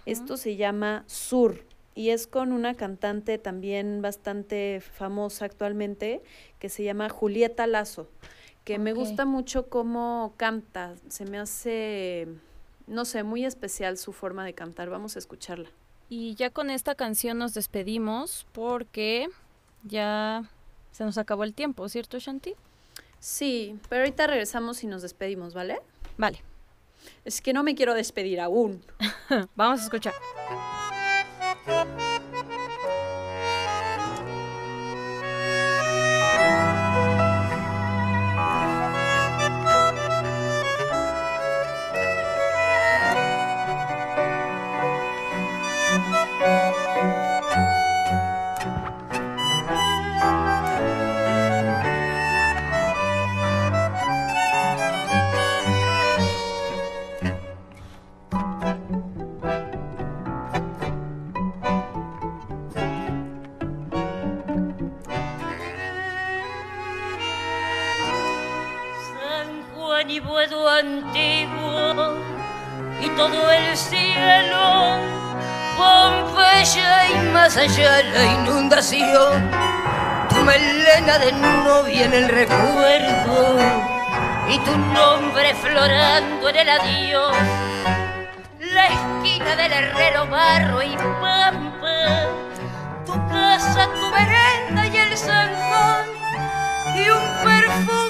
Esto 0.04 0.36
se 0.36 0.56
llama 0.56 1.04
Sur 1.06 1.64
y 1.94 2.10
es 2.10 2.26
con 2.26 2.52
una 2.52 2.74
cantante 2.74 3.38
también 3.38 4.02
bastante 4.02 4.80
famosa 4.80 5.44
actualmente 5.44 6.22
que 6.58 6.68
se 6.68 6.84
llama 6.84 7.08
Julieta 7.08 7.66
Lazo, 7.66 8.08
que 8.64 8.78
me 8.78 8.92
gusta 8.92 9.24
mucho 9.24 9.68
cómo 9.68 10.34
canta, 10.36 10.94
se 11.08 11.24
me 11.24 11.38
hace 11.38 12.28
no 12.86 13.04
sé, 13.04 13.22
muy 13.22 13.44
especial 13.44 13.98
su 13.98 14.12
forma 14.12 14.44
de 14.44 14.54
cantar. 14.54 14.90
Vamos 14.90 15.16
a 15.16 15.18
escucharla. 15.18 15.70
Y 16.08 16.34
ya 16.34 16.50
con 16.50 16.70
esta 16.70 16.94
canción 16.94 17.38
nos 17.38 17.54
despedimos 17.54 18.46
porque 18.52 19.28
ya 19.82 20.44
se 20.90 21.04
nos 21.04 21.18
acabó 21.18 21.44
el 21.44 21.54
tiempo, 21.54 21.88
¿cierto, 21.88 22.18
Shanti? 22.18 22.54
Sí, 23.18 23.78
pero 23.88 24.02
ahorita 24.02 24.26
regresamos 24.26 24.82
y 24.84 24.86
nos 24.86 25.02
despedimos, 25.02 25.54
¿vale? 25.54 25.80
Vale. 26.18 26.42
Es 27.24 27.40
que 27.40 27.52
no 27.52 27.62
me 27.62 27.74
quiero 27.74 27.94
despedir 27.94 28.40
aún. 28.40 28.84
Vamos 29.56 29.80
a 29.80 29.84
escuchar. 29.84 30.12
Buedo 70.42 70.68
antiguo 70.68 72.16
y 73.00 73.08
todo 73.10 73.48
el 73.52 73.76
cielo, 73.76 74.98
Pompeya 75.76 77.10
y 77.10 77.28
más 77.32 77.56
allá 77.56 78.02
la 78.02 78.24
inundación, 78.24 79.50
tu 80.28 80.34
melena 80.42 81.18
de 81.20 81.30
novia 81.30 82.06
en 82.06 82.12
el 82.12 82.28
recuerdo 82.28 83.56
y 84.48 84.58
tu 84.58 84.76
nombre 84.76 85.54
florando 85.54 86.48
en 86.48 86.56
el 86.56 86.68
adiós, 86.70 87.36
la 88.58 88.86
esquina 88.86 89.54
del 89.54 89.72
herrero 89.72 90.26
barro 90.26 90.82
y 90.82 90.96
pampa, 91.20 92.26
tu 93.06 93.12
casa, 93.28 93.88
tu 93.94 94.10
merenda 94.10 94.88
y 94.88 94.96
el 94.96 95.16
salón 95.16 96.06
y 96.96 97.10
un 97.10 97.44
perfume 97.44 98.01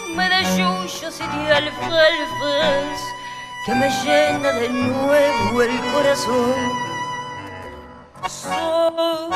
de 0.57 0.63
yuyos 0.63 1.21
y 1.21 1.37
de 1.37 1.55
alfalfas 1.55 3.01
que 3.65 3.75
me 3.75 3.89
llena 3.89 4.53
de 4.53 4.69
nuevo 4.69 5.63
el 5.63 5.81
corazón. 5.93 6.55
Soy 8.29 9.31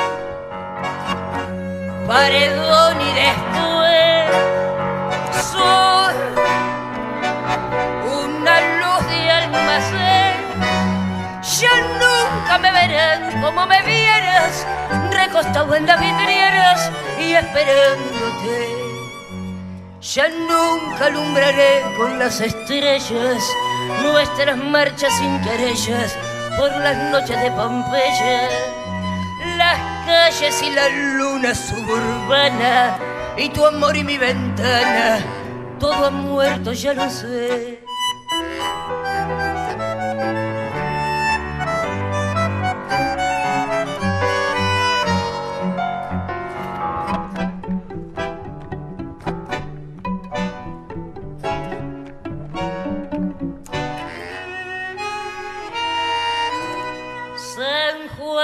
paredón 2.07 3.01
y 3.01 3.13
después 3.23 4.31
soy 5.53 6.15
una 8.21 8.61
luz 8.81 9.07
de 9.09 9.31
almacén. 9.31 10.37
Ya 11.61 11.75
nunca 12.01 12.59
me 12.59 12.71
verán 12.73 13.41
como 13.43 13.67
me 13.67 13.83
vieras, 13.83 14.67
recostado 15.11 15.75
en 15.75 15.87
las 15.87 16.01
vidrieras 16.01 16.91
y 17.19 17.35
esperándote. 17.35 18.86
Ya 20.15 20.29
nunca 20.29 21.07
alumbraré 21.07 21.83
con 21.97 22.17
las 22.21 22.41
estrellas 22.41 23.43
nuestras 24.03 24.57
marchas 24.57 25.13
sin 25.19 25.41
querellas 25.43 26.17
por 26.57 26.71
las 26.71 26.97
noches 27.11 27.41
de 27.41 27.51
Pompeya. 27.51 28.49
Las 29.57 30.07
calles 30.07 30.63
y 30.63 30.71
la 30.71 30.89
luna 30.89 31.53
suburbana 31.57 32.99
y 33.37 33.49
tu 33.49 33.67
amor 33.67 33.97
y 33.97 34.05
mi 34.05 34.17
ventana, 34.17 35.19
todo 35.81 36.07
ha 36.07 36.11
muerto, 36.11 36.73
ya 36.73 36.95
lo 36.95 37.11
sé. 37.11 37.86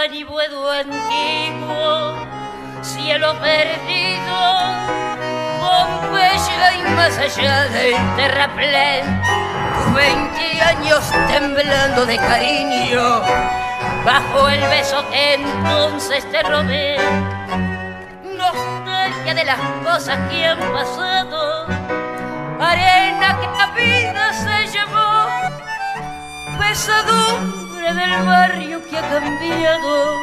San 0.02 0.10
Juan 0.10 0.14
y 0.14 0.24
Buedo 0.24 0.70
antiguo, 0.70 2.26
cielo 2.82 3.38
perdido, 3.38 4.34
Pompeya 5.60 6.74
y 6.74 6.82
más 6.96 7.16
allá 7.18 7.64
del 7.68 7.94
terraplén, 8.16 9.22
tus 9.74 9.94
20 9.94 10.60
años 10.62 11.12
temblando 11.28 12.06
de 12.06 12.16
cariño, 12.16 13.20
bajo 14.04 14.48
el 14.48 14.60
beso 14.62 15.08
que 15.10 15.34
entonces 15.34 16.28
te 16.32 16.42
robé, 16.42 16.96
nostalgia 18.36 19.34
de 19.34 19.44
las 19.44 19.60
cosas 19.84 20.18
que 20.30 20.46
han 20.46 20.58
pasado, 20.72 21.66
arena 22.58 23.38
que 23.40 23.46
la 23.46 23.66
vida 23.76 24.32
se 24.32 24.66
llevó, 24.66 25.28
pesadumbre 26.58 27.61
del 27.90 28.22
barrio 28.24 28.80
que 28.88 28.96
ha 28.96 29.02
cambiado 29.02 30.16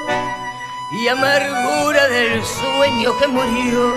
y 0.93 1.07
amargura 1.10 2.07
del 2.07 2.41
sueño 2.43 3.18
que 3.20 3.28
murió. 3.28 3.95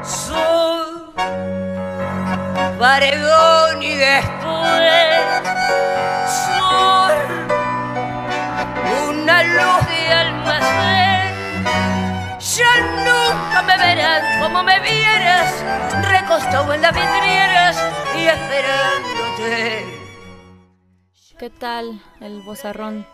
Soy 0.00 1.12
paredón 2.78 3.82
y 3.82 3.96
después 3.96 5.22
soy 6.46 7.16
una 9.08 9.42
luz 9.42 9.86
de 9.88 10.12
almacén. 10.12 11.34
Ya 12.38 12.80
nunca 13.04 13.62
me 13.62 13.76
verán 13.76 14.40
como 14.40 14.62
me 14.62 14.78
vieras, 14.80 15.52
recostado 16.08 16.74
en 16.74 16.82
las 16.82 16.94
vidrieras 16.94 17.76
y 18.16 18.26
esperándote. 18.28 20.03
¿Qué 21.38 21.50
tal 21.50 22.00
el 22.20 22.42
bozarrón? 22.42 23.06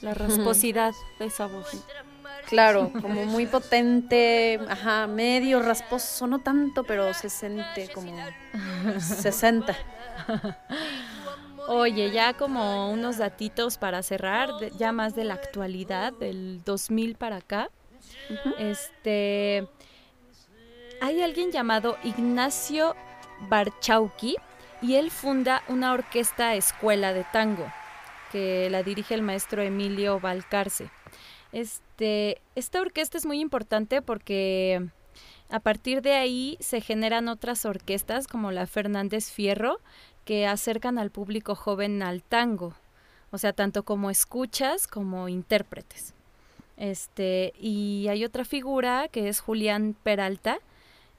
La 0.00 0.14
rasposidad 0.14 0.94
de 1.18 1.26
esa 1.26 1.46
voz. 1.46 1.66
Claro, 2.48 2.92
como 3.00 3.24
muy 3.24 3.46
potente, 3.46 4.60
ajá, 4.68 5.06
medio 5.06 5.60
rasposo, 5.60 6.26
no 6.26 6.38
tanto, 6.38 6.84
pero 6.84 7.12
se 7.12 7.28
siente 7.28 7.90
como 7.92 8.14
60. 8.98 9.76
Oye, 11.68 12.12
ya 12.12 12.34
como 12.34 12.92
unos 12.92 13.18
datitos 13.18 13.78
para 13.78 14.02
cerrar, 14.04 14.50
ya 14.78 14.92
más 14.92 15.16
de 15.16 15.24
la 15.24 15.34
actualidad, 15.34 16.12
del 16.12 16.62
2000 16.64 17.16
para 17.16 17.36
acá. 17.36 17.70
Este, 18.58 19.66
hay 21.00 21.22
alguien 21.22 21.50
llamado 21.50 21.96
Ignacio 22.04 22.94
Barchauki 23.48 24.36
y 24.82 24.94
él 24.94 25.10
funda 25.10 25.62
una 25.68 25.92
orquesta 25.92 26.54
escuela 26.54 27.12
de 27.12 27.24
tango 27.24 27.66
que 28.30 28.68
la 28.70 28.82
dirige 28.82 29.14
el 29.14 29.22
maestro 29.22 29.62
Emilio 29.62 30.20
Valcarce. 30.20 30.90
Este, 31.52 32.40
esta 32.54 32.80
orquesta 32.80 33.16
es 33.16 33.24
muy 33.24 33.40
importante 33.40 34.02
porque 34.02 34.88
a 35.48 35.60
partir 35.60 36.02
de 36.02 36.14
ahí 36.14 36.58
se 36.60 36.80
generan 36.80 37.28
otras 37.28 37.64
orquestas 37.64 38.26
como 38.26 38.50
la 38.50 38.66
Fernández 38.66 39.30
Fierro 39.30 39.80
que 40.24 40.46
acercan 40.46 40.98
al 40.98 41.10
público 41.10 41.54
joven 41.54 42.02
al 42.02 42.22
tango, 42.22 42.74
o 43.30 43.38
sea, 43.38 43.52
tanto 43.52 43.84
como 43.84 44.10
escuchas 44.10 44.88
como 44.88 45.28
intérpretes. 45.28 46.14
Este, 46.76 47.54
y 47.58 48.08
hay 48.08 48.24
otra 48.24 48.44
figura 48.44 49.08
que 49.08 49.28
es 49.28 49.40
Julián 49.40 49.96
Peralta 50.02 50.58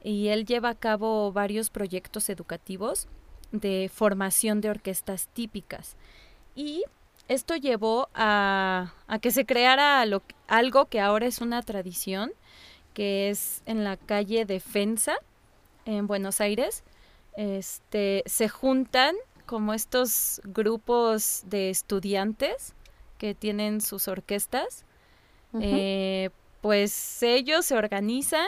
y 0.03 0.27
él 0.27 0.45
lleva 0.45 0.69
a 0.69 0.75
cabo 0.75 1.31
varios 1.31 1.69
proyectos 1.69 2.29
educativos 2.29 3.07
de 3.51 3.89
formación 3.93 4.61
de 4.61 4.69
orquestas 4.69 5.27
típicas. 5.33 5.95
Y 6.55 6.83
esto 7.27 7.55
llevó 7.55 8.09
a, 8.13 8.93
a 9.07 9.19
que 9.19 9.31
se 9.31 9.45
creara 9.45 10.05
lo- 10.05 10.23
algo 10.47 10.85
que 10.85 10.99
ahora 11.01 11.25
es 11.25 11.39
una 11.41 11.61
tradición, 11.61 12.31
que 12.93 13.29
es 13.29 13.61
en 13.65 13.83
la 13.83 13.97
calle 13.97 14.45
Defensa, 14.45 15.15
en 15.85 16.07
Buenos 16.07 16.41
Aires. 16.41 16.83
Este, 17.35 18.23
se 18.25 18.49
juntan 18.49 19.15
como 19.45 19.73
estos 19.73 20.41
grupos 20.43 21.43
de 21.45 21.69
estudiantes 21.69 22.73
que 23.17 23.35
tienen 23.35 23.81
sus 23.81 24.07
orquestas. 24.07 24.83
Eh, 25.59 26.29
pues 26.61 27.23
ellos 27.23 27.65
se 27.65 27.75
organizan 27.75 28.47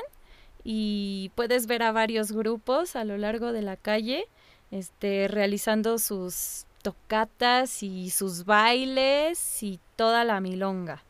y 0.64 1.32
puedes 1.36 1.66
ver 1.66 1.82
a 1.84 1.92
varios 1.92 2.32
grupos 2.32 2.96
a 2.96 3.04
lo 3.06 3.18
largo 3.18 3.54
de 3.54 3.62
la 3.62 3.78
calle 3.78 4.28
este, 4.72 5.28
realizando 5.28 5.98
sus 5.98 6.66
tocatas 6.82 7.84
y 7.84 8.10
sus 8.10 8.46
bailes 8.46 9.64
y 9.64 9.80
toda 9.96 10.24
la 10.24 10.40
milonga. 10.40 11.04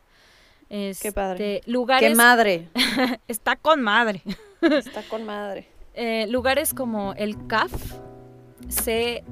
Qué 0.68 1.12
padre. 1.12 1.56
Este, 1.56 1.70
Lugares, 1.70 2.08
¡Qué 2.08 2.14
madre! 2.14 2.68
está 3.28 3.56
con 3.56 3.82
madre. 3.82 4.22
Está 4.60 5.02
con 5.02 5.24
madre. 5.24 5.68
Eh, 5.92 6.28
lugares 6.28 6.72
como 6.72 7.14
el 7.14 7.48
CAF, 7.48 7.72
C.A.F.F, 8.68 9.26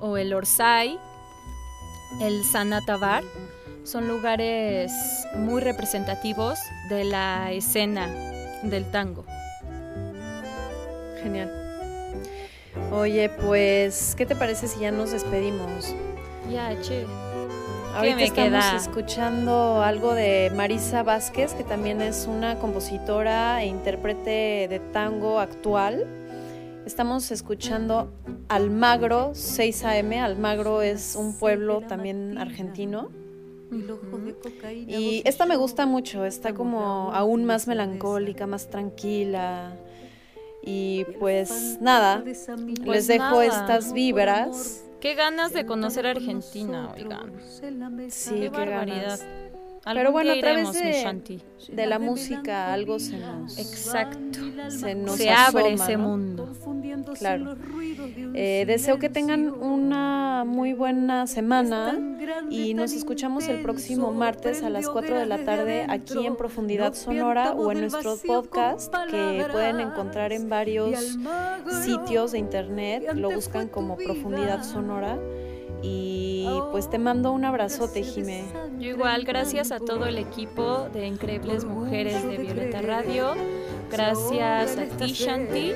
o 0.00 0.16
el 0.16 0.34
Orsay, 0.34 0.98
el 2.20 2.44
Sanatabar, 2.44 3.22
son 3.84 4.08
lugares 4.08 4.92
muy 5.36 5.60
representativos 5.60 6.58
de 6.88 7.04
la 7.04 7.52
escena 7.52 8.08
del 8.64 8.90
tango. 8.90 9.24
Genial. 11.22 11.50
Oye, 12.92 13.28
pues, 13.28 14.14
¿qué 14.16 14.26
te 14.26 14.34
parece 14.34 14.68
si 14.68 14.80
ya 14.80 14.90
nos 14.90 15.12
despedimos? 15.12 15.94
Ya, 16.50 16.80
che. 16.80 17.06
Ahorita 17.94 18.16
me 18.16 18.24
estamos 18.24 18.64
queda? 18.64 18.76
escuchando 18.76 19.82
algo 19.82 20.14
de 20.14 20.52
Marisa 20.54 21.02
Vázquez, 21.02 21.54
que 21.54 21.64
también 21.64 22.00
es 22.00 22.26
una 22.28 22.58
compositora 22.58 23.62
e 23.62 23.66
intérprete 23.66 24.68
de 24.68 24.80
tango 24.92 25.40
actual. 25.40 26.06
Estamos 26.86 27.30
escuchando 27.30 28.12
Almagro 28.48 29.32
6 29.34 29.84
AM. 29.84 30.12
Almagro 30.22 30.82
es 30.82 31.16
un 31.16 31.36
pueblo 31.36 31.82
también 31.82 32.38
argentino. 32.38 33.10
Y 34.86 35.22
esta 35.24 35.46
me 35.46 35.56
gusta 35.56 35.86
mucho, 35.86 36.24
está 36.24 36.54
como 36.54 37.12
aún 37.12 37.44
más 37.44 37.68
melancólica, 37.68 38.46
más 38.46 38.68
tranquila. 38.68 39.76
Y 40.62 41.04
pues 41.18 41.78
nada, 41.80 42.22
Pues 42.22 42.46
les 42.84 43.06
dejo 43.06 43.24
nada. 43.24 43.44
estas 43.44 43.92
vibras. 43.92 44.84
Qué 45.00 45.14
ganas 45.14 45.52
de 45.54 45.64
conocer 45.64 46.06
Argentina, 46.06 46.92
oigan. 46.94 47.32
Sí, 48.10 48.34
Qué 48.34 48.40
qué 48.40 48.48
barbaridad. 48.50 49.18
ganas. 49.18 49.49
Pero 49.84 50.12
bueno, 50.12 50.32
a 50.32 50.40
través 50.40 50.72
de, 50.72 51.40
de 51.72 51.86
la 51.86 51.98
música 51.98 52.72
algo 52.72 52.98
se 52.98 53.16
nos, 53.18 53.58
Exacto. 53.58 54.38
se 54.68 54.94
nos 54.94 55.16
Se 55.16 55.30
abre 55.30 55.72
ese 55.72 55.96
¿no? 55.96 56.08
mundo. 56.08 56.52
Claro. 57.18 57.56
Eh, 58.34 58.64
deseo 58.66 58.98
que 58.98 59.08
tengan 59.08 59.50
una 59.50 60.44
muy 60.46 60.74
buena 60.74 61.26
semana 61.26 61.98
y 62.50 62.74
nos 62.74 62.92
escuchamos 62.92 63.48
el 63.48 63.62
próximo 63.62 64.12
martes 64.12 64.62
a 64.62 64.70
las 64.70 64.88
4 64.88 65.18
de 65.18 65.26
la 65.26 65.44
tarde 65.44 65.86
aquí 65.88 66.26
en 66.26 66.36
Profundidad 66.36 66.94
Sonora 66.94 67.52
o 67.52 67.72
en 67.72 67.80
nuestro 67.80 68.16
podcast 68.18 68.92
que 69.10 69.46
pueden 69.50 69.80
encontrar 69.80 70.32
en 70.32 70.48
varios 70.48 71.18
sitios 71.82 72.32
de 72.32 72.38
internet. 72.38 73.12
Lo 73.14 73.30
buscan 73.30 73.68
como 73.68 73.96
Profundidad 73.96 74.62
Sonora. 74.62 75.18
Y 75.82 76.46
pues 76.72 76.90
te 76.90 76.98
mando 76.98 77.32
un 77.32 77.44
abrazote, 77.44 78.02
Jimé. 78.02 78.44
Yo 78.78 78.90
igual, 78.90 79.24
gracias 79.24 79.72
a 79.72 79.78
todo 79.78 80.06
el 80.06 80.18
equipo 80.18 80.88
de 80.92 81.06
Increíbles 81.06 81.64
Mujeres 81.64 82.26
de 82.26 82.36
Violeta 82.36 82.82
Radio. 82.82 83.34
Gracias 83.90 84.78
a 84.78 84.84
ti, 84.96 85.12
Shanti. 85.12 85.72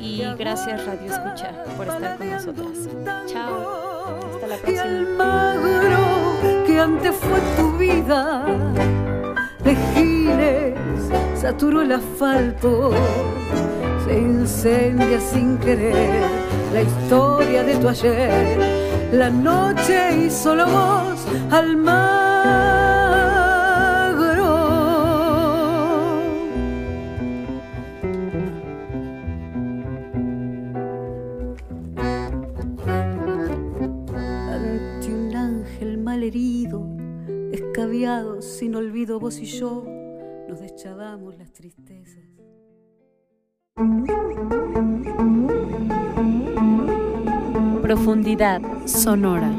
Y 0.00 0.22
gracias, 0.38 0.86
Radio 0.86 1.12
Escucha, 1.12 1.64
por 1.76 1.86
estar 1.88 2.18
con 2.18 2.30
nosotras. 2.30 2.88
Chao. 3.26 4.20
Hasta 4.34 4.46
la 4.46 4.56
próxima. 4.56 5.52
Almagro 5.52 6.64
que 6.66 6.78
antes 6.78 7.16
fue 7.16 7.40
tu 7.56 7.76
vida 7.76 8.44
de 9.64 9.76
giles 9.94 10.78
saturó 11.34 11.82
el 11.82 11.92
asfalto 11.92 12.92
se 14.04 14.18
incendia 14.18 15.20
sin 15.20 15.58
querer 15.58 16.28
la 16.72 16.82
historia 16.82 17.62
de 17.64 17.76
tu 17.76 17.88
ayer 17.88 18.87
la 19.12 19.30
noche 19.30 20.26
y 20.26 20.30
solo 20.30 20.66
vos 20.66 21.26
Almagro 21.50 22.08
ante 34.52 35.14
un 35.14 35.34
ángel 35.34 35.98
malherido, 35.98 36.86
escabiado, 37.52 38.42
sin 38.42 38.74
olvido, 38.74 39.18
vos 39.18 39.38
y 39.38 39.46
yo 39.46 39.84
nos 40.48 40.60
deschavamos 40.60 41.36
las 41.38 41.52
tristezas. 41.52 42.24
Profundidad 47.88 48.60
sonora. 48.84 49.50